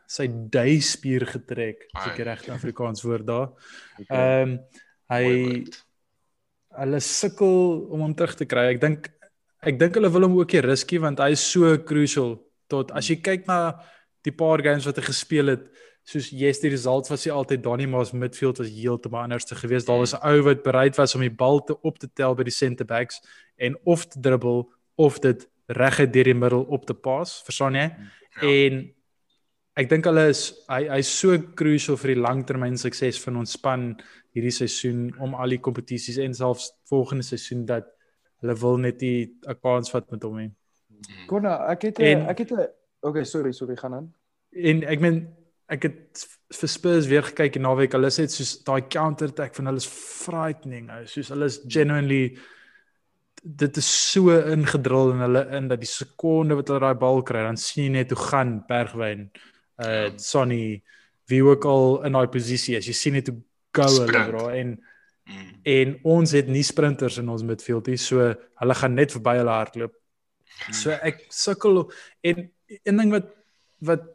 sy 0.07 0.27
duispier 0.49 1.25
getrek, 1.27 1.87
as 1.95 2.07
ek 2.07 2.17
regte 2.23 2.51
Afrikaans 2.53 3.01
woord 3.03 3.25
daar. 3.25 3.49
Okay. 3.99 4.17
Ehm 4.43 4.59
hy 5.09 5.23
Mooi 5.23 5.43
woord. 5.63 5.83
hulle 6.77 6.99
sukkel 6.99 7.87
om 7.91 8.01
hom 8.01 8.13
terug 8.13 8.35
te 8.35 8.45
kry. 8.45 8.67
Ek 8.75 8.81
dink 8.81 9.09
ek 9.63 9.79
dink 9.79 9.95
hulle 9.97 10.09
wil 10.13 10.21
hom 10.27 10.37
ook 10.37 10.53
nie 10.53 10.61
riskie 10.61 10.99
want 11.01 11.19
hy 11.19 11.31
is 11.31 11.41
so 11.41 11.77
crucial 11.79 12.37
tot 12.67 12.91
as 12.91 13.09
jy 13.09 13.19
kyk 13.21 13.47
na 13.47 13.79
die 14.23 14.35
paar 14.35 14.61
games 14.63 14.85
wat 14.85 14.97
hy 14.97 15.05
gespeel 15.07 15.53
het 15.53 15.67
soos 16.07 16.29
yes 16.31 16.61
die 16.63 16.71
result 16.71 17.09
was 17.11 17.25
nie 17.25 17.33
altyd 17.35 17.63
Danny 17.65 17.85
Maas 17.89 18.13
midfield 18.15 18.61
was 18.61 18.71
heeltemal 18.71 19.25
anders 19.25 19.45
te 19.45 19.55
gewees. 19.59 19.85
Daar 19.85 19.99
was 19.99 20.13
'n 20.13 20.23
ou 20.23 20.41
wat 20.43 20.63
bereid 20.63 20.95
was 20.95 21.15
om 21.15 21.21
die 21.21 21.37
bal 21.43 21.63
te 21.63 21.75
op 21.81 21.99
te 21.99 22.07
tel 22.13 22.35
by 22.35 22.43
die 22.43 22.59
center 22.63 22.85
backs 22.85 23.19
en 23.57 23.75
of 23.83 24.05
te 24.07 24.19
dribbel 24.19 24.71
of 24.95 25.19
dit 25.19 25.47
reguit 25.67 26.13
deur 26.13 26.23
die 26.23 26.33
middel 26.33 26.63
op 26.63 26.85
te 26.85 26.93
pas, 26.93 27.41
verstaan 27.43 27.75
jy? 27.75 27.91
Ja. 28.41 28.47
En 28.47 28.93
ek 29.75 29.89
dink 29.89 30.05
hulle 30.05 30.29
is 30.29 30.53
hy 30.69 30.87
hy's 30.87 31.11
so 31.19 31.37
crucial 31.55 31.97
vir 31.97 32.15
die 32.15 32.21
langtermyn 32.21 32.77
sukses 32.77 33.19
van 33.19 33.35
ons 33.37 33.51
span 33.51 33.97
hierdie 34.33 34.53
seisoen 34.53 35.11
om 35.19 35.35
al 35.35 35.49
die 35.49 35.61
kompetisies 35.61 36.17
en 36.17 36.33
selfs 36.33 36.71
volgende 36.89 37.23
seisoen 37.23 37.65
dat 37.65 37.85
hulle 38.41 38.55
wil 38.55 38.77
net 38.77 39.01
nie 39.01 39.29
'n 39.47 39.59
kans 39.61 39.91
vat 39.91 40.11
met 40.11 40.23
hom 40.23 40.37
nie. 40.37 40.51
Konna, 41.27 41.67
ek 41.71 41.81
het 41.81 41.99
En- 41.99 42.27
ek 42.29 42.37
het 42.39 42.51
'n 42.51 42.67
Okay, 43.03 43.23
sorry, 43.23 43.51
sorry, 43.53 43.75
gaan 43.77 43.93
aan. 43.93 44.13
En 44.53 44.83
ek 44.83 44.99
meen 44.99 45.27
ek 45.69 45.83
het 45.83 46.27
vir 46.51 46.67
Spurs 46.69 47.07
weer 47.07 47.21
gekyk 47.23 47.53
die 47.53 47.61
naweek. 47.61 47.91
Hulle 47.93 48.07
sê 48.09 48.23
dit 48.25 48.31
soos 48.31 48.63
daai 48.63 48.81
counter 48.89 49.27
attack 49.27 49.55
van 49.55 49.65
hulle 49.65 49.77
is 49.77 49.85
frightening. 49.87 50.89
ou. 50.89 51.05
Soos 51.05 51.29
hulle 51.29 51.45
is 51.45 51.59
genuinely 51.67 52.37
dit 53.43 53.77
is 53.77 54.11
so 54.11 54.29
ingedrul 54.29 55.11
in 55.11 55.19
hulle 55.19 55.47
in 55.55 55.67
dat 55.67 55.79
die 55.79 55.87
sekonde 55.87 56.55
wat 56.55 56.67
hulle 56.67 56.79
daai 56.79 56.95
bal 56.99 57.21
kry, 57.23 57.43
dan 57.43 57.57
sien 57.57 57.83
jy 57.83 57.89
net 57.91 58.09
hoe 58.11 58.17
gaan 58.29 58.63
Bergwyn, 58.67 59.29
uh 59.79 60.09
Sonny 60.17 60.81
wie 61.27 61.43
ook 61.43 61.65
al 61.65 62.03
in 62.05 62.13
daai 62.13 62.27
posisie 62.27 62.75
is. 62.77 62.87
Jy 62.87 62.93
sien 62.93 63.13
net 63.13 63.27
hoe 63.27 63.37
go 63.73 63.83
hulle 63.83 64.05
bra 64.31 64.53
en 64.55 64.79
Mm. 65.27 65.59
en 65.65 65.99
ons 66.03 66.31
het 66.31 66.47
nie 66.47 66.63
sprinters 66.63 67.17
in 67.17 67.27
ons 67.29 67.43
midfield 67.43 67.87
nie, 67.87 67.97
so 67.97 68.33
hulle 68.55 68.73
gaan 68.75 68.93
net 68.95 69.11
verby 69.11 69.35
hulle 69.37 69.49
hardloop. 69.51 69.91
So 70.71 70.91
ek 70.91 71.25
sukkel 71.33 71.85
en 72.27 72.47
een 72.83 72.97
ding 72.97 73.11
wat 73.11 73.33
wat 73.87 74.07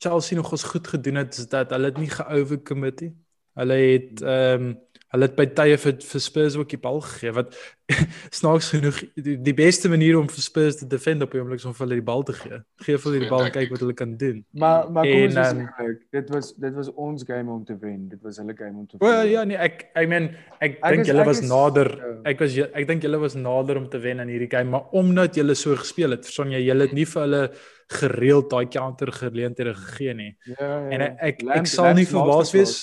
Chelsea 0.00 0.36
nog 0.38 0.52
ons 0.54 0.62
goed 0.64 0.86
gedoen 0.88 1.20
het 1.20 1.36
is 1.36 1.48
dat 1.48 1.70
hulle 1.74 1.90
dit 1.92 2.04
nie 2.04 2.12
geovercommit 2.12 3.00
nie. 3.04 3.12
Hulle 3.60 3.74
het 3.74 4.22
ehm 4.22 4.70
um, 4.70 4.78
hulle 5.10 5.26
het 5.26 5.36
by 5.36 5.46
tye 5.58 5.76
vir 5.82 5.94
vir 6.06 6.22
Spurs 6.22 6.56
ook 6.56 6.68
die 6.70 6.78
bal 6.78 7.00
gegee 7.02 7.32
wat 7.34 7.54
snaaks 8.38 8.68
genoeg 8.70 8.98
die, 9.18 9.34
die 9.42 9.54
beste 9.58 9.90
manier 9.90 10.18
om 10.20 10.28
vir 10.30 10.44
Spurs 10.44 10.76
te 10.78 10.86
defend 10.86 11.24
op 11.26 11.32
die 11.34 11.40
oomblik 11.42 11.58
is 11.58 11.66
om 11.66 11.74
vir 11.74 11.84
hulle 11.86 11.96
die 11.98 12.04
bal 12.06 12.22
te 12.28 12.34
gee. 12.38 12.60
Gee 12.84 12.94
vir 13.00 13.08
hulle 13.08 13.22
die 13.24 13.30
bal 13.32 13.42
en 13.48 13.50
kyk 13.56 13.72
wat 13.74 13.82
hulle 13.82 13.96
kan 13.98 14.12
doen. 14.20 14.36
Maar 14.62 14.86
maar 14.94 15.08
kom 15.10 15.24
ons 15.24 15.34
is 15.34 15.40
ehm, 15.42 15.64
eerlik. 15.66 15.98
Dit 16.14 16.30
was 16.34 16.52
dit 16.66 16.76
was 16.78 16.92
ons 16.94 17.24
game 17.26 17.50
om 17.56 17.64
te 17.66 17.74
wen. 17.82 18.04
Dit 18.12 18.22
was 18.22 18.38
hulle 18.38 18.54
game 18.58 18.78
om 18.78 18.86
te 18.86 19.00
wen. 19.00 19.26
ja 19.32 19.42
nee 19.44 19.58
ek 19.58 19.88
I 19.98 20.06
mean 20.06 20.30
ek 20.60 20.78
Ek 20.78 20.94
dink 20.94 21.10
julle 21.10 21.24
ek 21.26 21.30
was 21.32 21.42
is- 21.42 21.50
nader 21.50 21.90
ja. 21.98 22.12
ek 22.30 22.38
was 22.46 22.56
ek 22.70 22.86
dink 22.92 23.02
julle 23.08 23.18
was 23.26 23.34
nader 23.34 23.82
om 23.82 23.90
te 23.90 23.98
wen 23.98 24.22
in 24.22 24.30
hierdie 24.30 24.50
game 24.54 24.70
maar 24.70 24.86
omdat 24.94 25.34
julle 25.40 25.54
so 25.58 25.74
gespeel 25.76 26.14
het 26.14 26.24
verstaan 26.30 26.54
jy 26.54 26.62
julle 26.68 26.86
het 26.86 26.94
nie 26.94 27.08
vir 27.10 27.22
hulle 27.26 27.42
gereeld 27.90 28.50
daai 28.52 28.68
counter 28.70 29.10
geleenthede 29.10 29.74
gegee 29.74 30.14
nie. 30.14 30.30
Ja, 30.46 30.54
ja. 30.62 30.88
En 30.94 31.00
ek 31.08 31.18
ek, 31.32 31.44
ek 31.58 31.66
sal 31.66 31.90
nie 31.98 32.06
verbaas 32.06 32.54
wees 32.54 32.74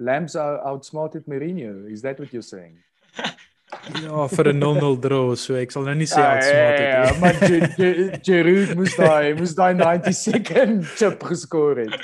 Lambs 0.00 0.34
out- 0.36 0.62
outsmarted 0.64 1.26
Mourinho. 1.28 1.84
Is 1.92 2.02
that 2.02 2.18
what 2.18 2.32
you're 2.32 2.46
saying? 2.46 2.78
ja 4.04 4.26
vir 4.28 4.48
'n 4.52 4.58
0-0 4.60 4.98
draw 5.04 5.34
so 5.38 5.54
ek 5.60 5.70
sal 5.72 5.84
nou 5.86 5.94
nie 5.94 6.08
sê 6.10 6.18
Ja, 6.20 6.30
outsmart 6.34 6.80
ja, 6.80 6.88
ja, 6.88 7.04
het. 7.06 7.20
maar 7.22 7.36
Gi- 7.38 7.68
Gi- 7.78 8.18
Giroud 8.26 8.72
moes 8.80 8.96
daai 8.98 9.34
moes 9.38 9.54
daai 9.58 9.74
90 9.78 10.14
second 10.18 10.84
chip 10.98 11.22
geskor 11.30 11.78
het. 11.84 11.94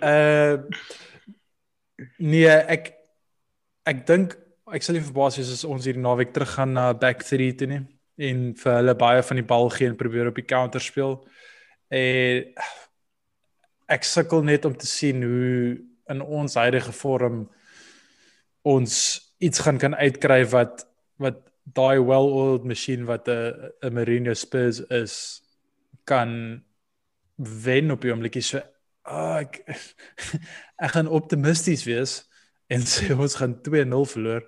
Uh 0.00 0.54
nee, 2.32 2.48
ek 2.48 2.92
ek 3.86 4.06
dink 4.08 4.36
ek 4.72 4.82
sal 4.86 4.96
nie 4.96 5.04
verbaas 5.04 5.36
wees 5.38 5.52
as 5.52 5.64
ons 5.68 5.84
hierdie 5.86 6.02
naweek 6.02 6.32
teruggaan 6.34 6.72
na 6.78 6.86
back 6.96 7.22
3 7.28 7.50
toe 7.60 7.68
nie 7.70 7.82
en 8.22 8.42
vir 8.56 8.72
hulle 8.78 8.94
baie 8.98 9.22
van 9.28 9.40
die 9.40 9.46
bal 9.52 9.68
gee 9.74 9.88
en 9.90 9.96
probeer 10.00 10.28
op 10.30 10.36
die 10.38 10.46
counter 10.48 10.80
speel. 10.84 11.16
En 11.92 12.44
ek 13.92 14.04
sukkel 14.08 14.44
net 14.46 14.64
om 14.68 14.74
te 14.76 14.86
sien 14.88 15.22
hoe 15.26 15.76
in 16.12 16.22
ons 16.22 16.58
huidige 16.60 16.92
vorm 16.92 17.46
ons 18.62 18.94
iets 19.42 19.64
gaan 19.64 19.80
kan 19.82 19.96
uitkry 19.98 20.42
wat 20.52 20.86
wat 21.22 21.40
daai 21.78 22.02
well-oiled 22.02 22.66
masjien 22.66 23.06
wat 23.06 23.28
'n 23.28 23.72
'n 23.82 23.94
Mourinho 23.94 24.34
Spurs 24.34 24.80
is 24.90 25.42
kan 26.04 26.62
wen 27.36 27.90
op 27.90 28.02
die 28.02 28.10
oomblikie 28.10 28.42
so 28.42 28.62
ah, 29.02 29.40
ek 29.42 29.62
ek 30.84 30.94
gaan 30.94 31.08
optimisties 31.08 31.84
wees 31.84 32.22
en 32.68 32.86
sê 32.94 33.12
ons 33.14 33.38
gaan 33.40 33.58
2-0 33.68 34.04
verloor 34.14 34.42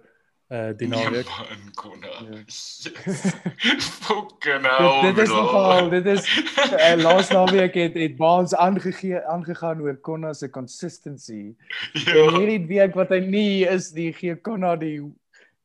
uh 0.53 0.71
die 0.77 0.89
naweek. 0.89 1.27
Man, 1.27 1.71
Konna. 1.75 2.07
Ja. 2.07 2.43
Fucking 4.05 4.63
hell. 4.67 5.01
dit, 5.03 5.15
dit 5.17 5.25
is 5.25 5.29
nogal 5.33 5.89
dit 5.91 6.07
is 6.07 6.27
uh, 6.59 6.95
laas 7.03 7.29
naweek 7.33 7.75
het 7.75 7.95
het 7.95 8.17
Baans 8.17 8.55
aangegee 8.55 9.21
aangegaan 9.27 9.81
oor 9.81 9.97
Konna 9.97 10.33
se 10.33 10.51
consistency. 10.51 11.55
En 11.95 12.15
Ja. 12.15 12.31
hierdie 12.39 12.67
week 12.67 12.95
wat 12.95 13.09
hy 13.09 13.19
nie 13.25 13.65
is 13.67 13.91
die 13.97 14.13
gee 14.13 14.37
Konna 14.37 14.77
die 14.77 15.01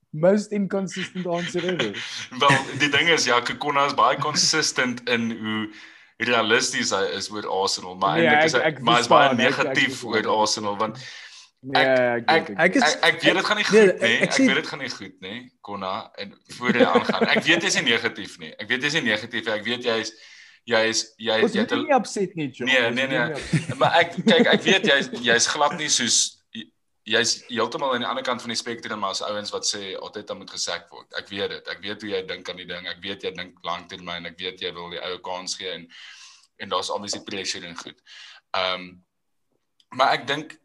most 0.10 0.52
inconsistent 0.52 1.28
answer 1.28 1.64
ever. 1.70 1.94
Wel, 2.40 2.58
die 2.80 2.90
ding 2.90 3.10
is 3.14 3.26
ja, 3.30 3.40
Konna 3.42 3.86
is 3.86 3.94
baie 3.94 4.18
consistent 4.18 5.04
in 5.10 5.32
hoe 5.38 5.70
realisties 6.18 6.90
hy 6.92 7.04
is 7.16 7.30
oor 7.32 7.46
Arsenal, 7.48 7.96
maar 7.96 8.18
Nee, 8.18 8.26
eintlik 8.28 8.46
is 8.50 8.54
hy 8.54 8.60
ek- 8.60 8.78
ek 8.78 8.82
maar 8.84 9.00
is 9.00 9.08
baie 9.08 9.30
verstaan, 9.30 9.46
ek- 9.46 9.60
ek 9.60 9.68
negatief 9.76 10.04
oor 10.04 10.28
Arsenal 10.40 10.78
want 10.78 10.98
Nee, 11.62 11.82
ek 11.84 12.24
ek- 12.30 12.48
weet 12.48 12.60
Ek 12.60 12.76
is 12.76 12.84
ek 12.84 13.04
ek 13.04 13.22
weet 13.22 13.34
dit 13.36 13.46
gaan 13.46 13.58
nie 13.58 13.66
nee, 13.72 13.88
goed 13.88 14.02
nie. 14.02 14.16
ek 14.16 14.22
Ek 14.24 14.32
sien- 14.34 14.48
weet 14.48 14.56
dit 14.56 14.68
gaan 14.68 14.80
nie 14.80 14.90
goed 14.90 15.16
nie, 15.22 15.40
Konna, 15.62 16.12
en 16.16 16.30
voor 16.56 16.74
jy 16.78 16.86
aangaan. 16.88 17.28
Ek 17.28 17.44
weet 17.44 17.62
jy's 17.68 17.76
nie 17.76 17.84
negatief 17.92 18.38
nie. 18.40 18.54
Ek 18.60 18.68
weet 18.70 18.82
jy's 18.84 18.94
nie 18.94 19.02
negatief 19.10 19.46
nie. 19.46 19.54
Ek 19.54 19.64
weet 19.66 19.84
jy's 19.84 20.14
jy 20.70 20.82
is 20.88 21.02
jy 21.18 21.36
jy 21.42 21.60
het 21.60 21.72
nie 21.72 21.96
opset 21.96 22.36
nie, 22.36 22.48
John. 22.52 22.70
Nee, 22.70 22.90
nee, 22.92 23.08
nee. 23.08 23.76
Maar 23.76 23.98
ek 24.06 24.16
kyk 24.24 24.48
ek 24.54 24.62
weet 24.64 24.86
jy 24.92 25.00
jy's 25.34 25.48
glad 25.52 25.76
nie 25.78 25.90
soos 25.90 26.38
jy's 27.10 27.44
heeltemal 27.50 27.92
aan 27.96 28.04
die 28.04 28.08
ander 28.08 28.24
kant 28.24 28.42
van 28.44 28.52
die 28.54 28.60
spektrum 28.60 29.04
as 29.04 29.22
ouens 29.26 29.52
wat 29.52 29.66
sê 29.66 29.96
altyd 29.98 30.28
dan 30.28 30.38
moet 30.38 30.52
gesek 30.54 30.88
word. 30.94 31.12
Ek 31.18 31.28
weet 31.34 31.50
dit. 31.50 31.68
Ek 31.76 31.82
weet 31.82 32.02
hoe 32.06 32.10
jy 32.12 32.24
dink 32.28 32.50
aan 32.50 32.60
die 32.62 32.68
ding. 32.70 32.88
Ek 32.88 33.02
weet 33.02 33.24
jy 33.26 33.32
dink 33.36 33.58
lanktermyn. 33.66 34.28
Ek 34.30 34.38
weet 34.40 34.62
jy 34.62 34.72
wil 34.78 34.92
die 34.94 35.02
ou 35.02 35.18
kans 35.26 35.56
gee 35.60 35.72
en 35.74 35.88
en 36.60 36.70
daar's 36.70 36.90
obviously 36.92 37.24
pressure 37.28 37.66
en 37.68 37.76
goed. 37.76 38.00
Ehm 38.56 38.74
um, 38.80 38.90
maar 39.98 40.14
ek 40.14 40.28
dink 40.28 40.56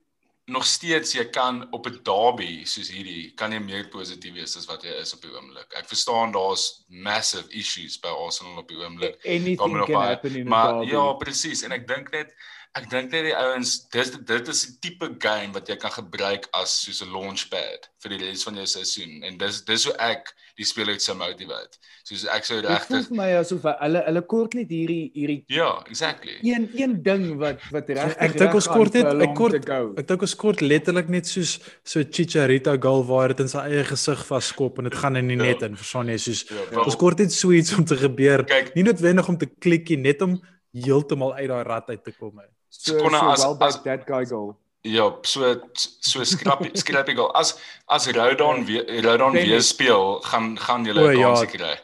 nog 0.46 0.66
steeds 0.66 1.14
jy 1.16 1.24
kan 1.32 1.62
op 1.72 1.86
'n 1.86 2.00
derby 2.04 2.64
soos 2.64 2.90
hierdie 2.92 3.32
kan 3.34 3.52
jy 3.52 3.58
meer 3.58 3.88
positief 3.88 4.34
wees 4.34 4.56
as 4.56 4.66
wat 4.66 4.82
jy 4.82 4.92
is 5.00 5.14
op 5.14 5.22
die 5.22 5.32
oomblik. 5.32 5.72
Ek 5.72 5.88
verstaan 5.88 6.32
daar's 6.32 6.84
massive 6.88 7.48
issues 7.48 7.96
by 8.00 8.08
Arsenal 8.08 8.58
op 8.58 8.68
die 8.68 8.76
oomblik. 8.76 9.16
Anything 9.24 9.86
can 9.86 9.94
happen 9.94 10.30
in 10.30 10.34
derby. 10.34 10.48
Maar 10.48 10.84
ja, 10.84 11.12
presies 11.12 11.62
en 11.62 11.72
ek 11.72 11.88
dink 11.88 12.10
net 12.10 12.34
ek 12.74 12.90
dink 12.90 13.12
net 13.14 13.24
die 13.24 13.36
ouens 13.36 13.88
dis 13.94 14.10
dit 14.10 14.48
is 14.48 14.66
'n 14.68 14.78
tipe 14.80 15.08
game 15.18 15.52
wat 15.52 15.68
jy 15.68 15.76
kan 15.76 15.92
gebruik 15.92 16.48
as 16.52 16.82
soos 16.82 17.00
'n 17.02 17.12
launchpad 17.12 17.88
vir 18.02 18.10
die 18.10 18.22
res 18.26 18.42
van 18.42 18.54
jou 18.54 18.66
seisoen 18.66 19.22
en 19.22 19.38
dis 19.38 19.64
dis 19.64 19.84
hoe 19.84 19.96
ek 19.96 20.34
die 20.58 20.66
spelers 20.66 21.06
sou 21.06 21.16
motivate. 21.18 21.78
Soos 22.06 22.24
ek 22.30 22.46
sou 22.46 22.60
regtig 22.62 23.08
vir 23.08 23.16
my 23.18 23.26
asof 23.40 23.64
hulle 23.80 24.02
hulle 24.06 24.22
kort 24.30 24.54
net 24.58 24.70
hierdie 24.70 25.10
hierdie 25.16 25.38
Ja, 25.52 25.70
exactly. 25.90 26.36
Een 26.46 26.68
een 26.76 26.96
ding 27.06 27.26
wat 27.40 27.62
wat 27.74 27.90
regtig 27.90 28.22
Ek 28.28 28.36
dink 28.38 28.56
ons 28.60 28.68
kort 28.70 28.98
net 28.98 29.10
ek 29.26 29.34
kort 29.38 29.56
ek 29.58 30.08
dink 30.10 30.26
ons 30.28 30.36
kort 30.44 30.62
letterlik 30.62 31.10
net 31.12 31.30
soos 31.30 31.56
so 31.82 32.04
Chicharito 32.04 32.76
goal 32.86 33.02
waar 33.08 33.34
dit 33.34 33.44
in 33.44 33.50
sy 33.50 33.66
eie 33.66 33.84
gesig 33.88 34.24
vaskop 34.30 34.78
en 34.78 34.90
dit 34.90 34.98
gaan 35.02 35.18
in 35.20 35.32
die 35.32 35.40
net 35.40 35.64
ja. 35.64 35.70
in. 35.70 35.78
Verstaan 35.80 36.12
jy 36.12 36.18
soos 36.28 36.44
ja, 36.50 36.82
ons 36.84 36.98
kort 37.00 37.24
net 37.24 37.34
so 37.34 37.54
iets 37.54 37.74
om 37.74 37.86
te 37.88 37.98
gebeur. 37.98 38.46
Kijk, 38.46 38.74
nie 38.78 38.86
noodwendig 38.86 39.30
om 39.32 39.40
te 39.40 39.50
klikkie 39.50 39.98
net 39.98 40.22
om 40.22 40.38
heeltemal 40.74 41.34
uit 41.38 41.48
daai 41.50 41.64
rat 41.66 41.90
uit 41.90 42.04
te 42.04 42.14
kom. 42.14 42.38
He 42.38 42.50
so, 42.68 42.98
so 42.98 43.10
as, 43.10 43.42
well 43.42 43.56
as 43.60 43.82
that 43.82 44.06
guy 44.06 44.24
goal. 44.26 44.54
Ja, 44.84 45.08
so 45.24 45.54
so 46.00 46.24
skrap 46.24 46.60
skrapie 46.82 47.16
goal. 47.16 47.32
As 47.34 47.54
as 47.88 48.06
Rodon 48.12 48.66
weer 48.68 48.84
Rodon 49.02 49.32
weer 49.32 49.62
speel, 49.62 50.20
gaan 50.20 50.58
gaan 50.58 50.84
julle 50.84 51.08
'n 51.12 51.20
kans 51.22 51.40
ja. 51.40 51.46
kry. 51.46 51.74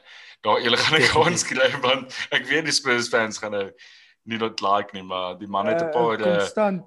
Daar 0.44 0.60
julle 0.60 0.76
gaan 0.76 1.00
'n 1.00 1.08
kans 1.14 1.44
kry 1.44 1.70
want 1.80 2.12
ek 2.30 2.44
weet 2.46 2.64
die 2.68 2.76
Spurs 2.76 3.08
fans 3.08 3.38
gaan 3.38 3.56
nou 3.56 3.70
nie 4.28 4.38
dit 4.38 4.60
like 4.60 4.92
nie, 4.92 5.02
maar 5.02 5.38
die 5.38 5.48
man 5.48 5.66
het 5.66 5.80
'n 5.80 5.88
uh, 5.88 5.92
paar 5.96 6.20
uh, 6.20 6.36
konstant 6.36 6.84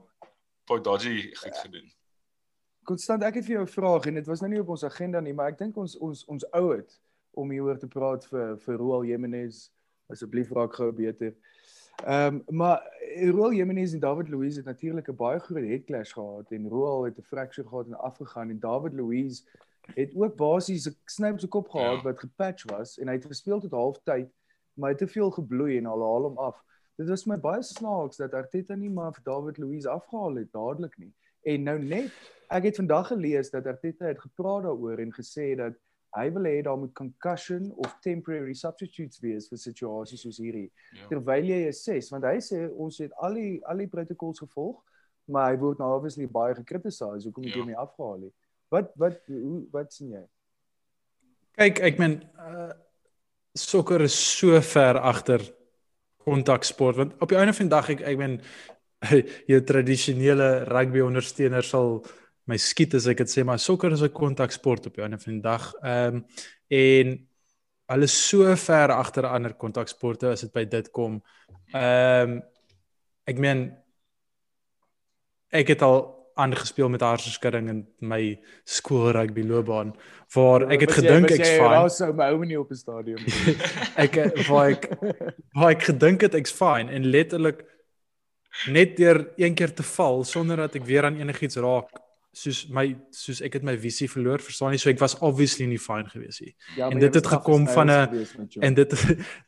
paar 0.65 0.81
dodgy 0.81 1.33
goed 1.35 1.57
gedoen. 1.57 1.91
Konstant, 2.83 3.23
ek 3.23 3.39
het 3.39 3.45
vir 3.45 3.55
jou 3.55 3.63
'n 3.63 3.73
vraag 3.73 4.05
en 4.05 4.13
dit 4.13 4.27
was 4.27 4.39
nou 4.39 4.51
nie 4.51 4.61
op 4.61 4.69
ons 4.69 4.83
agenda 4.83 5.19
nie, 5.19 5.33
maar 5.33 5.49
ek 5.49 5.57
dink 5.57 5.77
ons 5.77 5.97
ons 5.97 6.25
ons 6.25 6.45
ou 6.51 6.75
het 6.75 6.99
om 7.31 7.49
hieroor 7.49 7.79
te 7.79 7.87
praat 7.87 8.25
vir 8.25 8.57
vir 8.57 8.77
Roel 8.77 9.05
Jimenez 9.05 9.69
asseblief 10.11 10.51
raak 10.51 10.73
gou 10.73 10.91
beter. 10.91 11.33
Ehm 12.05 12.41
um, 12.47 12.57
maar 12.57 12.81
Roel 13.15 13.53
Jimenez 13.53 13.93
en 13.93 13.99
David 13.99 14.29
Luiz 14.29 14.55
het 14.55 14.65
natuurlik 14.65 15.07
'n 15.07 15.15
baie 15.15 15.39
groot 15.39 15.63
head 15.63 15.83
clash 15.83 16.13
gehad 16.13 16.51
en 16.51 16.69
Roel 16.69 17.03
het 17.03 17.17
'n 17.17 17.21
fracture 17.21 17.67
gehad 17.67 17.85
en 17.85 17.97
afgegaan 17.97 18.49
en 18.49 18.59
David 18.59 18.93
Luiz 18.93 19.43
het 19.93 20.15
ook 20.15 20.35
basies 20.35 20.87
'n 20.87 20.97
snyp 21.05 21.39
sy 21.39 21.47
kop 21.47 21.69
gehad 21.69 21.95
ja. 21.95 22.01
wat 22.01 22.19
gepatch 22.19 22.63
was 22.71 22.97
en 22.97 23.07
hy 23.07 23.13
het 23.13 23.25
gespeel 23.25 23.59
tot 23.59 23.71
halftyd 23.71 24.31
maar 24.73 24.89
hy 24.89 24.95
het 24.97 25.07
te 25.07 25.13
veel 25.13 25.31
gebloei 25.31 25.77
en 25.77 25.85
al 25.85 26.01
haal 26.01 26.23
hom 26.23 26.37
af. 26.37 26.63
Dit 26.95 27.09
was 27.09 27.25
my 27.25 27.37
baie 27.39 27.63
snaaks 27.63 28.17
dat 28.17 28.33
Arteta 28.33 28.75
nie 28.75 28.89
maar 28.89 29.13
vir 29.13 29.23
David 29.23 29.57
Luiz 29.57 29.85
afgehaal 29.85 30.35
het 30.35 30.51
dadelik 30.51 30.97
nie. 30.97 31.13
En 31.41 31.63
nou 31.63 31.79
net 31.79 32.11
ek 32.53 32.63
het 32.63 32.75
vandag 32.75 33.07
gelees 33.07 33.49
dat 33.49 33.67
Arteta 33.67 34.05
het 34.05 34.21
gepraat 34.21 34.63
daaroor 34.63 35.01
en 35.01 35.13
gesê 35.13 35.55
dat 35.55 35.77
hy 36.13 36.27
wil 36.35 36.47
hê 36.49 36.61
daar 36.65 36.77
moet 36.77 36.93
concussion 36.93 37.71
of 37.81 37.95
temporary 38.05 38.53
substitutes 38.53 39.21
wees 39.23 39.49
vir 39.49 39.61
situasies 39.61 40.23
soos 40.25 40.39
hierdie. 40.41 40.69
Ja. 40.93 41.07
Terwyl 41.11 41.49
jy 41.49 41.59
assess 41.69 42.13
want 42.13 42.27
hy 42.29 42.37
sê 42.43 42.63
ons 42.69 42.99
het 43.03 43.15
al 43.25 43.39
die 43.39 43.57
al 43.69 43.83
die 43.83 43.89
protokols 43.91 44.43
gevolg, 44.45 44.77
maar 45.31 45.51
hy 45.51 45.59
word 45.61 45.81
nou 45.81 45.89
obviously 45.97 46.29
baie 46.29 46.55
gekritiseer 46.59 47.19
hoekom 47.25 47.47
het 47.47 47.55
ja. 47.55 47.59
jy 47.59 47.65
hom 47.65 47.83
afgehaal 47.87 48.23
het. 48.27 48.35
Wat 48.73 48.95
wat 49.01 49.19
hoe 49.31 49.59
wat 49.73 49.93
sien 49.93 50.15
jy? 50.17 50.23
Kyk, 51.57 51.83
ek 51.91 52.01
meen 52.01 52.21
uh 52.39 52.71
sokker 53.53 54.01
is 54.01 54.15
so 54.17 54.57
ver 54.65 54.97
agter 54.97 55.43
kontaksport 56.25 56.97
want 56.97 57.11
op 57.21 57.29
die 57.29 57.37
einde 57.37 57.53
van 57.53 57.67
die 57.67 57.73
dag 57.73 57.89
ek 57.93 57.99
ek 58.01 58.17
meen 58.17 58.39
jou 59.51 59.59
tradisionele 59.67 60.63
rugby 60.69 61.03
ondersteuner 61.05 61.65
sal 61.67 61.99
my 62.49 62.57
skiet 62.59 62.95
as 62.97 63.07
ek 63.07 63.23
dit 63.23 63.31
sê 63.31 63.43
maar 63.47 63.59
sokker 63.59 63.93
is 63.95 64.03
'n 64.03 64.11
kontaksport 64.11 64.87
op 64.87 64.95
die 64.95 65.03
einde 65.03 65.19
van 65.19 65.33
die 65.33 65.41
dag. 65.41 65.73
Ehm 65.81 66.15
um, 66.15 66.25
en 66.67 67.27
hulle 67.91 68.03
is 68.03 68.27
so 68.29 68.55
ver 68.55 68.91
agter 68.91 69.25
ander 69.25 69.53
kontaksporte 69.53 70.27
as 70.27 70.41
dit 70.41 70.53
by 70.53 70.65
dit 70.65 70.91
kom. 70.91 71.21
Ehm 71.73 72.31
um, 72.31 72.41
ek 73.25 73.39
meen 73.39 73.71
ek 75.51 75.67
het 75.67 75.81
al 75.81 76.23
aangespeel 76.35 76.89
met 76.89 77.01
haarskudding 77.01 77.69
in 77.69 77.81
my 77.99 78.39
skool 78.65 79.11
rugby 79.11 79.43
loopbaan 79.45 79.93
waar 80.33 80.65
ek 80.73 80.87
het 80.87 80.95
gedink 80.97 81.29
ek's 81.29 81.49
fine. 81.59 81.75
Ja, 81.75 81.89
so 81.89 82.13
my 82.13 82.31
ou 82.33 82.45
nie 82.45 82.59
op 82.59 82.71
'n 82.71 82.75
stadion. 82.75 83.19
ek 84.03 84.17
waar 84.49 84.69
ek 84.73 84.89
waar 85.53 85.71
ek 85.71 85.83
gedink 85.83 86.21
het 86.21 86.33
ek's 86.33 86.51
fine 86.51 86.91
en 86.91 87.05
letterlik 87.05 87.63
net 88.67 88.97
deur 88.97 89.29
een 89.37 89.55
keer 89.55 89.73
te 89.73 89.83
val 89.83 90.23
sonder 90.23 90.57
dat 90.57 90.75
ek 90.75 90.85
weer 90.85 91.05
aan 91.05 91.19
enigiets 91.21 91.55
raak 91.55 92.02
soos 92.33 92.63
my 92.73 92.87
soos 93.13 93.43
ek 93.45 93.59
het 93.59 93.65
my 93.65 93.75
visie 93.77 94.07
verloor, 94.09 94.41
verstaan 94.41 94.73
jy? 94.73 94.79
So 94.81 94.89
ek 94.89 95.01
was 95.01 95.13
obviously 95.21 95.67
nie 95.69 95.79
fine 95.81 96.09
gewees 96.09 96.41
nie. 96.41 96.55
Ja, 96.79 96.89
en 96.89 97.01
dit 97.05 97.19
het 97.19 97.29
gekom 97.29 97.67
van 97.69 97.91
'n 97.93 98.25
en 98.65 98.73
dit 98.73 98.95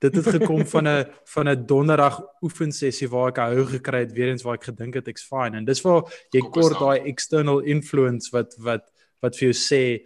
dit 0.06 0.20
het 0.20 0.30
gekom 0.38 0.62
van 0.70 0.88
'n 0.88 1.06
van 1.34 1.50
'n 1.50 1.66
donderdag 1.66 2.22
oefensessie 2.46 3.10
waar 3.10 3.34
ek 3.34 3.42
hou 3.42 3.66
gekry 3.66 4.06
het 4.06 4.14
weer 4.14 4.30
eens 4.30 4.46
waar 4.46 4.62
ek 4.62 4.70
gedink 4.70 4.94
het 4.94 5.08
ek's 5.08 5.26
fine. 5.26 5.58
En 5.58 5.66
dis 5.66 5.82
waar 5.82 6.06
jy 6.32 6.42
kort 6.42 6.80
daai 6.80 7.10
external 7.10 7.60
influence 7.60 8.30
wat 8.32 8.56
wat 8.62 8.86
wat 9.22 9.36
vir 9.36 9.50
jou 9.50 9.58
sê 9.58 10.06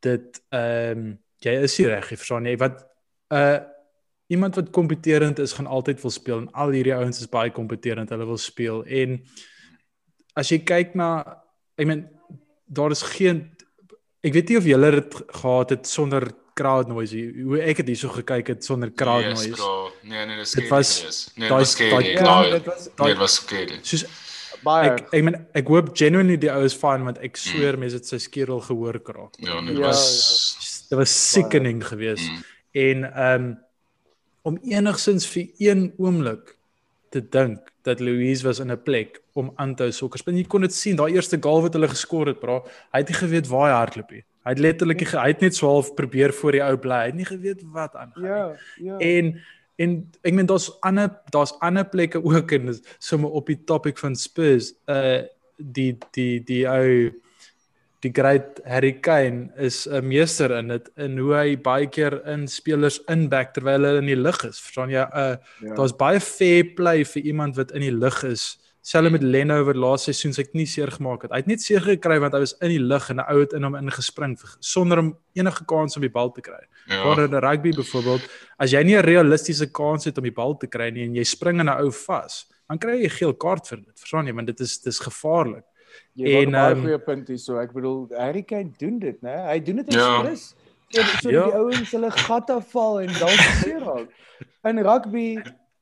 dit 0.00 0.42
ehm 0.50 0.98
um, 0.98 1.18
jy 1.44 1.52
is 1.62 1.78
nie 1.78 1.86
reg, 1.86 2.08
verstaan 2.08 2.46
jy? 2.46 2.56
Wat 2.56 2.86
uh 3.32 3.60
iemand 4.26 4.56
wat 4.56 4.70
kompeterend 4.70 5.38
is 5.38 5.52
gaan 5.52 5.66
altyd 5.66 6.00
wil 6.02 6.10
speel 6.10 6.38
en 6.38 6.52
al 6.52 6.70
hierdie 6.74 6.94
ouens 6.94 7.20
is 7.20 7.28
baie 7.28 7.50
kompeterend, 7.50 8.10
hulle 8.10 8.26
wil 8.26 8.40
speel 8.40 8.82
en 8.84 9.20
as 10.34 10.50
jy 10.50 10.58
kyk 10.66 10.94
na 10.98 11.45
ek 11.76 11.86
meen 11.86 12.06
daar 12.66 12.90
is 12.94 13.02
geen 13.14 13.44
ek 14.26 14.34
weet 14.34 14.50
nie 14.50 14.58
of 14.60 14.68
julle 14.68 14.90
dit 14.98 15.16
gehad 15.40 15.74
het 15.76 15.88
sonder 15.88 16.28
crowd 16.56 16.88
noise 16.88 17.24
hoe 17.36 17.58
ek 17.60 17.82
het 17.82 17.90
hierso 17.92 18.12
gekyk 18.14 18.54
het 18.54 18.64
sonder 18.64 18.92
crowd 18.92 19.26
yes, 19.26 19.34
noise 19.38 19.58
bro. 19.58 19.90
nee 20.08 20.24
nee 20.28 20.38
dis 20.40 20.54
dit 20.56 20.70
was 20.72 20.94
nee 21.36 21.48
dit 21.48 21.56
was 21.56 21.74
skerry 21.76 22.14
ja, 22.14 22.38
dit 22.56 22.70
was 22.70 22.88
nee, 22.88 23.10
dit 23.12 23.20
was 23.20 23.36
skerry 23.42 23.78
soos 23.82 24.06
baie 24.64 24.88
ek 24.90 25.04
ek 25.10 25.26
meen 25.28 25.38
ek 25.60 25.70
hoop 25.72 25.92
genuinely 25.98 26.38
die 26.40 26.52
ou 26.52 26.62
is 26.66 26.76
fine 26.78 27.06
want 27.06 27.20
ek 27.28 27.38
sweer 27.40 27.76
mm. 27.76 27.84
mense 27.84 28.00
het 28.00 28.08
sy 28.08 28.20
skerel 28.24 28.62
gehoor 28.64 28.98
kraak 29.04 29.36
ja 29.42 29.60
nee, 29.60 29.74
dit 29.74 29.82
ja, 29.82 29.92
was 29.92 30.02
ja. 30.08 30.72
dit 30.90 31.00
was 31.02 31.14
sickening 31.36 31.84
geweest 31.84 32.32
mm. 32.32 32.42
en 32.86 33.08
ehm 33.12 33.46
um, 33.46 33.54
om 34.46 34.60
enigsins 34.62 35.24
vir 35.26 35.48
een 35.58 35.88
oomblik 35.98 36.52
te 37.16 37.24
dink 37.32 37.72
dat 37.86 38.00
Louise 38.04 38.44
was 38.46 38.60
in 38.60 38.70
'n 38.72 38.82
plek 38.82 39.20
om 39.32 39.52
aan 39.56 39.74
te 39.74 39.86
hou 39.86 39.92
sokker 39.92 40.18
speel. 40.18 40.34
Jy 40.34 40.46
kon 40.46 40.60
dit 40.60 40.74
sien, 40.74 40.96
daai 40.96 41.14
eerste 41.14 41.38
goal 41.40 41.62
wat 41.62 41.74
hulle 41.74 41.88
geskor 41.88 42.26
het, 42.26 42.40
bra. 42.40 42.62
Hy 42.92 42.98
het 43.02 43.08
nie 43.08 43.18
geweet 43.18 43.48
waar 43.48 43.70
hy 43.70 43.76
hardloop 43.76 44.10
nie. 44.10 44.24
Hy 44.44 44.50
het 44.54 44.62
letterlik 44.62 45.00
hy 45.10 45.28
het 45.32 45.40
net 45.40 45.54
so 45.54 45.66
half 45.66 45.94
probeer 45.94 46.32
voor 46.32 46.52
die 46.52 46.62
ou 46.62 46.76
bly. 46.76 46.98
Hy 47.02 47.06
het 47.10 47.14
nie 47.18 47.26
geweet 47.26 47.62
wat 47.74 47.94
aangaan 47.94 48.22
nie. 48.22 48.28
Ja, 48.30 48.56
ja. 48.78 48.98
En 48.98 49.40
en 49.76 50.10
ek 50.22 50.32
meen 50.32 50.46
daar's 50.46 50.70
ander 50.80 51.10
daar's 51.30 51.52
ander 51.60 51.84
plekke 51.84 52.22
ook 52.24 52.52
en 52.52 52.74
sommer 52.98 53.30
op 53.30 53.46
die 53.46 53.58
topic 53.64 53.98
van 53.98 54.16
Spurs, 54.16 54.72
uh 54.86 55.22
die 55.56 55.96
die 56.12 56.44
die 56.44 56.64
ou 56.68 57.12
die 58.06 58.12
great 58.14 58.60
Harry 58.66 58.92
Kane 59.02 59.50
is 59.58 59.86
'n 59.86 60.06
meester 60.06 60.50
in 60.58 60.68
dit 60.68 60.90
in 60.96 61.18
hoe 61.18 61.34
hy 61.34 61.56
baie 61.56 61.86
keer 61.86 62.20
in 62.26 62.46
spelers 62.48 63.00
inback 63.08 63.54
terwyl 63.54 63.82
hulle 63.82 64.02
in 64.02 64.06
die 64.06 64.16
lug 64.16 64.38
is. 64.44 64.60
Verstaan 64.60 64.90
jy? 64.90 65.02
Uh 65.02 65.36
ja. 65.62 65.74
daar's 65.74 65.96
baie 65.96 66.20
fair 66.20 66.64
play 66.76 67.04
vir 67.04 67.22
iemand 67.22 67.56
wat 67.56 67.72
in 67.72 67.82
die 67.82 67.94
lug 67.94 68.22
is. 68.24 68.58
Selfs 68.86 69.10
met 69.10 69.22
Leno 69.22 69.56
oor 69.64 69.74
laaste 69.74 70.12
seisoen 70.12 70.32
se 70.32 70.42
ek 70.42 70.52
nie 70.54 70.66
seer 70.66 70.90
gemaak 70.94 71.24
het. 71.26 71.32
Hy 71.32 71.40
het 71.42 71.48
net 71.50 71.62
seer 71.62 71.82
gekry 71.82 72.20
want 72.22 72.34
hy 72.34 72.40
was 72.44 72.54
in 72.62 72.70
die 72.70 72.82
lug 72.82 73.10
en 73.10 73.18
'n 73.18 73.26
ou 73.26 73.40
het 73.40 73.52
in 73.52 73.64
hom 73.64 73.74
ingespring 73.74 74.38
sonder 74.60 74.98
om 74.98 75.16
enige 75.34 75.64
kans 75.64 75.96
om 75.96 76.02
die 76.02 76.12
bal 76.12 76.30
te 76.30 76.40
kry. 76.40 76.62
Ja. 76.86 77.02
Waar 77.02 77.24
in 77.24 77.34
rugby 77.34 77.72
byvoorbeeld, 77.74 78.22
as 78.58 78.70
jy 78.70 78.82
nie 78.84 78.96
'n 78.96 79.04
realistiese 79.04 79.66
kans 79.72 80.04
het 80.04 80.18
om 80.18 80.24
die 80.24 80.36
bal 80.42 80.56
te 80.56 80.68
kry 80.68 80.90
nie 80.90 81.04
en 81.04 81.14
jy 81.14 81.24
spring 81.24 81.60
in 81.60 81.66
'n 81.66 81.80
ou 81.82 81.90
vas, 81.90 82.46
dan 82.68 82.78
kry 82.78 83.02
jy 83.02 83.06
'n 83.06 83.18
geel 83.18 83.34
kaart 83.34 83.66
vir 83.66 83.78
dit. 83.78 83.98
Verstaan 83.98 84.26
jy? 84.26 84.34
Want 84.34 84.46
dit 84.46 84.60
is 84.60 84.78
dis 84.78 84.98
gevaarlik. 85.00 85.64
Jy 86.14 86.42
en 86.42 86.48
'n 86.48 86.52
baie 86.52 86.74
um, 86.74 86.80
goeie 86.80 86.98
punt 86.98 87.28
hier 87.28 87.38
so. 87.38 87.58
Ek 87.60 87.72
bedoel 87.72 88.08
Harry 88.16 88.42
Kane 88.42 88.72
doen 88.78 88.98
dit, 88.98 89.20
né? 89.22 89.36
Hy 89.50 89.60
doen 89.60 89.76
dit 89.76 89.94
ekspres. 89.94 90.54
Ja. 90.54 90.64
So, 90.88 91.02
so 91.22 91.30
ja. 91.30 91.44
die 91.44 91.58
ouens 91.58 91.90
hulle 91.90 92.10
gat 92.10 92.50
afval 92.50 93.00
en 93.00 93.12
dan 93.18 93.38
seer 93.60 93.82
raak. 93.82 94.10
In 94.66 94.78
rugby 94.86 95.28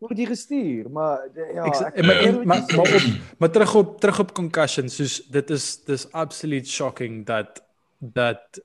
word 0.04 0.20
jy 0.20 0.26
gestuur, 0.28 0.88
maar 0.92 1.24
ja, 1.36 1.64
ek, 1.68 1.80
ek 2.00 2.04
maar, 2.04 2.22
maar, 2.44 2.62
maar 2.76 2.94
op 2.98 3.08
maar 3.40 3.52
terug 3.54 3.74
op 3.80 3.96
terug 4.00 4.20
op 4.24 4.34
concussion, 4.36 4.88
soos 4.92 5.20
dit 5.32 5.50
is 5.54 5.68
dis 5.88 6.06
absolute 6.12 6.68
shocking 6.68 7.22
dat 7.28 7.62
dat 7.98 8.60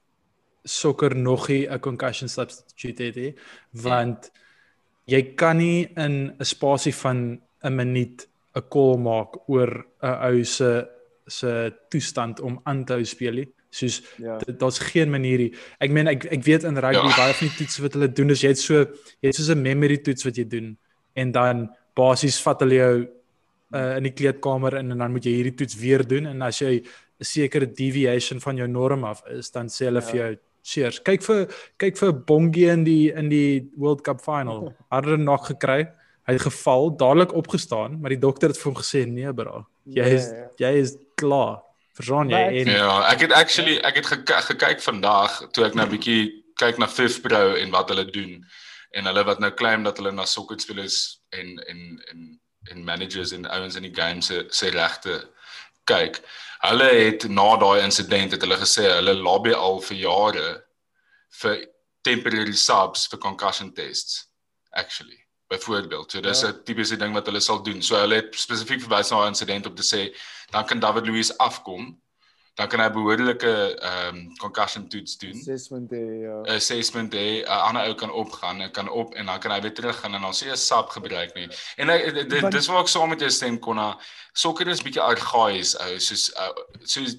sokker 0.63 1.15
nog 1.15 1.47
nie 1.47 1.67
'n 1.67 1.79
concussion 1.79 2.29
substitute 2.29 3.03
het, 3.03 3.39
want 3.71 4.31
jy 5.05 5.21
kan 5.35 5.57
nie 5.57 5.87
in 5.95 6.35
'n 6.37 6.45
spasie 6.45 6.95
van 6.95 7.41
'n 7.63 7.75
minuut 7.75 8.27
'n 8.55 8.67
call 8.69 8.97
maak 8.97 9.49
oor 9.49 9.85
'n 10.01 10.15
ou 10.27 10.43
se 10.43 10.87
se 11.29 11.71
toestand 11.89 12.41
om 12.45 12.59
aan 12.63 12.83
te 12.85 12.97
hou 12.97 13.05
speel 13.05 13.41
nie. 13.43 13.47
Soos 13.69 13.99
ja. 14.17 14.39
daar's 14.57 14.79
geen 14.81 15.11
manier 15.13 15.45
nie. 15.45 15.51
Ek 15.77 15.93
meen 15.93 16.09
ek 16.09 16.25
ek 16.33 16.43
weet 16.45 16.65
in 16.65 16.79
rugby 16.81 17.11
ja. 17.11 17.17
baie 17.17 17.35
van 17.37 17.51
die 17.51 17.57
toetse 17.61 17.85
wat 17.85 17.97
hulle 17.97 18.09
doen 18.09 18.33
is 18.33 18.43
jy 18.43 18.53
het 18.55 18.61
so 18.61 18.81
jy 18.81 19.29
het 19.29 19.37
soos 19.37 19.51
'n 19.53 19.61
memory 19.61 19.99
toets 20.01 20.25
wat 20.25 20.37
jy 20.41 20.47
doen 20.49 20.73
en 21.13 21.31
dan 21.31 21.69
basies 21.95 22.39
vat 22.41 22.61
hulle 22.65 22.79
jou 22.79 22.95
uh, 23.75 23.97
in 23.97 24.07
die 24.07 24.15
kleedkamer 24.15 24.79
in 24.81 24.91
en 24.91 25.05
dan 25.05 25.11
moet 25.13 25.25
jy 25.25 25.35
hierdie 25.37 25.57
toets 25.61 25.77
weer 25.77 26.03
doen 26.07 26.25
en 26.31 26.41
as 26.41 26.61
jy 26.61 26.81
'n 27.19 27.25
sekere 27.25 27.67
deviation 27.67 28.39
van 28.39 28.57
jou 28.57 28.67
norm 28.67 29.03
af 29.03 29.21
is 29.29 29.51
dan 29.51 29.67
sê 29.67 29.85
hulle 29.85 30.01
ja. 30.01 30.07
vir 30.07 30.19
jou 30.19 30.35
cheers. 30.63 30.99
Kyk 30.99 31.23
vir 31.23 31.47
kyk 31.77 31.97
vir 31.97 32.13
Bongie 32.13 32.69
in 32.71 32.83
die 32.83 33.11
in 33.11 33.29
die 33.29 33.69
World 33.77 34.03
Cup 34.03 34.21
final. 34.21 34.73
Het 34.91 35.05
hulle 35.05 35.17
nog 35.17 35.47
gekry? 35.47 35.89
Hy 36.29 36.35
het 36.37 36.45
geval, 36.45 36.91
dadelik 36.93 37.31
opgestaan, 37.33 37.95
maar 38.01 38.13
die 38.13 38.21
dokter 38.21 38.51
het 38.51 38.57
vir 38.59 38.69
hom 38.69 38.77
gesê 38.77 39.05
nee 39.09 39.31
bra. 39.33 39.63
Jy 39.89 40.09
is 40.13 40.27
ja, 40.29 40.35
ja. 40.37 40.49
jy 40.67 40.81
is 40.83 40.91
klaar. 41.19 41.59
Verstaan 41.99 42.31
jy? 42.31 42.41
En, 42.61 42.71
ja, 42.71 42.97
ek 43.11 43.25
het 43.25 43.33
actually 43.35 43.77
ek 43.83 43.99
het 43.99 44.09
gekyk, 44.13 44.45
gekyk 44.53 44.83
vandag 44.83 45.39
toe 45.55 45.65
ek 45.67 45.75
nou 45.75 45.85
'n 45.87 45.93
bietjie 45.95 46.21
kyk 46.61 46.79
na 46.79 46.87
Fifth 46.87 47.21
Pro 47.25 47.55
en 47.55 47.71
wat 47.75 47.89
hulle 47.91 48.05
doen 48.07 48.37
en 48.95 49.09
hulle 49.09 49.23
wat 49.23 49.39
nou 49.43 49.51
claim 49.53 49.83
dat 49.83 49.99
hulle 49.99 50.11
na 50.11 50.25
sokkerspelers 50.25 51.19
en 51.35 51.57
en 51.67 51.81
en 52.11 52.39
en 52.71 52.83
managers 52.83 53.31
en 53.31 53.47
ouens 53.49 53.75
in 53.75 53.87
die 53.87 53.95
game 53.95 54.21
se 54.21 54.45
se 54.49 54.69
regte 54.69 55.19
kyk. 55.83 56.21
Hulle 56.59 56.89
het 56.93 57.27
na 57.27 57.57
daai 57.57 57.83
insident 57.83 58.31
het 58.31 58.41
hulle 58.41 58.59
gesê 58.59 58.87
hulle 58.95 59.13
lobby 59.13 59.53
al 59.53 59.81
vir 59.81 59.97
jare 59.97 60.49
vir 61.41 61.65
temporary 62.01 62.55
subs 62.55 63.07
vir 63.11 63.19
concussion 63.19 63.73
tests 63.73 64.27
actually 64.71 65.28
byvoorbeeld. 65.49 66.11
So 66.11 66.21
dis 66.21 66.43
'n 66.43 66.45
ja. 66.45 66.61
tipiese 66.63 66.97
ding 66.97 67.13
wat 67.13 67.25
hulle 67.25 67.39
sal 67.39 67.63
doen. 67.63 67.81
So 67.81 67.95
hulle 67.95 68.21
het 68.21 68.35
spesifiek 68.35 68.81
verwys 68.85 69.09
na 69.09 69.23
'n 69.23 69.33
insident 69.33 69.65
om 69.65 69.75
te 69.75 69.83
sê 69.93 70.01
dan 70.51 70.65
kan 70.65 70.79
David 70.79 71.05
Louis 71.07 71.37
afkom 71.37 71.97
dan 72.59 72.67
kan 72.67 72.81
hy 72.83 72.89
behoorlike 72.91 73.51
ehm 73.79 74.15
um, 74.15 74.37
concussion 74.37 74.87
toets 74.91 75.17
doen. 75.17 75.37
Assessment 75.37 75.89
day 75.89 76.19
ja. 76.25 76.41
Assessment 76.55 77.11
day 77.11 77.39
'n 77.39 77.47
uh, 77.47 77.67
ander 77.67 77.87
ou 77.87 77.95
kan 77.95 78.11
opgaan 78.11 78.71
kan 78.71 78.89
op 78.89 79.13
en 79.13 79.25
dan 79.25 79.39
kan 79.39 79.51
hy 79.51 79.61
weer 79.61 79.73
terug 79.73 79.99
gaan 79.99 80.13
en 80.13 80.21
dan 80.21 80.33
sê 80.33 80.49
hy 80.49 80.55
sap 80.55 80.89
gebruik 80.89 81.33
nie. 81.35 81.47
En 81.77 81.89
hy 81.89 82.11
dis 82.49 82.67
waar 82.67 82.83
ek 82.83 82.91
saam 82.91 83.09
met 83.09 83.19
jou 83.19 83.31
stem 83.31 83.59
konna 83.59 83.97
sokker 84.33 84.67
is 84.67 84.83
bietjie 84.83 85.01
argaïs 85.01 85.75
ou 85.79 85.99
soos 85.99 86.29
uh, 86.35 86.51
soos 86.83 87.15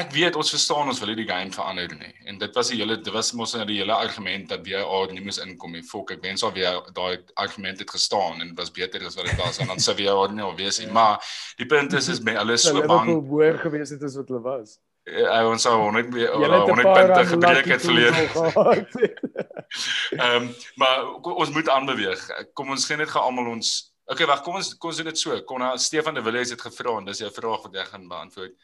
ek 0.00 0.12
weet 0.14 0.36
ons 0.38 0.50
verstaan 0.52 0.88
ons 0.90 1.00
wil 1.02 1.12
hierdie 1.12 1.28
game 1.28 1.52
verander 1.54 1.92
nie. 1.98 2.12
En 2.28 2.38
dit 2.40 2.56
was 2.56 2.70
die 2.72 2.78
hele 2.80 2.96
dit 2.98 3.12
was 3.14 3.32
mos 3.38 3.54
nou 3.56 3.64
die 3.68 3.78
hele 3.80 3.94
argument 3.94 4.50
dat 4.52 4.64
VR 4.66 5.12
nie 5.12 5.24
moes 5.24 5.40
inkom 5.42 5.74
nie. 5.76 5.82
Fok, 5.86 6.14
ek 6.16 6.22
wens 6.24 6.44
al 6.46 6.54
weer 6.56 6.80
daai 6.96 7.20
argument 7.40 7.82
het 7.82 7.90
gestaan 7.90 8.40
en 8.40 8.52
dit 8.52 8.60
was 8.60 8.72
beter 8.74 9.04
as 9.06 9.18
wat 9.18 9.28
dit 9.30 9.40
was 9.40 9.60
en 9.62 9.72
dan 9.72 9.82
sou 9.82 9.94
VR 9.98 10.32
nie 10.34 10.46
al 10.46 10.56
wees 10.58 10.80
nie. 10.80 10.88
Ja. 10.88 10.96
Maar 10.96 11.32
die 11.60 11.68
punt 11.70 11.96
is 11.98 12.08
is 12.12 12.22
hulle 12.24 12.56
so 12.60 12.80
bang. 12.80 13.10
Hulle 13.10 13.20
wou 13.20 13.42
hoor 13.42 13.60
gewees 13.64 13.94
het 13.94 14.02
as 14.08 14.16
wat 14.20 14.32
hulle 14.32 14.42
was. 14.46 14.78
Ja, 15.10 15.40
ons 15.48 15.64
sou 15.64 15.76
100 15.80 16.10
100 16.12 16.92
punte 16.92 17.22
gebreek 17.34 17.70
het 17.74 17.86
verlede. 17.86 18.26
Ehm, 20.18 20.48
maar 20.74 21.04
ons 21.22 21.50
moet 21.54 21.68
aanbeweeg. 21.70 22.24
Kom 22.58 22.72
ons 22.74 22.84
gee 22.88 22.98
net 22.98 23.12
gou 23.12 23.22
almal 23.22 23.52
ons 23.54 23.88
Okay, 24.10 24.26
wag, 24.26 24.40
kom 24.42 24.56
ons 24.58 24.72
kom 24.74 24.90
ons 24.90 24.98
doen 24.98 25.06
dit 25.06 25.20
so. 25.20 25.36
Kom 25.46 25.60
na 25.62 25.76
Stefan 25.78 26.16
de 26.16 26.22
Villiers 26.26 26.50
het 26.50 26.62
gevra 26.66 26.96
en 26.98 27.04
dis 27.06 27.20
'n 27.22 27.30
vraag 27.30 27.62
wat 27.62 27.76
ek 27.78 27.92
gaan 27.92 28.08
beantwoord 28.10 28.56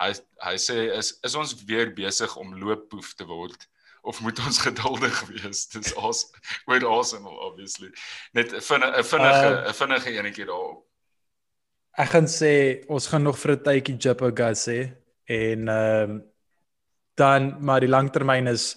hy 0.00 0.12
hy 0.44 0.54
sê 0.58 0.78
is 0.98 1.18
is 1.24 1.34
ons 1.34 1.54
weer 1.64 1.92
besig 1.94 2.36
om 2.36 2.54
looppoef 2.58 3.14
te 3.14 3.26
word? 3.28 3.68
Of 4.02 4.20
moet 4.20 4.38
ons 4.42 4.58
geduldig 4.58 5.20
wees? 5.30 5.66
Dis 5.70 5.94
as 5.96 6.24
word 6.66 6.84
awesome 6.84 7.28
obviously. 7.28 7.92
Net 8.34 8.52
'n 8.52 8.60
vinnige 8.60 8.98
'n 8.98 9.04
vinnige 9.04 9.52
uh, 9.52 9.68
'n 9.68 9.74
vinnige 9.74 10.10
enetjie 10.18 10.46
daarop. 10.46 10.82
Ek 11.98 12.08
gaan 12.08 12.26
sê 12.26 12.82
ons 12.88 13.06
gaan 13.06 13.22
nog 13.22 13.38
vir 13.38 13.52
'n 13.52 13.64
tydjie 13.68 13.98
jippo 13.98 14.30
gas 14.34 14.68
sê 14.68 14.92
en 15.28 15.68
ehm 15.68 16.10
um, 16.10 16.22
dan 17.14 17.56
maar 17.60 17.80
die 17.80 17.92
langtermyn 17.92 18.46
is 18.48 18.76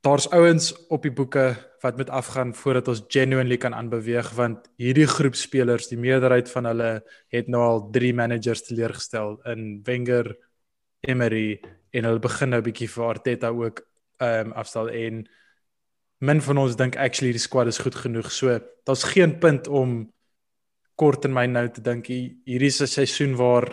daar's 0.00 0.28
ouens 0.32 0.72
op 0.88 1.02
die 1.04 1.12
boeke 1.12 1.56
wat 1.80 1.96
moet 1.96 2.10
afgaan 2.10 2.54
voordat 2.54 2.88
ons 2.88 3.02
genuinely 3.08 3.56
kan 3.56 3.74
aanbeweeg 3.74 4.30
want 4.36 4.68
hierdie 4.80 5.08
groep 5.08 5.36
spelers, 5.36 5.88
die 5.88 6.00
meerderheid 6.00 6.48
van 6.52 6.68
hulle 6.68 6.90
het 7.32 7.48
nou 7.48 7.62
al 7.62 7.82
3 7.92 8.14
managers 8.14 8.64
teleurgestel 8.68 9.38
in 9.52 9.80
Wenger, 9.84 10.34
Emery 11.00 11.60
en 11.96 12.08
hulle 12.08 12.22
begin 12.22 12.52
nou 12.54 12.62
bietjie 12.64 12.88
vir 12.88 13.06
Arteta 13.08 13.52
ook 13.52 13.84
ehm 14.20 14.50
um, 14.50 14.56
afstel 14.60 14.90
en 14.92 15.22
min 16.20 16.40
van 16.44 16.58
ons 16.60 16.76
dink 16.76 16.96
actually 17.00 17.32
die 17.32 17.40
squad 17.40 17.66
is 17.66 17.80
goed 17.80 17.94
genoeg. 17.96 18.28
So 18.32 18.58
daar's 18.84 19.06
geen 19.08 19.38
punt 19.40 19.68
om 19.68 20.12
korttermyn 21.00 21.56
nou 21.56 21.64
te 21.72 21.80
dink 21.80 22.10
hierdie 22.12 22.68
is 22.68 22.82
'n 22.82 22.86
seisoen 22.86 23.36
waar 23.36 23.64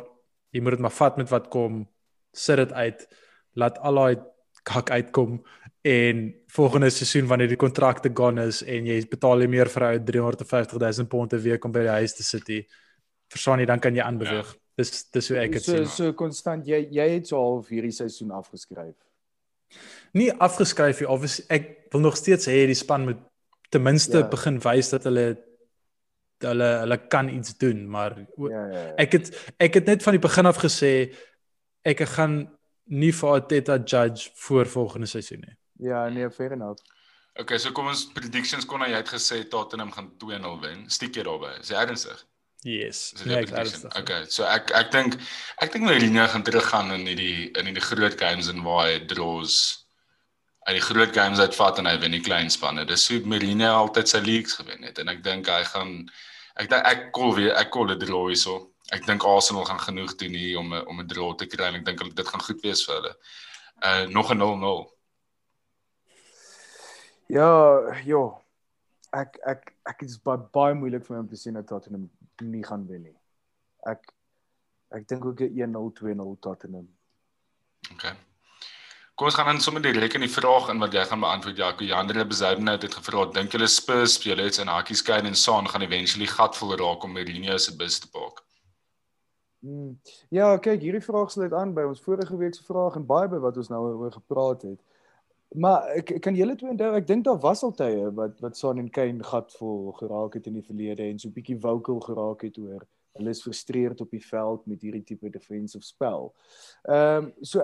jy 0.51 0.61
moet 0.61 0.77
dit 0.77 0.79
maar 0.79 0.95
vat 0.95 1.17
met 1.17 1.29
wat 1.29 1.49
kom, 1.49 1.87
sit 2.31 2.55
dit 2.55 2.71
uit, 2.71 3.07
laat 3.53 3.77
al 3.79 3.95
daai 3.95 4.15
kak 4.63 4.89
uitkom 4.89 5.43
en 5.87 6.23
volgende 6.51 6.89
seisoen 6.91 7.27
wanneer 7.29 7.51
die 7.53 7.59
kontrakte 7.59 8.11
gone 8.13 8.47
is 8.51 8.61
en 8.65 8.87
jy 8.89 8.97
betaal 9.07 9.43
jy 9.43 9.47
meer 9.51 9.69
vir 9.71 9.85
'n 9.87 10.05
350 10.05 10.79
000 10.79 11.07
pond 11.07 11.33
'n 11.33 11.43
week 11.43 11.65
om 11.65 11.71
by 11.71 11.85
die 11.85 11.97
huis 11.99 12.15
te 12.15 12.23
sit. 12.23 12.49
Verstaan 13.31 13.59
jy 13.59 13.65
dan 13.65 13.79
kan 13.79 13.95
jy 13.95 14.03
aanbeweeg. 14.03 14.51
Ja. 14.51 14.59
Dis 14.77 15.09
dis 15.11 15.29
hoe 15.29 15.37
ek 15.37 15.51
dit 15.51 15.63
sien. 15.63 15.85
So 15.85 16.03
so 16.03 16.13
konstant 16.13 16.67
jy 16.67 16.87
jy 16.91 17.09
het 17.09 17.27
so 17.27 17.37
half 17.37 17.67
hierdie 17.67 17.91
seisoen 17.91 18.31
afgeskryf. 18.31 18.95
Nie 20.13 20.31
afgeskryf 20.31 20.99
nie. 20.99 21.09
Obviously 21.09 21.45
ek 21.49 21.91
wil 21.91 22.01
nog 22.01 22.17
steeds 22.17 22.47
hê 22.47 22.65
die 22.67 22.75
span 22.75 23.05
moet 23.05 23.23
ten 23.69 23.83
minste 23.83 24.17
ja. 24.17 24.27
begin 24.27 24.59
wys 24.63 24.89
dat 24.89 25.03
hulle 25.03 25.37
hulle 26.45 26.69
hulle 26.83 26.97
kan 27.09 27.29
iets 27.29 27.57
doen, 27.57 27.87
maar 27.89 28.13
ja, 28.19 28.49
ja, 28.49 28.65
ja. 28.71 28.93
ek 28.97 29.11
het 29.17 29.31
ek 29.57 29.73
het 29.73 29.85
net 29.85 30.03
van 30.03 30.13
die 30.13 30.21
begin 30.21 30.45
af 30.45 30.59
gesê 30.61 31.13
ek 31.83 32.03
gaan 32.13 32.43
nie 32.85 33.11
vir 33.11 33.29
Arteta 33.29 33.77
judge 33.77 34.29
voor 34.35 34.65
volgende 34.65 35.07
seisoen 35.07 35.41
nie. 35.41 35.55
Ja, 35.79 36.09
nee, 36.09 36.29
fair 36.29 36.51
enough. 36.51 36.81
Okay, 37.37 37.59
so 37.61 37.71
kom 37.71 37.87
ons 37.91 38.07
predictions 38.15 38.65
kon 38.65 38.81
jy 38.81 38.95
het 38.95 39.09
gesê 39.13 39.43
Tottenham 39.49 39.91
gaan 39.93 40.09
2-0 40.23 40.55
wen. 40.63 40.85
Stiek 40.89 41.19
jy 41.19 41.25
daarby? 41.27 41.51
Is 41.61 41.69
jy 41.69 41.77
ernstig? 41.77 42.23
Yes. 42.65 43.13
Nee, 43.25 43.43
ernstig. 43.45 43.93
Okay, 43.99 44.25
so 44.33 44.47
ek 44.49 44.71
ek 44.75 44.89
dink 44.91 45.19
ek 45.61 45.75
dink 45.75 45.85
Mourinho 45.85 46.25
gaan 46.31 46.45
teruggaan 46.47 46.89
in 46.95 47.05
hierdie 47.05 47.51
in 47.61 47.69
die 47.69 47.83
groot 47.83 48.17
games 48.17 48.49
en 48.49 48.63
waar 48.65 48.87
hy 48.87 48.97
draws 49.11 49.59
uit 50.67 50.79
die 50.79 50.83
groot 50.83 51.13
games 51.15 51.39
uitvat 51.39 51.77
en 51.79 51.87
hy 51.87 51.93
wen 52.01 52.17
die 52.17 52.23
klein 52.25 52.49
spanne. 52.51 52.87
Dis 52.89 53.05
hoe 53.11 53.21
Mourinho 53.29 53.69
altyd 53.83 54.09
sy 54.09 54.23
leagues 54.25 54.57
gewen 54.57 54.89
het 54.89 54.97
en 55.03 55.13
ek 55.13 55.21
dink 55.23 55.47
hy 55.53 55.61
gaan 55.69 55.93
ek 56.57 56.73
dink 56.73 56.89
ek 56.89 57.05
kol 57.15 57.37
weer 57.37 57.53
ek 57.61 57.69
kol 57.71 57.93
'n 57.93 58.01
draw 58.01 58.25
hierso. 58.33 58.73
Ek 58.91 59.05
dink 59.05 59.23
Arsenal 59.23 59.69
gaan 59.69 59.83
genoeg 59.85 60.17
doen 60.17 60.33
hier 60.33 60.57
om 60.57 60.73
om 60.73 60.99
'n 60.99 61.07
draw 61.07 61.35
te 61.37 61.45
kry 61.45 61.69
en 61.69 61.79
ek 61.79 61.85
dink 61.85 62.15
dit 62.17 62.27
gaan 62.33 62.41
goed 62.49 62.65
wees 62.65 62.81
vir 62.81 62.95
hulle. 62.97 63.15
Uh 63.85 64.05
nog 64.09 64.33
'n 64.33 64.41
0-0. 64.41 64.96
Ja, 67.27 67.49
ja. 68.05 68.23
Ek 69.15 69.39
ek 69.47 69.73
ek 69.87 70.03
is 70.03 70.17
baie 70.19 70.39
baie 70.53 70.75
moeilik 70.75 71.05
vir 71.05 71.15
my 71.15 71.23
om 71.23 71.31
te 71.31 71.39
sien 71.39 71.55
dat 71.59 71.67
Tottenham 71.67 72.09
nie 72.43 72.63
gaan 72.63 72.85
wen 72.87 73.07
nie. 73.07 73.17
Ek 73.87 74.11
ek 74.95 75.07
dink 75.07 75.25
ook 75.25 75.41
'n 75.41 75.75
1-0 75.75 75.91
2-0 75.99 76.39
Tottenham. 76.39 76.87
OK. 77.91 78.15
Kom 79.17 79.27
ons 79.27 79.35
gaan 79.35 79.47
dan 79.49 79.61
sommer 79.61 79.81
direk 79.81 80.13
in 80.13 80.21
die 80.21 80.29
vraag 80.29 80.69
in 80.69 80.79
wat 80.79 80.93
jy 80.93 81.03
gaan 81.09 81.19
beantwoord 81.19 81.57
Jaco. 81.57 81.83
Jandre 81.83 82.25
Bezuiden 82.25 82.67
het 82.67 82.83
gevra, 82.93 83.25
dink 83.25 83.51
julle 83.51 83.67
Spurs 83.67 84.13
speel 84.13 84.45
iets 84.45 84.59
in 84.59 84.67
hakies 84.67 85.01
Kane 85.01 85.27
en 85.27 85.35
Son 85.35 85.67
gaan 85.67 85.81
eventually 85.81 86.27
gatvol 86.27 86.75
raak 86.77 87.03
om 87.03 87.13
Mourinho 87.13 87.57
se 87.57 87.75
bus 87.75 87.99
te 87.99 88.09
pak? 88.09 88.43
Mm. 89.65 89.97
Ja, 90.29 90.57
kyk, 90.57 90.81
hierdie 90.81 91.01
vraag 91.01 91.31
sluit 91.31 91.53
aan 91.53 91.73
by 91.73 91.87
ons 91.89 92.01
vorige 92.05 92.37
week 92.37 92.53
se 92.53 92.63
vraag 92.63 92.95
en 92.95 93.07
baie 93.09 93.27
by 93.27 93.39
wat 93.41 93.57
ons 93.57 93.71
nou 93.73 93.81
oor 93.95 94.11
gepraat 94.11 94.61
het. 94.61 94.79
Maar 95.55 95.87
ek 95.95 96.11
kan 96.21 96.35
julle 96.35 96.57
twee 96.59 96.73
onthou, 96.73 96.91
ek 96.97 97.07
dink 97.07 97.23
daar 97.23 97.39
was 97.39 97.63
al 97.63 97.71
tye 97.77 98.09
wat 98.17 98.39
wat 98.43 98.57
Son 98.59 98.81
en 98.81 98.89
Kane 98.91 99.23
gatvol 99.23 99.93
geraak 99.95 100.35
het 100.35 100.49
in 100.49 100.57
die 100.59 100.65
verlede 100.65 101.07
en 101.07 101.19
so 101.19 101.31
bietjie 101.31 101.55
vocal 101.63 102.01
geraak 102.03 102.43
het 102.43 102.59
oor 102.59 102.83
hulle 103.17 103.33
is 103.33 103.41
frustreerd 103.41 104.01
op 104.03 104.11
die 104.13 104.21
veld 104.21 104.65
met 104.67 104.83
hierdie 104.83 105.03
tipe 105.07 105.31
defensive 105.33 105.85
spel. 105.85 106.33
Ehm 106.83 107.29
um, 107.29 107.31
so, 107.41 107.63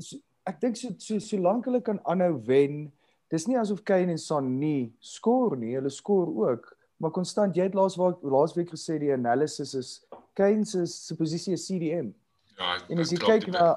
so 0.00 0.18
ek 0.48 0.58
dink 0.64 0.80
so 0.80 0.94
so 0.98 1.20
solank 1.22 1.68
hulle 1.68 1.82
kan 1.84 2.00
aanhou 2.08 2.40
wen, 2.48 2.86
dis 3.30 3.46
nie 3.46 3.60
asof 3.60 3.84
Kane 3.84 4.16
en 4.16 4.18
Son 4.18 4.48
nie 4.58 4.90
skoor 5.04 5.56
nie, 5.60 5.76
hulle 5.76 5.92
skoor 5.92 6.32
ook, 6.48 6.72
maar 6.96 7.12
konstant 7.14 7.56
jy 7.56 7.68
het 7.68 7.76
laas 7.78 7.98
laas 7.98 8.56
week 8.56 8.72
gesê 8.72 8.98
die 9.02 9.12
analysis 9.14 9.76
is 9.78 9.94
Kane 10.34 10.64
se 10.64 11.14
posisie 11.14 11.54
is 11.54 11.68
CDM. 11.68 12.10
Ja, 12.56 12.78
en 12.88 13.04
as 13.04 13.12
jy 13.12 13.20
kyk 13.20 13.50
na 13.52 13.76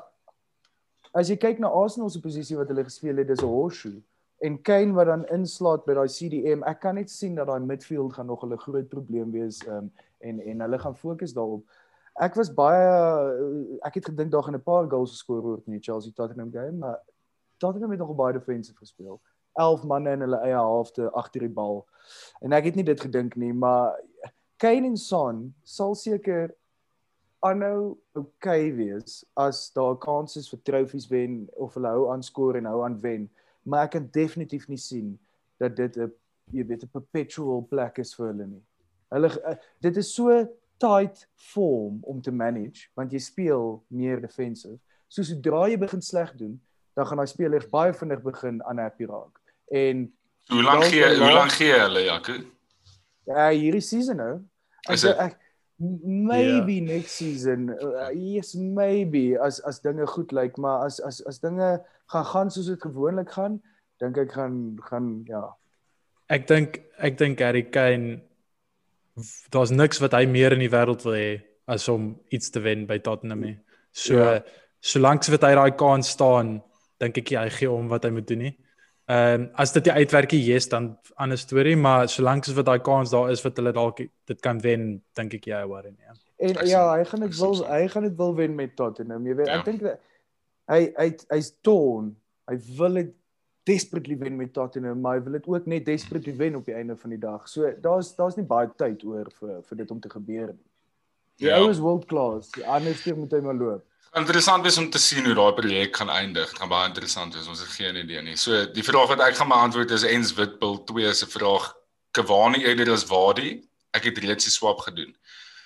as 1.16 1.32
jy 1.32 1.38
kyk 1.39 1.61
na 1.63 1.72
Arsenal 1.72 2.11
se 2.11 2.20
posisie 2.20 2.57
wat 2.59 2.70
hulle 2.72 2.84
gespeel 2.84 3.18
het, 3.22 3.28
dis 3.28 3.41
'n 3.41 3.47
horseshoe. 3.47 4.01
En 4.43 4.61
Kane 4.61 4.93
wat 4.93 5.07
dan 5.07 5.26
inslaat 5.32 5.86
by 5.86 5.93
daai 5.93 6.09
CDM, 6.11 6.63
ek 6.68 6.80
kan 6.82 6.95
net 6.95 7.09
sien 7.09 7.36
dat 7.36 7.47
daai 7.47 7.63
midfield 7.63 8.13
gaan 8.13 8.28
nog 8.28 8.43
'n 8.43 8.57
groot 8.57 8.89
probleem 8.89 9.32
wees 9.32 9.66
um, 9.68 9.91
en 10.20 10.39
en 10.39 10.61
hulle 10.61 10.80
gaan 10.80 10.95
fokus 10.95 11.34
daarop. 11.34 11.63
Ek 12.20 12.36
was 12.36 12.53
baie 12.53 13.80
ek 13.82 13.95
het 13.95 14.05
gedink 14.05 14.32
daar 14.32 14.43
gaan 14.43 14.55
'n 14.55 14.63
paar 14.63 14.89
goals 14.89 15.11
geskoor 15.11 15.41
word 15.41 15.68
in 15.68 15.74
die 15.74 15.82
Chelsea 15.82 16.11
Tottenham 16.11 16.51
game, 16.51 16.78
maar 16.78 16.99
Tottenham 17.57 17.91
het 17.91 17.99
nog 17.99 18.16
baie 18.16 18.34
defensive 18.34 18.78
gespeel. 18.78 19.22
11 19.53 19.84
manne 19.84 20.11
in 20.11 20.22
hulle 20.22 20.38
eie 20.43 20.55
halfte 20.55 21.09
agter 21.11 21.39
die 21.39 21.49
bal. 21.49 21.86
En 22.41 22.51
ek 22.51 22.63
het 22.63 22.76
nie 22.76 22.84
dit 22.84 23.01
gedink 23.01 23.36
nie, 23.36 23.53
maar 23.53 23.95
Kane 24.57 24.86
en 24.86 24.97
Son 24.97 25.55
sal 25.63 25.95
seker 25.95 26.55
aanhou 27.45 27.95
okay 28.17 28.71
wees 28.75 29.23
as 29.39 29.69
daar 29.75 29.97
kanses 30.01 30.49
vir 30.51 30.61
trofees 30.67 31.07
wen 31.11 31.43
of 31.53 31.77
hulle 31.77 31.91
hou 31.93 32.09
aan 32.13 32.23
skoor 32.25 32.57
en 32.59 32.69
hou 32.69 32.83
aan 32.85 32.99
wen, 33.03 33.27
maar 33.63 33.87
ek 33.87 33.95
kan 33.97 34.09
definitief 34.13 34.67
nie 34.71 34.81
sien 34.81 35.15
dat 35.61 35.75
dit 35.75 35.97
'n 35.97 36.11
jy 36.53 36.65
weet 36.65 36.83
'n 36.83 36.93
perpetual 36.93 37.65
plek 37.69 37.97
is 37.99 38.13
vir 38.15 38.27
hulle 38.27 38.47
nie. 38.47 38.63
Hulle 39.13 39.29
uh, 39.29 39.55
dit 39.81 39.97
is 39.97 40.13
so 40.13 40.45
tight 40.77 41.27
form 41.35 41.99
om 42.03 42.21
te 42.21 42.31
manage 42.31 42.89
want 42.95 43.11
jy 43.11 43.19
speel 43.19 43.83
meer 43.87 44.21
defensive. 44.21 44.79
So 45.07 45.23
sodra 45.23 45.67
jy 45.69 45.77
begin 45.77 46.01
sleg 46.01 46.33
doen, 46.37 46.59
dan 46.95 47.07
gaan 47.07 47.17
daai 47.17 47.27
spelers 47.27 47.69
baie 47.69 47.93
vinnig 47.93 48.21
begin 48.21 48.61
unhappy 48.69 49.05
raak. 49.05 49.39
En 49.71 50.13
hoe 50.51 50.63
lank 50.63 50.83
gee 50.83 51.07
hoe 51.17 51.33
lank 51.33 51.51
gee 51.51 51.73
hulle 51.73 52.05
Jaco? 52.05 52.33
Ja, 53.25 53.49
hierdie 53.49 53.81
season 53.81 54.17
nou. 54.21 54.33
Ek, 54.89 55.01
ek 55.01 55.39
maybe 55.80 56.73
yeah. 56.73 56.95
next 56.95 57.11
season. 57.11 57.69
Uh, 57.69 58.09
yes, 58.13 58.55
maybe 58.55 59.36
as 59.38 59.59
as 59.59 59.80
dinge 59.80 60.07
goed 60.07 60.32
lyk, 60.32 60.57
maar 60.57 60.86
as 60.86 60.99
as 60.99 61.21
as 61.26 61.39
dinge 61.39 61.82
gaan 62.11 62.26
gaan 62.26 62.51
soos 62.51 62.67
dit 62.71 62.82
gewoonlik 62.82 63.32
gaan, 63.32 63.61
dink 63.99 64.17
ek 64.17 64.32
gaan 64.32 64.78
gaan 64.89 65.09
ja. 65.28 65.43
Ek 66.30 66.47
dink 66.47 66.80
ek 66.97 67.17
dink 67.17 67.39
Harry 67.39 67.65
Kane 67.69 68.21
daar's 69.51 69.71
niks 69.71 70.01
wat 70.03 70.15
hy 70.17 70.26
meer 70.28 70.55
in 70.55 70.63
die 70.63 70.71
wêreld 70.71 71.05
wil 71.07 71.15
hê 71.15 71.30
as 71.71 71.88
om 71.89 72.13
iets 72.36 72.51
te 72.51 72.61
wen 72.61 72.86
by 72.89 72.99
Tottenham. 72.99 73.45
So 73.95 74.19
ja. 74.19 74.41
solank 74.84 75.26
wat 75.32 75.47
hy 75.47 75.53
daai 75.55 75.76
kans 75.80 76.11
staan, 76.13 76.59
dink 77.01 77.17
ek 77.23 77.36
hy 77.39 77.49
gee 77.49 77.71
om 77.71 77.88
wat 77.91 78.05
hy 78.05 78.11
moet 78.15 78.28
doen 78.28 78.47
nie. 78.47 78.55
Ehm 79.06 79.41
um, 79.41 79.49
as 79.62 79.70
dit 79.76 79.86
die 79.86 79.93
uitwerkie 79.93 80.39
yes 80.41 80.66
dan 80.70 80.95
ander 81.22 81.38
storie, 81.38 81.76
maar 81.78 82.08
solank 82.10 82.47
as 82.47 82.56
wat 82.58 82.66
daai 82.66 82.82
kans 82.82 83.12
daar 83.14 83.30
is 83.30 83.43
wat 83.45 83.60
hulle 83.62 83.74
dalk 83.74 83.99
dit 84.01 84.39
kan 84.41 84.58
wen, 84.64 85.03
dink 85.14 85.36
ek 85.38 85.45
jy 85.45 85.60
worry 85.70 85.91
nie. 85.91 86.16
En 86.41 86.56
ja, 86.66 86.82
hy 86.95 87.03
gaan 87.06 87.22
dit 87.22 87.36
wil 87.38 87.62
hy 87.68 87.84
gaan 87.93 88.08
dit 88.10 88.16
wil 88.18 88.34
wen 88.36 88.56
met 88.56 88.74
Tottenham. 88.76 89.28
Jy 89.30 89.36
weet, 89.36 89.51
ja. 89.51 89.60
ek 89.60 89.70
dink 89.70 89.86
hy 90.74 90.82
hy 90.97 91.08
hy's 91.36 91.51
torn. 91.62 92.16
Hy 92.49 92.58
wil 92.80 92.99
dit 93.01 93.14
desperately 93.70 94.18
wen 94.18 94.41
met 94.41 94.53
Tottenham, 94.53 94.99
maar 95.01 95.20
hy 95.20 95.24
wil 95.28 95.38
dit 95.38 95.47
ook 95.53 95.70
net 95.70 95.86
desperately 95.86 96.34
wen 96.41 96.58
op 96.58 96.66
die 96.66 96.76
einde 96.78 96.97
van 96.97 97.14
die 97.14 97.22
dag. 97.22 97.45
So 97.49 97.70
daar's 97.82 98.16
daar's 98.18 98.38
nie 98.41 98.45
baie 98.49 98.74
tyd 98.74 99.06
oor 99.06 99.30
vir 99.38 99.62
vir 99.70 99.84
dit 99.84 99.93
om 99.93 100.01
te 100.01 100.10
gebeur 100.10 100.49
nie. 100.49 100.66
Die 101.43 101.51
ja. 101.51 101.60
ou 101.62 101.70
is 101.70 101.82
world 101.84 102.06
class. 102.10 102.49
Die 102.58 102.66
ander 102.66 102.95
stuur 102.95 103.22
moet 103.22 103.38
hy 103.38 103.41
maar 103.45 103.58
loop. 103.60 103.86
Interessant 104.16 104.66
is 104.66 104.78
om 104.78 104.89
te 104.89 104.99
sien 104.99 105.26
hoe 105.26 105.34
daai 105.36 105.53
projek 105.53 105.97
gaan 105.99 106.09
eindig. 106.09 106.49
Dit 106.49 106.59
gaan 106.59 106.72
baie 106.72 106.88
interessant 106.88 107.34
wees. 107.36 107.47
Ons 107.51 107.59
het 107.59 107.74
geen 107.76 107.97
idee 107.99 108.22
nie. 108.24 108.38
So 108.39 108.61
die 108.72 108.84
vraag 108.84 109.09
wat 109.11 109.24
ek 109.26 109.36
gaan 109.36 109.51
beantwoord 109.51 109.91
is 109.91 110.05
Ens 110.07 110.32
Witbil 110.38 110.78
2 110.88 111.13
se 111.13 111.28
vraag. 111.28 111.74
Cavani 112.16 112.63
eerder 112.63 112.93
as 112.93 113.03
Wadi? 113.09 113.57
Ek 113.91 114.07
het 114.07 114.22
reeds 114.24 114.47
die 114.47 114.53
swap 114.53 114.80
gedoen. 114.88 115.11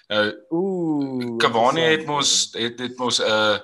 Nou 0.10 0.24
ooh, 0.58 1.36
Cavani 1.38 1.86
het 1.91 2.08
mos 2.10 2.50
het 2.58 2.78
dit 2.82 2.97
mos 2.97 3.22
'n 3.22 3.30
uh, 3.30 3.60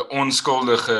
'n 0.00 0.10
onskuldige 0.24 0.98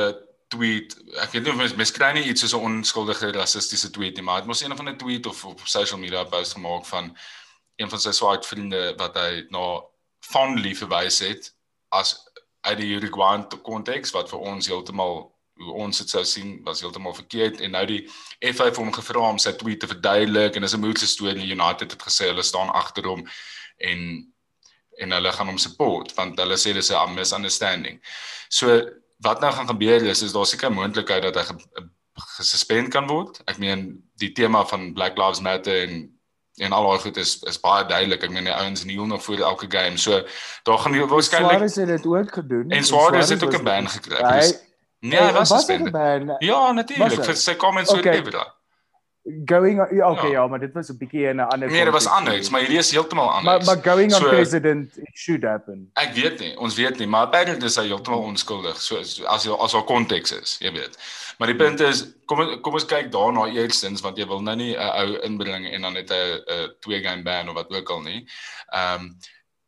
tweet. 0.49 0.95
Ek 1.19 1.35
weet 1.35 1.43
nie 1.43 1.53
of 1.53 1.59
mens 1.59 1.75
mens 1.75 1.91
kry 1.91 2.13
nie 2.15 2.31
iets 2.31 2.47
soos 2.47 2.55
'n 2.55 2.63
onskuldige 2.71 3.33
rassistiese 3.33 3.91
tweet 3.91 4.15
nie, 4.15 4.23
maar 4.23 4.39
dit 4.39 4.47
mos 4.47 4.63
een 4.63 4.77
van 4.77 4.89
'n 4.89 4.97
tweet 4.97 5.27
of 5.27 5.45
op 5.45 5.61
social 5.67 5.99
media 5.99 6.25
post 6.25 6.53
gemaak 6.53 6.87
van 6.87 7.17
een 7.77 7.91
van 7.91 8.01
sy 8.01 8.13
swart 8.13 8.47
vriende 8.47 8.95
wat 8.97 9.19
hy 9.19 9.47
na 9.51 9.83
fondly 10.21 10.75
verwys 10.75 11.19
het 11.19 11.55
as 11.89 12.28
uit 12.61 12.79
die 12.79 12.95
Uruguayan 12.97 13.47
konteks 13.63 14.11
wat 14.17 14.31
vir 14.31 14.39
ons 14.39 14.67
heeltemal 14.67 15.29
hoe 15.59 15.75
ons 15.75 15.99
dit 15.99 16.11
sou 16.11 16.25
sien 16.25 16.59
was 16.65 16.81
heeltemal 16.81 17.15
verkeerd 17.15 17.61
en 17.61 17.75
nou 17.75 17.85
die 17.87 18.03
FA 18.55 18.69
het 18.69 18.79
hom 18.79 18.93
gevra 18.95 19.25
om 19.33 19.41
sy 19.43 19.53
tweet 19.59 19.81
te 19.83 19.91
verduidelik 19.91 20.55
en 20.55 20.63
dis 20.63 20.75
'n 20.75 20.81
moeilike 20.81 21.07
storie 21.07 21.53
United 21.55 21.91
het 21.91 22.03
gesê 22.03 22.31
hulle 22.31 22.43
staan 22.43 22.71
agter 22.71 23.07
hom 23.07 23.27
en 23.79 24.33
en 24.99 25.11
hulle 25.15 25.33
gaan 25.33 25.47
hom 25.47 25.59
support 25.59 26.15
want 26.15 26.39
hulle 26.39 26.57
sê 26.57 26.73
dis 26.73 26.91
'n 26.91 27.15
misunderstanding. 27.15 28.01
So 28.49 28.83
wat 29.21 29.41
nou 29.41 29.53
gaan 29.53 29.67
gebeur 29.67 30.03
is 30.03 30.23
is 30.23 30.33
daar 30.33 30.47
seker 30.47 30.73
moontlikheid 30.73 31.23
dat 31.23 31.35
hy 31.35 31.45
gesuspend 32.37 32.89
kan 32.89 33.07
word. 33.07 33.41
Ek 33.47 33.59
meen 33.59 34.03
die 34.19 34.33
tema 34.33 34.65
van 34.67 34.93
Black 34.93 35.19
Lives 35.19 35.41
Matter 35.41 35.89
en 35.89 36.18
en 36.59 36.73
al 36.73 36.89
daai 36.89 36.99
goed 36.99 37.17
is 37.17 37.39
is 37.43 37.61
baie 37.61 37.87
duidelik. 37.87 38.23
Ek 38.23 38.31
meen 38.31 38.45
die 38.45 38.55
ouens 38.55 38.83
kniel 38.83 39.07
nog 39.07 39.23
voor 39.25 39.39
elke 39.39 39.67
game. 39.69 39.97
So 39.97 40.23
daar 40.63 40.79
gaan 40.79 40.99
waarskynlik 41.09 41.51
Suarez 41.51 41.75
het 41.75 41.87
dit 41.87 42.07
ook 42.07 42.33
gedoen. 42.33 42.71
En 42.71 42.85
Suarez 42.85 43.29
het 43.29 43.45
ook 43.45 43.59
'n 43.59 43.65
ban 43.65 43.89
gekry. 43.89 44.53
Nee, 45.01 45.21
hy 45.21 45.33
was 45.33 45.51
gesuspend. 45.51 45.91
Ja, 46.39 46.73
natuurlik. 46.73 47.25
Vir 47.25 47.37
sy 47.37 47.57
comments 47.57 47.93
oor 47.93 48.03
die 48.03 48.23
video 48.25 48.58
going 49.45 49.77
ja, 49.91 50.11
okay 50.11 50.31
ja. 50.31 50.41
ja, 50.41 50.47
maar 50.47 50.59
dit 50.59 50.73
was 50.73 50.89
'n 50.89 50.97
bietjie 50.97 51.29
in 51.29 51.37
'n 51.37 51.41
ander 51.41 51.71
Nee, 51.71 51.85
dit 51.85 51.93
was 51.93 52.07
anders, 52.07 52.51
maar 52.51 52.61
hierdie 52.61 52.79
is 52.79 52.91
heeltemal 52.91 53.31
anders. 53.31 53.67
Maar 53.67 53.77
maar 53.77 53.85
going 53.85 54.13
so, 54.13 54.25
on 54.25 54.31
president 54.31 54.97
it 54.97 55.19
should 55.19 55.43
happen. 55.43 55.91
Ek 55.93 56.15
weet 56.15 56.39
nie, 56.39 56.59
ons 56.59 56.75
weet 56.75 56.99
nie, 56.99 57.07
maar 57.07 57.21
apparently 57.21 57.67
is 57.67 57.77
hy 57.77 57.87
heeltemal 57.87 58.21
onskuldig. 58.21 58.81
So 58.81 58.97
as 58.99 59.49
as 59.49 59.75
al 59.75 59.85
konteks 59.85 60.33
is, 60.33 60.57
jy 60.59 60.73
weet. 60.73 60.99
Maar 61.39 61.49
die 61.49 61.57
punt 61.57 61.81
is, 61.81 62.05
kom 62.25 62.61
kom 62.61 62.73
ons 62.73 62.87
kyk 62.87 63.13
daarna 63.13 63.47
eerstens 63.47 64.01
want 64.01 64.17
jy 64.19 64.27
wil 64.27 64.43
nou 64.43 64.57
nie 64.57 64.75
'n 64.77 64.81
uh, 64.81 65.01
ou 65.01 65.19
inbring 65.23 65.67
en 65.73 65.83
dan 65.83 65.93
net 65.93 66.11
'n 66.11 66.15
uh, 66.15 66.69
twee 66.81 67.03
game 67.03 67.23
ban 67.23 67.49
of 67.49 67.55
wat 67.55 67.71
ook 67.71 67.91
al 67.91 68.01
nie. 68.01 68.29
Ehm 68.69 69.03
um, 69.03 69.19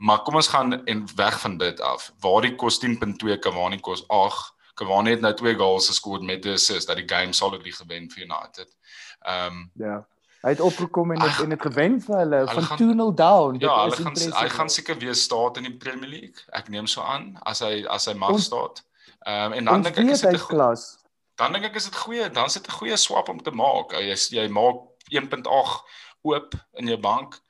maar 0.01 0.23
kom 0.23 0.35
ons 0.35 0.49
gaan 0.49 0.85
en 0.85 1.05
weg 1.17 1.41
van 1.41 1.59
dit 1.59 1.81
af. 1.81 2.13
Waar 2.21 2.41
die 2.41 2.55
kos 2.55 2.81
10.2 2.81 3.39
Cavani 3.39 3.81
kos 3.81 4.09
8. 4.09 4.55
Cavani 4.81 5.11
het 5.11 5.21
nou 5.21 5.35
twee 5.37 5.55
goals 5.55 5.87
geskoor 5.93 6.23
met 6.25 6.45
'n 6.45 6.57
assist 6.57 6.87
dat 6.87 6.97
die 6.97 7.09
game 7.09 7.33
solidly 7.33 7.71
gewen 7.71 8.11
vir 8.11 8.23
United. 8.23 8.77
Ehm 9.21 9.47
um, 9.47 9.71
ja. 9.75 10.07
Hy 10.41 10.49
het 10.49 10.61
opgekom 10.61 11.11
en 11.13 11.21
het, 11.21 11.43
en 11.45 11.51
het 11.51 11.63
gewen 11.63 12.01
vir 12.01 12.17
hulle, 12.17 12.37
hulle 12.37 12.63
van 12.63 12.79
2-0 13.13 13.15
down. 13.15 13.57
Ja, 13.61 13.83
hulle 13.83 13.97
gaan 13.97 14.17
hy 14.17 14.49
gaan 14.49 14.71
seker 14.71 14.99
weer 14.99 15.15
staat 15.15 15.57
in 15.57 15.63
die 15.63 15.77
Premier 15.77 16.09
League. 16.09 16.47
Ek 16.49 16.69
neem 16.69 16.87
so 16.87 17.03
aan 17.03 17.37
as 17.43 17.61
hy 17.61 17.85
as 17.87 18.09
hy 18.09 18.15
mag 18.15 18.39
staat. 18.41 18.81
Ehm 19.19 19.53
um, 19.53 19.53
en 19.53 19.65
dan 19.65 19.83
dink 19.83 19.97
ek 19.97 20.09
is 20.17 20.21
dit 20.21 20.33
'n 20.33 20.47
klas. 20.47 20.99
Dan 21.37 21.53
dink 21.53 21.65
ek 21.65 21.77
is 21.77 21.85
dit 21.85 21.97
goeie, 21.97 22.31
dan 22.31 22.51
sit 22.51 22.67
'n 22.67 22.73
goeie 22.73 22.97
swap 22.97 23.29
om 23.29 23.43
te 23.43 23.51
maak. 23.51 23.93
Jy 23.93 24.17
jy 24.31 24.49
maak 24.49 24.81
1.8 25.13 25.85
oop 26.23 26.55
in 26.73 26.87
jou 26.87 27.01
bank 27.01 27.41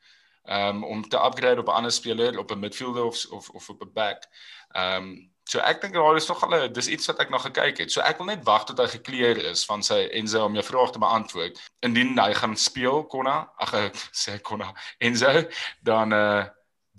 um, 0.45 0.83
om 0.83 1.07
te 1.07 1.17
upgrade 1.17 1.59
op 1.59 1.67
'n 1.67 1.79
ander 1.79 1.91
speler 1.91 2.39
op 2.39 2.51
'n 2.51 2.59
midfielder 2.59 3.05
of 3.05 3.25
of 3.31 3.49
of 3.49 3.69
op 3.69 3.81
'n 3.81 3.93
back. 3.93 4.27
Ehm 4.71 5.03
um, 5.03 5.31
So 5.51 5.59
ek 5.59 5.81
dink 5.83 5.97
daar 5.97 6.15
is 6.15 6.29
nog 6.31 6.43
al 6.45 6.53
'n 6.55 6.73
dis 6.73 6.87
iets 6.87 7.09
wat 7.11 7.19
ek 7.19 7.29
nog 7.29 7.43
gekyk 7.43 7.77
het. 7.83 7.91
So 7.91 8.01
ek 8.01 8.17
wil 8.17 8.27
net 8.31 8.43
wag 8.47 8.63
tot 8.65 8.79
hy 8.79 8.87
gekleer 8.87 9.37
is 9.51 9.65
van 9.65 9.83
sy 9.83 10.07
Enzo 10.11 10.45
om 10.45 10.55
jou 10.55 10.63
vraag 10.63 10.91
te 10.91 10.99
beantwoord. 10.99 11.59
Indien 11.83 12.19
hy 12.19 12.33
gaan 12.33 12.55
speel 12.55 13.03
Konna, 13.03 13.51
ag 13.57 13.73
ek 13.73 13.95
sê 14.15 14.39
Konna 14.41 14.73
Enzo, 14.99 15.43
dan 15.83 16.13
eh 16.13 16.17
uh, 16.17 16.43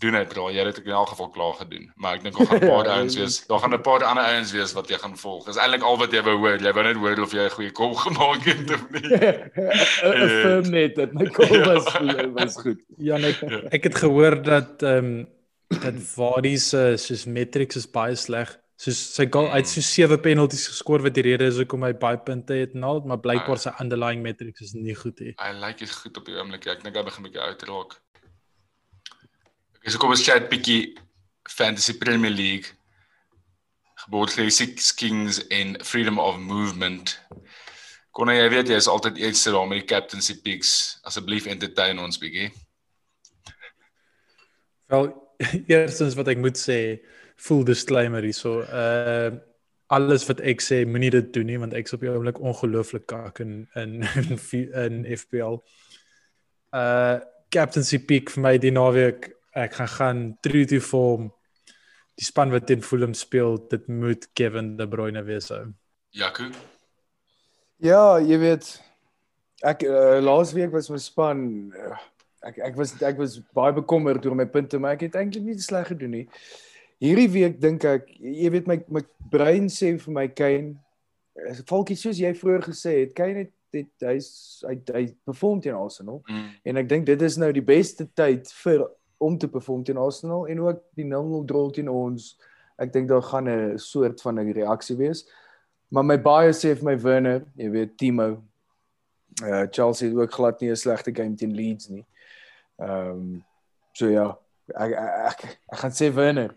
doen 0.02 0.12
dit 0.12 0.28
bro. 0.28 0.50
Jy 0.50 0.64
het 0.64 0.74
dit 0.74 0.84
in 0.84 0.92
elk 0.92 1.08
geval 1.08 1.28
klaar 1.30 1.54
gedoen. 1.54 1.92
Maar 1.94 2.14
ek 2.14 2.22
dink 2.22 2.38
nog 2.38 2.52
'n 2.52 2.58
paar 2.72 2.88
ouens 2.88 3.16
wees. 3.16 3.46
Daar 3.46 3.58
gaan 3.58 3.74
'n 3.74 3.80
paar 3.80 4.04
ander 4.04 4.24
ouens 4.24 4.52
wees 4.52 4.72
wat 4.72 4.88
jy 4.88 4.98
gaan 4.98 5.16
volg. 5.16 5.44
Dis 5.44 5.56
eintlik 5.56 5.82
al 5.82 5.98
wat 5.98 6.12
jy 6.12 6.22
wou 6.22 6.36
hoor. 6.36 6.58
Jy 6.60 6.72
wou 6.72 6.84
net 6.84 6.96
hoor 6.96 7.20
of 7.22 7.32
jy 7.32 7.44
'n 7.44 7.56
goeie 7.56 7.72
kol 7.72 7.94
gemaak 8.04 8.44
het 8.44 8.70
of 8.70 8.90
nie. 8.90 9.08
Affirm 10.24 10.70
net 10.70 10.96
dat 10.96 11.12
my 11.12 11.26
kol 11.26 11.58
was 11.64 11.84
was 12.34 12.56
goed. 12.60 12.80
Ja, 12.98 13.16
net, 13.16 13.40
ek 13.72 13.82
het 13.82 13.94
gehoor 13.96 14.42
dat 14.42 14.82
ehm 14.82 15.04
um, 15.04 15.40
dat 15.80 15.94
Vardy 16.12 16.56
se 16.56 16.96
soos 17.00 17.24
metrics 17.24 17.76
is 17.80 17.86
baie 17.86 18.16
sleg. 18.16 18.50
Soos 18.82 18.98
sy 19.14 19.28
goal 19.30 19.48
uit 19.54 19.68
so 19.70 19.84
sewe 19.84 20.18
penalties 20.18 20.66
geskor 20.72 21.04
wat 21.04 21.14
die 21.14 21.24
rede 21.28 21.46
is 21.46 21.60
hoekom 21.60 21.84
hy 21.86 21.92
baie 21.94 22.18
punte 22.26 22.56
het 22.58 22.74
en 22.74 22.86
al, 22.88 23.02
maar 23.06 23.20
blykbaar 23.22 23.60
sy 23.62 23.70
underlying 23.82 24.24
metrics 24.24 24.64
is 24.66 24.74
nie 24.74 24.96
goed 24.98 25.20
nie. 25.22 25.34
Hy 25.38 25.52
lyk 25.62 25.84
is 25.86 25.94
goed 26.02 26.18
op 26.18 26.26
die 26.26 26.34
oomblik. 26.34 26.66
Ek 26.66 26.82
dink 26.82 26.98
hy 26.98 27.04
begin 27.06 27.22
'n 27.22 27.28
bietjie 27.28 27.46
uit 27.46 27.62
raak. 27.70 27.98
Ek 29.82 29.88
is 29.90 29.96
kom 29.96 30.10
ons 30.10 30.24
chat 30.26 30.50
bietjie 30.50 30.96
Fantasy 31.48 31.96
Premier 31.98 32.30
League. 32.30 32.74
Geboorte 34.04 34.50
Six 34.50 34.92
Kings 34.94 35.38
in 35.48 35.76
Freedom 35.82 36.18
of 36.18 36.38
Movement. 36.38 37.20
Kon 38.10 38.28
jy 38.28 38.48
weet 38.50 38.68
jy 38.68 38.76
is 38.76 38.90
altyd 38.90 39.16
eerste 39.16 39.52
daar 39.54 39.68
met 39.68 39.78
die 39.80 39.88
captaincy 39.88 40.34
picks. 40.42 40.98
Asseblief 41.06 41.46
entertain 41.46 41.98
ons 42.02 42.18
bietjie. 42.18 42.50
Wel, 44.92 45.08
eerstens 45.72 46.16
wat 46.18 46.30
ek 46.32 46.40
moet 46.42 46.58
sê, 46.58 46.78
full 47.40 47.64
disclaimer 47.68 48.24
hierso. 48.24 48.60
Uh 48.66 49.40
alles 49.92 50.22
wat 50.24 50.38
ek 50.48 50.62
sê, 50.64 50.78
moenie 50.88 51.10
dit 51.12 51.26
doen 51.34 51.44
nie 51.44 51.58
want 51.60 51.74
ek's 51.76 51.92
op 51.92 52.00
die 52.00 52.08
oomblik 52.08 52.38
ongelooflik 52.40 53.02
kak 53.10 53.42
in 53.44 53.66
in 53.76 54.00
in, 54.30 54.38
in 54.72 55.02
FPL. 55.18 55.60
Uh 56.72 57.20
captaincy 57.52 58.00
pick 58.00 58.32
vir 58.32 58.44
my 58.46 58.56
die 58.56 58.72
naweek. 58.72 59.28
Ek 59.52 59.76
gaan 59.76 59.90
gaan 59.98 60.22
true 60.40 60.64
to 60.64 60.80
form. 60.80 61.28
Die 62.16 62.24
span 62.24 62.52
wat 62.52 62.66
teen 62.68 62.84
Fulham 62.84 63.12
speel, 63.16 63.58
dit 63.68 63.88
moet 63.88 64.24
Kevin 64.32 64.76
De 64.78 64.86
Bruyne 64.88 65.20
wees. 65.24 65.50
Jaco. 66.16 66.48
Ja, 67.82 68.16
jy 68.20 68.38
weet 68.40 68.68
ek 69.62 69.84
uh, 69.86 70.18
laas 70.22 70.52
week 70.56 70.72
was 70.74 70.88
my 70.90 70.98
span 70.98 71.44
uh, 71.76 71.98
ek 72.48 72.58
ek 72.58 72.76
was 72.76 72.94
ek 73.02 73.18
was 73.18 73.38
baie 73.54 73.72
bekommerd 73.72 74.26
oor 74.26 74.36
my 74.38 74.46
punte, 74.46 74.78
maar 74.78 74.96
ek 74.96 75.06
het 75.08 75.18
eintlik 75.20 75.44
nie 75.44 75.58
sleg 75.58 75.90
gedoen 75.92 76.10
nie. 76.10 76.26
Hierdie 77.02 77.30
week 77.30 77.60
dink 77.60 77.84
ek, 77.84 78.08
jy 78.18 78.50
weet 78.54 78.70
my 78.70 78.78
my 78.88 79.02
brein 79.32 79.68
sê 79.72 79.96
vir 79.98 80.14
my 80.14 80.28
Kane, 80.28 80.76
valkie 81.66 81.96
soos 81.98 82.20
jy 82.20 82.32
vroeër 82.36 82.66
gesê 82.68 82.98
het, 83.02 83.14
Kane 83.16 83.46
het 83.46 83.52
dit 83.72 84.06
hy's 84.06 84.30
hy 84.68 84.76
hy 84.92 85.04
perform 85.26 85.62
teen 85.64 85.78
Arsenal. 85.78 86.20
Mm. 86.28 86.48
En 86.68 86.80
ek 86.82 86.90
dink 86.90 87.06
dit 87.08 87.22
is 87.24 87.38
nou 87.40 87.50
die 87.54 87.64
beste 87.64 88.06
tyd 88.18 88.50
vir 88.62 88.84
om 89.22 89.38
te 89.38 89.48
perform 89.48 89.84
teen 89.86 90.00
Arsenal 90.02 90.46
en 90.50 90.64
ook 90.66 90.82
die 90.98 91.06
0-0 91.08 91.44
draw 91.48 91.70
teen 91.74 91.90
ons. 91.92 92.34
Ek 92.82 92.92
dink 92.92 93.08
daar 93.08 93.24
gaan 93.24 93.48
'n 93.48 93.78
soort 93.78 94.20
van 94.20 94.38
'n 94.38 94.52
reaksie 94.52 94.96
wees. 94.96 95.24
Maar 95.90 96.04
my 96.04 96.16
baie 96.16 96.52
sê 96.52 96.74
vir 96.76 96.84
my 96.84 96.96
Werner, 96.96 97.44
jy 97.56 97.70
weet 97.70 97.98
Timo. 97.98 98.42
Uh 99.42 99.66
Chelsea 99.70 100.08
het 100.08 100.16
ook 100.16 100.32
glad 100.32 100.60
nie 100.60 100.70
'n 100.70 100.76
slegte 100.76 101.14
game 101.14 101.34
teen 101.34 101.54
Leeds 101.54 101.88
nie. 101.88 102.04
Ehm 102.82 103.10
um, 103.10 103.44
so 103.92 104.08
ja, 104.10 104.26
ek 104.74 104.92
ek, 104.92 105.16
ek, 105.30 105.58
ek 105.72 105.78
gaan 105.84 105.94
sê 105.94 106.10
Werner. 106.14 106.52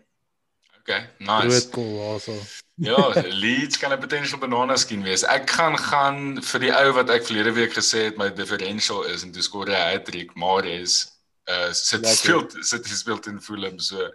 Okay, 0.86 1.02
nice. 1.18 1.66
Groot 1.66 1.74
goal 1.74 2.12
also. 2.12 2.34
ja, 2.78 3.22
Leeds 3.42 3.78
kan 3.78 3.92
'n 3.92 3.98
potential 3.98 4.38
banana 4.38 4.76
skin 4.76 5.02
wees. 5.02 5.24
Ek 5.24 5.50
gaan 5.50 5.78
gaan 5.78 6.42
vir 6.42 6.60
die 6.60 6.72
ou 6.72 6.92
wat 6.94 7.10
ek 7.10 7.26
verlede 7.26 7.52
week 7.56 7.74
gesê 7.74 8.06
het 8.06 8.18
my 8.20 8.28
differential 8.30 9.02
is 9.10 9.24
en 9.26 9.32
toe 9.32 9.42
skoor 9.42 9.66
hy 9.66 9.96
hat-trick, 9.96 10.34
Mares. 10.34 11.12
Uh 11.46 11.72
sit 11.72 12.06
speel 12.06 12.46
sit 12.62 12.86
speel 12.86 13.20
in 13.30 13.40
Fulham 13.40 13.78
so 13.78 14.10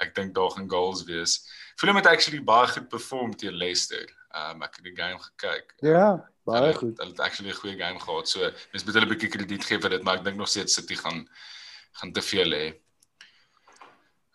ek 0.00 0.14
dink 0.14 0.34
daar 0.34 0.50
gaan 0.56 0.68
goals 0.68 1.04
wees. 1.04 1.44
Fulham 1.76 1.96
het 1.96 2.06
actually 2.06 2.40
baie 2.40 2.68
goed 2.68 2.88
perform 2.88 3.36
teen 3.36 3.56
Leicester. 3.56 4.04
Um 4.32 4.62
ek 4.62 4.76
het 4.76 4.84
die 4.84 4.96
game 4.96 5.20
gekyk. 5.20 5.74
Ja, 5.80 6.24
baie 6.44 6.60
hulle, 6.60 6.74
goed. 6.74 6.98
Hulle 6.98 7.10
het 7.12 7.20
actually 7.20 7.52
'n 7.52 7.60
goeie 7.60 7.76
game 7.76 8.00
gehad. 8.00 8.28
So 8.28 8.40
mens 8.72 8.84
moet 8.84 8.94
hulle 8.94 9.06
'n 9.06 9.12
bietjie 9.12 9.32
krediet 9.32 9.64
gee 9.64 9.78
vir 9.80 9.90
dit, 9.90 10.02
maar 10.02 10.16
ek 10.16 10.24
dink 10.24 10.36
nog 10.36 10.48
steeds 10.48 10.74
City 10.74 10.96
gaan 10.96 11.28
gaan 12.00 12.12
te 12.12 12.22
veel 12.22 12.56
hê. 12.56 12.64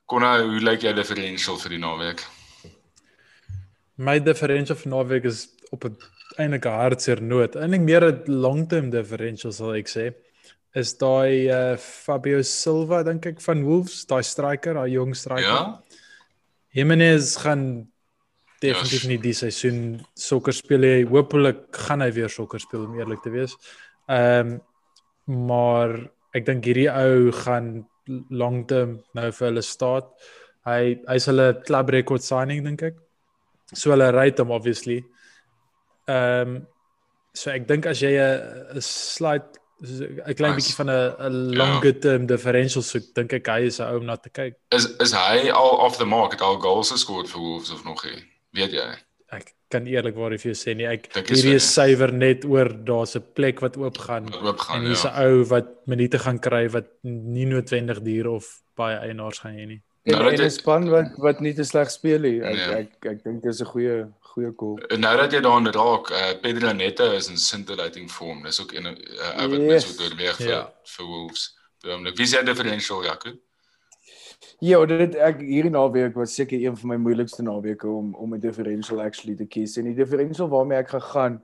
Konna, 0.09 0.39
hoe 0.41 0.61
lyk 0.63 0.87
jou 0.87 0.93
differential 0.97 1.59
vir 1.61 1.75
die 1.75 1.81
naweek? 1.81 2.23
My 3.99 4.17
differential 4.23 4.77
vir 4.79 4.93
naweek 4.95 5.27
is 5.29 5.49
op 5.75 5.85
'n 5.85 5.97
eintlike 6.37 6.71
hartseer 6.71 7.21
noot. 7.21 7.55
Eintlik 7.55 7.85
meer 7.85 8.05
'n 8.07 8.23
long-term 8.25 8.89
differential 8.89 9.51
sal 9.51 9.75
ek 9.75 9.87
sê. 9.87 10.13
Is 10.75 10.93
daai 10.97 11.49
uh, 11.49 11.77
Fabio 11.77 12.41
Silva 12.41 13.03
dink 13.03 13.25
ek 13.25 13.41
van 13.41 13.63
Wolves, 13.63 14.05
daai 14.05 14.23
striker, 14.23 14.73
daai 14.73 14.91
jong 14.91 15.15
striker. 15.15 15.43
Ja. 15.43 15.81
Jimenez 16.73 17.37
gaan 17.37 17.89
definitief 18.61 19.03
yes. 19.03 19.09
nie 19.09 19.17
die 19.17 19.33
seisoen 19.33 20.05
sokker 20.15 20.53
speel 20.53 20.79
nie. 20.79 21.05
Hoopelik 21.09 21.67
gaan 21.87 22.01
hy 22.01 22.11
weer 22.11 22.29
sokker 22.29 22.59
speel 22.59 22.85
om 22.85 22.97
eerlik 22.99 23.21
te 23.21 23.33
wees. 23.33 23.55
Ehm 24.07 24.57
um, 24.57 24.59
maar 25.29 25.91
ek 26.35 26.45
dink 26.45 26.65
hierdie 26.65 26.89
ou 26.89 27.31
gaan 27.43 27.85
long 28.29 28.65
term 28.67 28.99
nou 29.17 29.29
vir 29.31 29.47
hulle 29.49 29.63
staat. 29.65 30.09
Hy 30.67 30.97
hy's 31.07 31.29
hulle 31.29 31.53
club 31.65 31.93
record 31.95 32.25
signing 32.25 32.65
dink 32.65 32.83
ek. 32.89 32.99
So 33.73 33.93
hulle 33.93 34.11
rate 34.15 34.43
hom 34.43 34.53
obviously. 34.55 35.03
Ehm 36.09 36.57
um, 36.57 36.59
so 37.33 37.51
ek 37.53 37.67
dink 37.69 37.85
as 37.85 38.01
jy 38.01 38.15
'n 38.17 38.81
slight 38.81 39.59
'n 39.79 40.35
klein 40.35 40.55
bietjie 40.57 40.75
van 40.75 40.89
'n 40.91 41.55
longer 41.55 41.93
ja. 41.93 41.99
term 42.05 42.25
differential 42.27 42.83
soek, 42.83 43.13
dink 43.15 43.33
ek 43.33 43.47
hy 43.47 43.61
is 43.69 43.79
'n 43.79 43.87
ou 43.87 43.99
om 44.01 44.05
na 44.05 44.15
te 44.17 44.29
kyk. 44.29 44.57
Is 44.75 44.85
is 44.99 45.13
hy 45.13 45.49
al 45.49 45.77
off 45.85 45.97
the 45.97 46.05
mark 46.05 46.31
het 46.31 46.41
al 46.41 46.59
goals 46.59 46.91
gescoord 46.91 47.29
vir 47.29 47.39
Wolves 47.39 47.71
of 47.71 47.83
nog 47.83 48.03
nie? 48.03 48.19
Weet 48.51 48.71
jy? 48.71 48.89
Kan 49.69 49.85
eerlikwaar 49.85 50.33
vir 50.37 50.51
jou 50.51 50.57
sê 50.57 50.73
nie 50.75 50.87
ek 50.89 51.11
hierdie 51.13 51.55
is 51.59 51.67
suiwer 51.73 52.11
net 52.13 52.45
oor 52.45 52.69
daar's 52.73 53.15
'n 53.15 53.25
plek 53.37 53.61
wat 53.61 53.77
oop 53.77 53.97
gaan 53.97 54.25
en 54.25 54.85
hier's 54.87 55.05
'n 55.05 55.13
ja. 55.13 55.25
ou 55.27 55.43
wat 55.45 55.67
minute 55.85 56.19
gaan 56.19 56.39
kry 56.39 56.67
wat 56.69 56.87
nie 57.03 57.45
noodwendig 57.45 58.01
duur 58.01 58.27
of 58.27 58.61
baie 58.75 58.97
eienaars 58.97 59.39
gaan 59.39 59.53
hê 59.53 59.65
nie. 59.67 59.81
En, 60.03 60.17
nou, 60.17 60.31
en 60.31 60.41
'n 60.41 60.49
span 60.49 60.89
wat 60.89 61.09
wat 61.17 61.39
nie 61.39 61.53
te 61.53 61.63
sleg 61.63 61.91
speel 61.91 62.19
nie. 62.19 62.41
Ek, 62.41 62.55
nee. 62.55 62.69
ek 62.81 62.89
ek, 62.99 63.05
ek 63.11 63.23
dink 63.23 63.43
dit 63.43 63.53
is 63.53 63.61
'n 63.61 63.71
goeie 63.73 63.97
goeie 64.31 64.55
call. 64.55 64.77
Nou 64.97 65.17
dat 65.17 65.33
jy 65.33 65.41
daarin 65.41 65.71
raak, 65.73 66.11
uh, 66.11 66.33
Pedro 66.41 66.71
Neto 66.73 67.11
is 67.11 67.29
in 67.29 67.37
scintillating 67.37 68.09
form. 68.11 68.43
Dis 68.43 68.61
ook 68.61 68.73
'n 68.73 68.85
uh, 68.85 69.41
ou 69.41 69.47
wat 69.49 69.59
yes. 69.59 69.67
mens 69.67 69.87
moet 69.87 70.01
oorweeg 70.05 70.35
vir 70.35 70.47
ja. 70.47 70.73
vir 70.83 71.05
Wolves. 71.05 71.57
Ehm 71.85 72.03
wie 72.15 72.27
sê 72.27 72.43
differential 72.43 73.03
Jaco? 73.03 73.31
Ja, 74.63 74.79
dit 74.87 75.15
ek 75.19 75.41
hierdie 75.43 75.71
naweek 75.71 76.15
was 76.19 76.33
seker 76.35 76.59
een 76.59 76.75
van 76.79 76.93
my 76.93 76.97
moeilikste 77.03 77.43
naweke 77.43 77.87
om 77.87 78.13
om 78.15 78.33
'n 78.35 78.39
differential 78.39 79.01
actually 79.01 79.35
te 79.35 79.45
kies. 79.45 79.77
En 79.77 79.85
die 79.85 79.95
differential 79.95 80.49
waarmee 80.49 80.77
ek 80.79 80.89
gegaan 80.89 81.41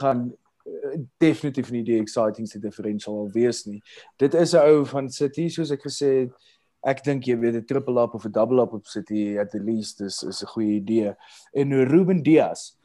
gaan 0.00 0.32
uh, 0.66 0.98
definitief 1.18 1.70
nie 1.70 1.82
die 1.84 2.00
excitingste 2.00 2.58
differential 2.58 3.18
al 3.18 3.30
wees 3.32 3.64
nie. 3.64 3.82
Dit 4.16 4.34
is 4.34 4.52
'n 4.54 4.64
ou 4.64 4.84
van 4.84 5.10
City 5.10 5.48
soos 5.48 5.70
ek 5.70 5.82
gesê 5.82 6.10
het. 6.24 6.32
Ek 6.84 7.04
dink 7.04 7.24
jy 7.24 7.36
weet 7.38 7.54
'n 7.54 7.64
triple 7.64 8.02
up 8.02 8.14
of 8.14 8.24
'n 8.24 8.32
double 8.32 8.62
up 8.62 8.72
op 8.72 8.86
City 8.86 9.38
at 9.38 9.50
the 9.50 9.60
least 9.60 10.00
is 10.00 10.22
is 10.22 10.42
'n 10.42 10.46
goeie 10.46 10.80
idee. 10.80 11.14
En 11.52 11.84
Ruben 11.84 12.22
Dias, 12.22 12.76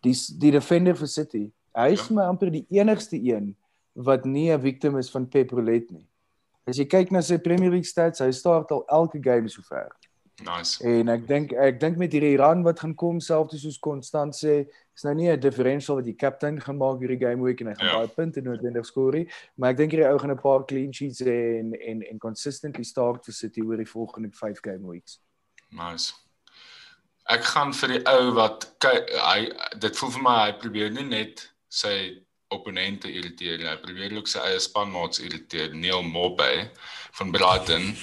die 0.00 0.14
die 0.38 0.50
defender 0.50 0.96
vir 0.96 1.08
City, 1.08 1.50
hy 1.74 1.92
is 1.92 2.08
ja. 2.08 2.14
my 2.14 2.22
amper 2.22 2.50
die 2.50 2.66
enigste 2.70 3.16
een 3.16 3.56
wat 3.92 4.24
nie 4.24 4.50
'n 4.52 4.60
victim 4.60 4.96
is 4.98 5.10
van 5.10 5.28
Pep 5.28 5.50
Roulette 5.50 5.92
nie. 5.92 6.08
As 6.66 6.78
jy 6.78 6.86
kyk 6.86 7.10
na 7.10 7.20
sy 7.20 7.38
Premier 7.42 7.70
League 7.70 7.88
stats, 7.88 8.22
hy 8.22 8.30
start 8.30 8.70
al 8.70 8.84
elke 8.88 9.18
game 9.22 9.48
sover. 9.48 9.90
Nice. 10.40 10.80
En 10.86 11.10
ek 11.12 11.26
dink 11.28 11.52
ek 11.60 11.78
dink 11.80 11.98
met 12.00 12.14
hierdie 12.14 12.38
run 12.40 12.62
wat 12.66 12.80
gaan 12.82 12.94
kom 12.98 13.18
selfs 13.22 13.60
soos 13.62 13.78
konstant 13.82 14.34
sê, 14.34 14.62
is 14.96 15.04
nou 15.04 15.14
nie 15.14 15.28
'n 15.30 15.40
differential 15.40 15.96
wat 15.96 16.04
die 16.04 16.16
captain 16.16 16.60
gaan 16.60 16.78
maak 16.78 17.00
hierdie 17.00 17.20
game 17.20 17.42
week 17.42 17.60
en 17.60 17.68
hy 17.68 17.74
gaan 17.74 17.86
ja. 17.86 17.98
baie 17.98 18.08
punte 18.08 18.40
noodwendig 18.40 18.86
skoor 18.86 19.12
nie, 19.12 19.26
maar 19.56 19.70
ek 19.70 19.76
dink 19.76 19.92
hierdie 19.92 20.08
ou 20.08 20.18
gaan 20.18 20.32
'n 20.32 20.42
paar 20.42 20.64
clean 20.64 20.92
sheets 20.92 21.20
hê 21.20 21.60
en 21.60 21.74
en 21.74 22.02
en 22.02 22.18
consistently 22.18 22.84
start 22.84 23.24
vir 23.24 23.34
City 23.34 23.60
oor 23.60 23.76
die 23.76 23.92
volgende 23.92 24.30
5 24.32 24.60
game 24.62 24.86
weeks. 24.86 25.20
Nice. 25.70 26.14
Ek 27.28 27.44
gaan 27.44 27.72
vir 27.72 27.88
die 27.88 28.02
ou 28.06 28.34
wat 28.34 28.66
hy 28.82 29.52
dit 29.78 29.96
voel 29.96 30.10
vir 30.10 30.22
my 30.22 30.36
hy 30.46 30.52
probeer 30.58 30.90
nie 30.90 31.06
net 31.06 31.52
sy 31.68 32.21
opponente 32.54 33.10
irriteer 33.10 33.60
en 33.60 33.70
hy 33.72 33.78
probeer 33.84 34.16
ook 34.18 34.28
sy 34.30 34.42
eie 34.46 34.60
spanmaats 34.62 35.22
irriteer 35.24 35.74
Neil 35.74 36.02
Mopay 36.06 36.68
van 37.12 37.30
Brighton. 37.30 37.82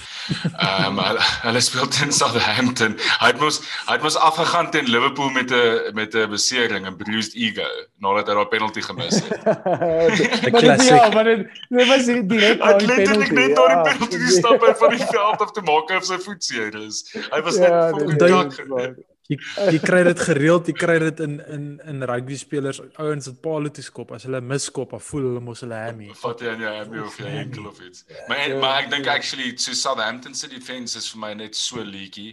Ehm 0.57 0.85
um, 0.85 0.99
hulle, 1.01 1.23
hulle 1.41 1.61
speel 1.65 1.87
teen 1.87 2.11
Southampton. 2.13 2.93
Hy 3.21 3.31
het 3.31 3.39
mos 3.41 3.57
hy 3.87 3.95
het 3.95 4.05
mos 4.05 4.17
afgegaan 4.29 4.69
teen 4.73 4.89
Liverpool 4.93 5.31
met 5.33 5.51
'n 5.51 5.93
met 5.97 6.13
'n 6.13 6.29
besering 6.29 6.85
en 6.85 6.97
bruised 6.97 7.33
ego 7.33 7.65
nadat 7.97 8.27
hy 8.27 8.33
daai 8.37 8.51
penalty 8.53 8.81
gemis 8.81 9.17
het. 9.21 9.43
maar 10.53 10.61
dit 10.61 10.85
ja, 10.85 11.09
maar 11.09 11.23
dit 11.23 11.47
dit 11.69 11.87
was 11.87 12.05
direk 12.05 12.59
daai 12.59 12.85
penalty. 12.85 13.33
Net 13.33 13.55
daai 13.55 13.73
ja, 13.73 13.81
penalty 13.81 14.17
stap 14.37 14.61
hy 14.61 14.73
van 14.81 14.97
die 14.97 15.05
veld 15.05 15.41
af 15.41 15.51
te 15.51 15.61
maak 15.61 15.89
of 15.97 16.05
sy 16.05 16.19
voet 16.27 16.43
seer 16.43 16.75
is. 16.85 17.05
Hy 17.33 17.41
was 17.41 17.57
net 17.57 17.69
ja, 17.69 17.89
vol 17.89 19.08
jy 19.29 19.37
jy 19.75 19.79
kry 19.83 19.99
dit 20.07 20.21
gereeld, 20.25 20.69
jy 20.71 20.75
kry 20.77 20.95
dit 21.03 21.19
in 21.25 21.35
in 21.55 21.65
in 21.91 22.05
rugby 22.09 22.37
spelers, 22.39 22.79
ouens 23.01 23.29
wat 23.29 23.41
paal 23.43 23.69
toe 23.73 23.85
skop 23.85 24.13
as 24.17 24.25
hulle 24.25 24.41
miskop, 24.41 24.95
dan 24.95 25.03
voel 25.05 25.27
hulle 25.29 25.43
mos 25.45 25.61
hulle 25.65 25.77
hammy. 25.77 26.09
Vat 26.23 26.41
jy 26.41 26.53
aan 26.53 26.63
jou 26.65 26.71
hammy 26.77 27.03
of 27.05 27.19
jy 27.21 27.33
enkel 27.43 27.67
of 27.69 27.81
iets. 27.85 28.05
Maar 28.27 28.41
ja, 28.41 28.55
maar 28.63 28.79
ek 28.83 28.89
dink 28.95 29.09
actually 29.13 29.51
so 29.57 29.77
Southampton 29.77 30.33
se 30.33 30.49
defense 30.49 30.97
is 30.97 31.11
vir 31.13 31.21
my 31.21 31.33
net 31.43 31.55
so 31.55 31.85
leaky. 31.85 32.31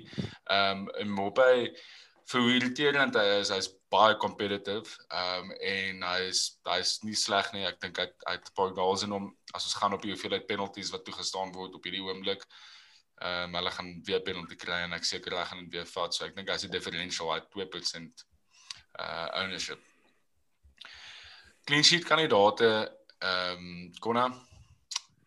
Ehm 0.48 0.86
um, 0.86 0.88
en 1.02 1.12
Mopay 1.18 1.68
vir 2.32 2.48
irriterend 2.56 3.14
hy 3.14 3.26
is 3.40 3.52
hy's 3.54 3.68
baie 3.92 4.16
competitive. 4.22 4.96
Ehm 5.10 5.50
um, 5.50 5.52
en 5.72 6.06
hy's 6.14 6.46
hy's 6.70 6.96
nie 7.04 7.18
sleg 7.18 7.52
nie. 7.52 7.66
Ek 7.68 7.76
dink 7.84 8.00
hy 8.00 8.08
hy 8.24 8.38
het 8.38 8.48
'n 8.48 8.56
paar 8.56 8.72
goals 8.78 9.04
in 9.04 9.12
hom 9.14 9.28
as 9.52 9.68
ons 9.68 9.76
gaan 9.82 9.94
op 9.94 10.02
die 10.02 10.14
hoeveelheid 10.14 10.48
penalties 10.48 10.94
wat 10.96 11.04
toegestaan 11.04 11.52
word 11.52 11.76
op 11.76 11.84
hierdie 11.84 12.02
oomblik. 12.08 12.48
Ehm 13.16 13.48
um, 13.48 13.54
hulle 13.56 13.70
gaan 13.70 13.92
weer 14.04 14.20
penalty 14.20 14.56
kry 14.60 14.82
en 14.84 14.92
ek 14.92 15.04
seker 15.08 15.32
hulle 15.32 15.46
gaan 15.48 15.64
dit 15.64 15.78
weer 15.78 15.86
vat. 15.88 16.14
So 16.14 16.26
ek 16.26 16.34
dink 16.36 16.50
as 16.52 16.66
die 16.66 16.72
differential 16.72 17.32
at 17.32 17.48
2% 17.54 18.24
uh 19.00 19.28
ownership. 19.42 19.80
Clean 21.64 21.84
sheet 21.84 22.04
kandidaate 22.04 22.70
ehm 23.18 23.56
um, 23.56 23.92
Konna 24.00 24.28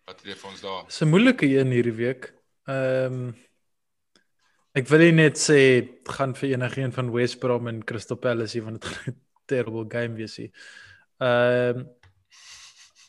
wat 0.06 0.22
het 0.22 0.32
jy 0.32 0.38
vir 0.38 0.52
ons 0.52 0.62
daar? 0.62 0.86
Dis 0.86 1.02
'n 1.02 1.10
moeilike 1.10 1.46
een 1.46 1.72
hierdie 1.74 1.98
week. 1.98 2.34
Ehm 2.70 3.14
um, 3.14 3.36
ek 4.78 4.88
wil 4.88 5.12
net 5.14 5.38
sê 5.38 5.60
gaan 6.06 6.36
vir 6.36 6.54
enigiemand 6.54 6.94
van 6.94 7.12
West 7.12 7.40
Brom 7.40 7.68
en 7.68 7.84
Crystal 7.84 8.18
Palace 8.18 8.54
hier 8.54 8.64
van 8.64 8.78
dit 8.84 9.16
terrible 9.46 9.86
game 9.90 10.16
wees 10.16 10.38
hier. 10.38 10.52
Ehm 11.18 11.78
um, 11.78 11.88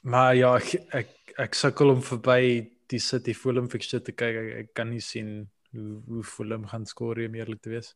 maar 0.03 0.35
ja, 0.35 0.57
ek 0.57 0.89
ek, 1.05 1.17
ek 1.37 1.55
sukkel 1.55 1.93
om 1.93 2.03
verby 2.03 2.71
die 2.91 2.99
City 2.99 3.35
Fulham 3.35 3.69
fixture 3.71 4.03
te 4.03 4.13
kyk, 4.13 4.37
ek, 4.37 4.53
ek 4.65 4.75
kan 4.75 4.91
nie 4.91 5.01
sien 5.05 5.49
hoe 5.73 6.01
hoe 6.09 6.23
Fulham 6.25 6.67
gaan 6.67 6.87
skoor 6.87 7.21
om 7.27 7.35
eerlik 7.39 7.63
te 7.63 7.71
wees. 7.71 7.95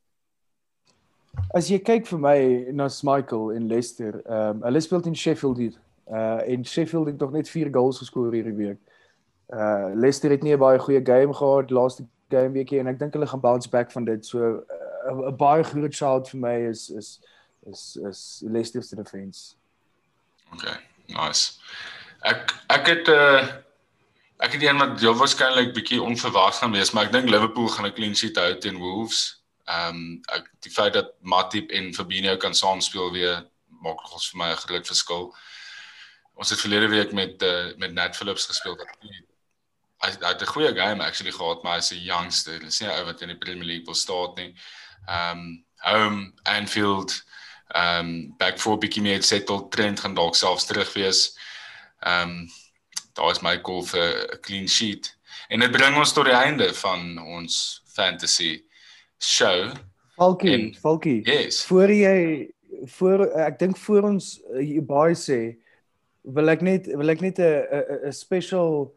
As 1.54 1.68
jy 1.70 1.80
kyk 1.82 2.06
vir 2.06 2.20
my 2.22 2.38
na 2.72 2.88
Michael 3.02 3.52
en 3.56 3.68
Leicester, 3.68 4.20
ehm 4.22 4.60
um, 4.60 4.62
hulle 4.68 4.80
speel 4.80 5.02
teen 5.02 5.16
Sheffield 5.18 5.58
hier. 5.58 5.78
Uh 6.06 6.40
en 6.46 6.64
Sheffield 6.64 7.06
het 7.06 7.18
nog 7.18 7.32
net 7.32 7.48
4 7.48 7.72
goals 7.72 7.98
geskoor 7.98 8.32
hierdie 8.32 8.54
week. 8.54 8.78
Uh 9.48 9.90
Leicester 9.94 10.30
het 10.30 10.42
nie 10.42 10.54
'n 10.54 10.58
baie 10.58 10.78
goeie 10.78 11.02
game 11.04 11.34
gehad 11.34 11.70
laaste 11.70 12.06
game 12.30 12.52
weekie 12.52 12.78
en 12.78 12.86
ek 12.86 12.98
dink 12.98 13.12
hulle 13.12 13.26
gaan 13.26 13.40
bounce 13.40 13.68
back 13.68 13.90
van 13.90 14.04
dit. 14.04 14.26
So 14.26 14.38
'n 15.10 15.24
uh, 15.26 15.36
baie 15.36 15.64
groot 15.64 15.94
shout 15.94 16.28
vir 16.30 16.40
my 16.40 16.56
is 16.68 16.90
is 16.90 17.20
is 17.66 17.96
is 17.96 18.42
Leicester 18.46 18.82
se 18.82 18.96
defense. 18.96 19.56
Okay, 20.52 20.78
nice. 21.08 21.58
Ek 22.22 22.54
ek 22.68 22.86
het 22.86 23.08
'n 23.08 23.12
uh 23.12 23.63
Ek 24.44 24.52
het 24.52 24.62
een 24.62 24.76
wat 24.76 25.00
heel 25.00 25.16
waarskynlik 25.16 25.72
bietjie 25.72 26.02
onverwags 26.02 26.58
gaan 26.60 26.74
wees, 26.76 26.90
maar 26.92 27.06
ek 27.06 27.12
dink 27.12 27.30
Liverpool 27.32 27.68
gaan 27.72 27.86
'n 27.86 27.96
clean 27.96 28.16
sheet 28.16 28.36
hou 28.36 28.58
teen 28.58 28.76
Wolves. 28.76 29.40
Ehm 29.64 29.96
um, 29.96 30.20
die 30.60 30.70
feit 30.70 30.92
dat 30.92 31.14
Matip 31.20 31.70
en 31.70 31.94
Fabinho 31.94 32.36
kan 32.36 32.54
saam 32.54 32.80
speel 32.80 33.12
weer 33.12 33.46
maak 33.80 34.02
nogals 34.02 34.28
vir 34.30 34.38
my 34.38 34.50
'n 34.50 34.62
groot 34.66 34.86
verskil. 34.86 35.34
ons 36.34 36.50
het 36.50 36.60
verlede 36.60 36.88
week 36.88 37.12
met 37.12 37.42
uh, 37.42 37.76
met 37.76 37.92
Nat 37.92 38.16
Phillips 38.16 38.46
gespeel 38.46 38.76
wat 38.76 38.88
hy 40.04 40.10
het 40.28 40.42
'n 40.42 40.52
goeie 40.52 40.74
game 40.74 41.04
actually 41.04 41.32
gehad 41.32 41.62
maar 41.62 41.74
hy's 41.78 41.92
'n 41.92 42.04
youngster. 42.04 42.58
Dis 42.58 42.80
nie 42.80 42.88
'n 42.88 42.98
ou 42.98 43.04
wat 43.04 43.20
in 43.20 43.28
die 43.28 43.38
Premier 43.38 43.64
League 43.64 43.84
wil 43.84 43.94
staan 43.94 44.34
nie. 44.34 44.54
Um 45.08 45.64
home 45.76 46.32
Anfield 46.42 47.22
um 47.74 48.36
back 48.36 48.58
for 48.58 48.78
bietjie 48.78 49.02
meer 49.02 49.22
settled 49.22 49.70
trend 49.70 50.00
gaan 50.00 50.14
dalk 50.14 50.36
selfs 50.36 50.66
terug 50.66 50.92
wees. 50.92 51.38
Um 52.06 52.50
daar 53.14 53.30
is 53.30 53.42
my 53.42 53.58
goal 53.62 53.82
vir 53.82 54.08
'n 54.34 54.40
clean 54.40 54.68
sheet. 54.68 55.16
En 55.48 55.60
dit 55.60 55.70
bring 55.70 55.96
ons 55.96 56.12
tot 56.12 56.24
die 56.24 56.34
einde 56.34 56.74
van 56.74 57.18
ons 57.18 57.82
fantasy 57.94 58.62
show. 59.18 59.72
Falkie, 60.16 60.74
Falkie. 60.80 61.22
Yes. 61.24 61.64
Voor 61.64 61.90
jy 61.90 62.50
voor 62.84 63.26
ek 63.26 63.58
dink 63.58 63.76
voor 63.76 64.02
ons 64.02 64.40
uh, 64.52 64.80
baie 64.82 65.14
sê 65.14 65.56
wil 66.34 66.48
ek 66.48 66.62
net 66.64 66.86
wil 66.86 67.12
ek 67.12 67.20
net 67.20 67.38
'n 67.38 68.08
'n 68.08 68.12
special 68.12 68.94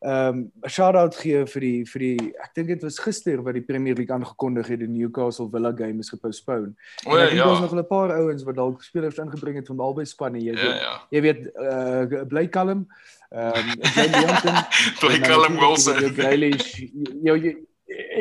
ehm 0.00 0.28
um, 0.28 0.52
'n 0.64 0.68
shout 0.68 0.96
out 0.96 1.14
gee 1.14 1.44
vir 1.44 1.60
die 1.60 1.84
vir 1.84 2.00
die 2.00 2.32
ek 2.40 2.54
dink 2.56 2.68
dit 2.68 2.82
was 2.82 2.98
gister 2.98 3.42
wat 3.44 3.52
die 3.54 3.64
Premier 3.64 3.94
League 3.94 4.14
aangekondig 4.14 4.70
het 4.72 4.80
die 4.80 4.88
Newcastle 4.88 5.48
Villa 5.52 5.72
game 5.76 6.00
is 6.00 6.08
gepostpone. 6.08 6.72
O 7.04 7.18
ja. 7.18 7.28
Daar 7.34 7.46
was 7.46 7.60
nog 7.60 7.74
'n 7.74 7.86
paar 7.86 8.10
ouens 8.16 8.42
wat 8.42 8.56
dalk 8.56 8.82
spelers 8.82 9.18
ingebring 9.18 9.56
het 9.56 9.66
van 9.66 9.80
albei 9.80 10.06
spanne. 10.06 10.40
Jy 10.40 10.54
weet, 10.54 10.64
ja, 10.64 10.74
ja. 10.74 10.94
jy 11.10 11.20
weet 11.20 11.50
uh 11.54 12.24
bly 12.24 12.48
kalm. 12.48 12.88
Ehm 13.28 13.52
um, 13.56 13.76
Leonton, 14.08 14.56
bly 15.02 15.20
kalm 15.20 15.58
Wilson. 15.58 16.00
Jou 16.00 16.12
Grealish, 16.12 16.88
jou 17.22 17.36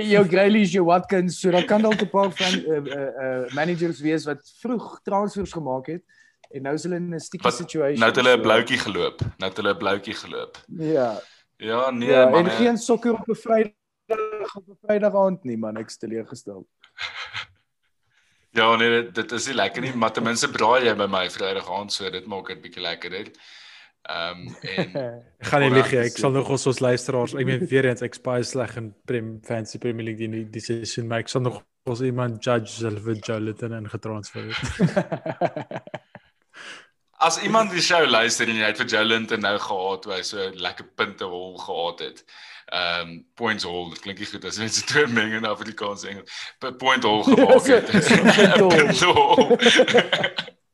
jou 0.03 0.27
Grealish, 0.27 0.73
jou 0.73 0.83
Watkins, 0.83 1.39
so 1.39 1.51
daar 1.51 1.65
kan 1.65 1.81
dalk 1.81 2.01
'n 2.01 2.09
paar 2.09 2.31
van 2.31 2.59
uh, 2.59 2.83
uh, 2.83 3.09
uh 3.23 3.53
managers 3.55 3.99
wees 3.99 4.25
wat 4.25 4.43
vroeg 4.59 4.99
transfers 5.03 5.51
gemaak 5.51 5.87
het. 5.87 6.03
En 6.51 6.61
nou 6.61 6.73
is 6.75 6.83
hulle 6.83 6.95
in 6.95 7.15
'n 7.15 7.19
sticky 7.19 7.49
situation. 7.49 7.99
Nou 7.99 8.11
het 8.11 8.15
hulle 8.15 8.37
'n 8.37 8.41
bloutjie 8.41 8.77
geloop. 8.77 9.19
Nou 9.37 9.49
het 9.49 9.57
hulle 9.57 9.73
'n 9.73 9.77
bloutjie 9.77 10.13
geloop. 10.13 10.57
Ja. 10.67 11.21
Ja, 11.59 11.89
nee 11.91 12.09
ja, 12.09 12.29
man. 12.29 12.47
En 12.47 12.51
geen 12.51 12.77
sokker 12.77 13.13
op 13.13 13.27
'n 13.27 13.35
Vrydag 13.35 14.55
op 14.55 14.67
'n 14.67 14.77
Vrydag 14.81 15.15
aand 15.15 15.43
nie 15.43 15.57
man, 15.57 15.77
ek 15.77 15.89
stel 15.89 16.25
gestel. 16.25 16.67
ja, 18.59 18.75
nee, 18.75 18.89
dit, 18.89 19.15
dit 19.15 19.31
is 19.31 19.47
nie 19.47 19.55
lekker 19.55 19.81
nie, 19.81 19.93
maar 19.93 20.11
ten 20.11 20.23
minste 20.23 20.49
braai 20.49 20.85
jy 20.85 20.95
by 20.95 21.07
my 21.07 21.29
Vrydag 21.29 21.69
aand, 21.69 21.91
so 21.91 22.09
dit 22.09 22.25
maak 22.25 22.47
dit 22.47 22.61
bietjie 22.61 22.81
lekkerder. 22.81 23.31
Ehm 24.01 24.47
um, 24.47 24.55
en 24.61 24.93
gaan 25.49 25.61
nie 25.61 25.69
lieg, 25.69 25.93
ek 25.93 26.17
sal 26.17 26.31
nog 26.31 26.49
ons 26.49 26.67
ons 26.71 26.79
luisteraars, 26.79 27.33
ek 27.35 27.45
meen 27.45 27.67
weer 27.67 27.85
eens 27.85 28.01
ek 28.01 28.15
spaai 28.15 28.43
sleg 28.43 28.77
in 28.79 28.93
Prem 29.05 29.39
Fancy 29.43 29.77
Premier 29.77 30.05
League 30.05 30.31
die 30.31 30.45
die 30.49 30.63
seisoen, 30.63 31.07
maar 31.07 31.25
ek 31.25 31.27
sal 31.27 31.41
nog 31.41 31.59
ons 31.83 32.01
iemand 32.01 32.39
judge 32.43 32.71
self 32.71 33.03
vir 33.03 33.19
Joliton 33.19 33.73
en 33.73 33.89
getransfer 33.89 34.47
het. 34.47 34.63
As 37.19 37.35
iemand 37.43 37.71
die 37.71 37.81
show 37.83 38.05
luister 38.07 38.47
en 38.47 38.55
jy 38.55 38.67
het 38.69 38.77
vir 38.79 38.87
Jolent 38.93 39.33
en 39.35 39.41
nou 39.43 39.57
gehad 39.59 40.05
hoe 40.07 40.13
hy 40.13 40.21
so 40.23 40.43
lekker 40.55 40.85
punte 40.95 41.27
hol 41.27 41.57
gehad 41.59 42.03
het. 42.05 42.21
Um 42.79 43.09
points 43.35 43.65
hol, 43.67 43.89
dit 43.91 43.99
klink 44.05 44.21
nie 44.23 44.27
goed 44.29 44.45
as 44.47 44.59
jy 44.61 44.69
dit 44.69 44.87
twee 44.87 45.09
meng 45.11 45.33
in 45.35 45.47
Afrikaans 45.49 46.05
en 46.05 46.13
Engels. 46.13 46.37
Point 46.79 47.03
hol 47.03 47.25
gemaak 47.27 47.67
het. 47.67 47.91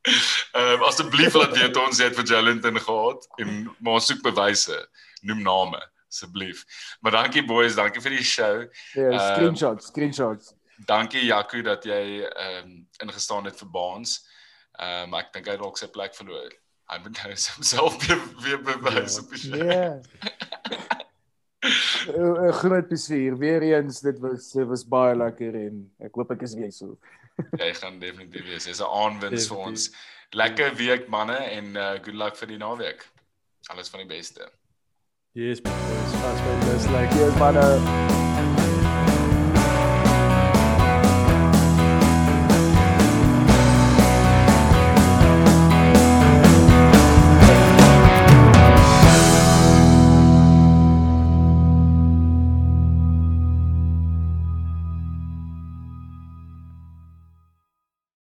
Ehm 0.06 0.76
um, 0.76 0.84
asseblief 0.86 1.34
laat 1.34 1.58
weet 1.58 1.82
ons 1.82 2.04
het 2.06 2.14
vir 2.20 2.30
Jolent 2.30 2.70
en 2.70 2.78
gehad 2.78 3.26
en 3.42 3.58
maar 3.82 4.06
soek 4.06 4.22
bewyse, 4.28 4.78
noem 5.26 5.42
name 5.42 5.82
asseblief. 6.06 6.62
Maar 7.02 7.18
dankie 7.24 7.42
boys, 7.42 7.74
dankie 7.80 8.06
vir 8.06 8.20
die 8.20 8.28
show. 8.36 8.62
Ja, 8.94 9.02
yeah, 9.02 9.26
screenshots, 9.32 9.90
um, 9.90 9.90
screenshots. 9.90 10.54
Dankie 10.86 11.26
Jaco 11.26 11.66
dat 11.66 11.90
jy 11.90 12.22
ehm 12.22 12.70
um, 12.70 12.80
ingestaan 13.02 13.50
het 13.50 13.58
vir 13.58 13.74
Baans. 13.74 14.20
Ehm 14.20 14.35
um, 14.80 15.14
ek 15.20 15.34
dink 15.34 15.50
hy 15.50 15.58
het 15.58 15.64
dalk 15.64 15.78
sy 15.78 15.88
plek 15.88 16.16
verloor. 16.18 16.52
Hy 16.92 17.00
moet 17.04 17.22
nou 17.24 17.34
homself 17.56 17.98
weer, 18.06 18.22
weer 18.44 18.62
bewys 18.62 19.18
ja, 19.18 19.24
op 19.24 19.34
die 19.34 19.42
show. 19.42 19.66
Ja. 19.66 19.90
'n 22.06 22.52
Groot 22.52 22.88
plesier. 22.88 23.38
Weer 23.38 23.62
eens, 23.62 24.00
dit 24.00 24.20
was 24.20 24.52
dit 24.52 24.68
was 24.68 24.86
baie 24.88 25.16
lekker 25.16 25.56
en 25.56 25.80
ek 26.00 26.14
hoop 26.14 26.32
ek 26.36 26.46
is 26.46 26.54
weer 26.54 26.72
so. 26.72 26.98
Jy 27.62 27.72
gaan 27.82 28.00
definitief 28.00 28.46
wees. 28.46 28.70
Dis 28.70 28.82
'n 28.82 28.92
aanwins 28.92 29.48
vir 29.50 29.58
ons. 29.58 29.90
Lekker 30.36 30.76
week 30.76 31.08
manne 31.08 31.38
en 31.38 31.76
uh, 31.76 31.92
good 32.04 32.16
luck 32.16 32.38
vir 32.38 32.48
die 32.54 32.62
naweek. 32.62 33.06
Alles 33.74 33.90
van 33.90 34.06
die 34.06 34.10
beste. 34.10 34.50
Yes, 35.34 35.62
boys. 35.62 36.16
Fast 36.22 36.44
way 36.46 36.58
best 36.70 36.90
like 36.92 37.14
yes 37.16 37.36
manne. 37.40 38.35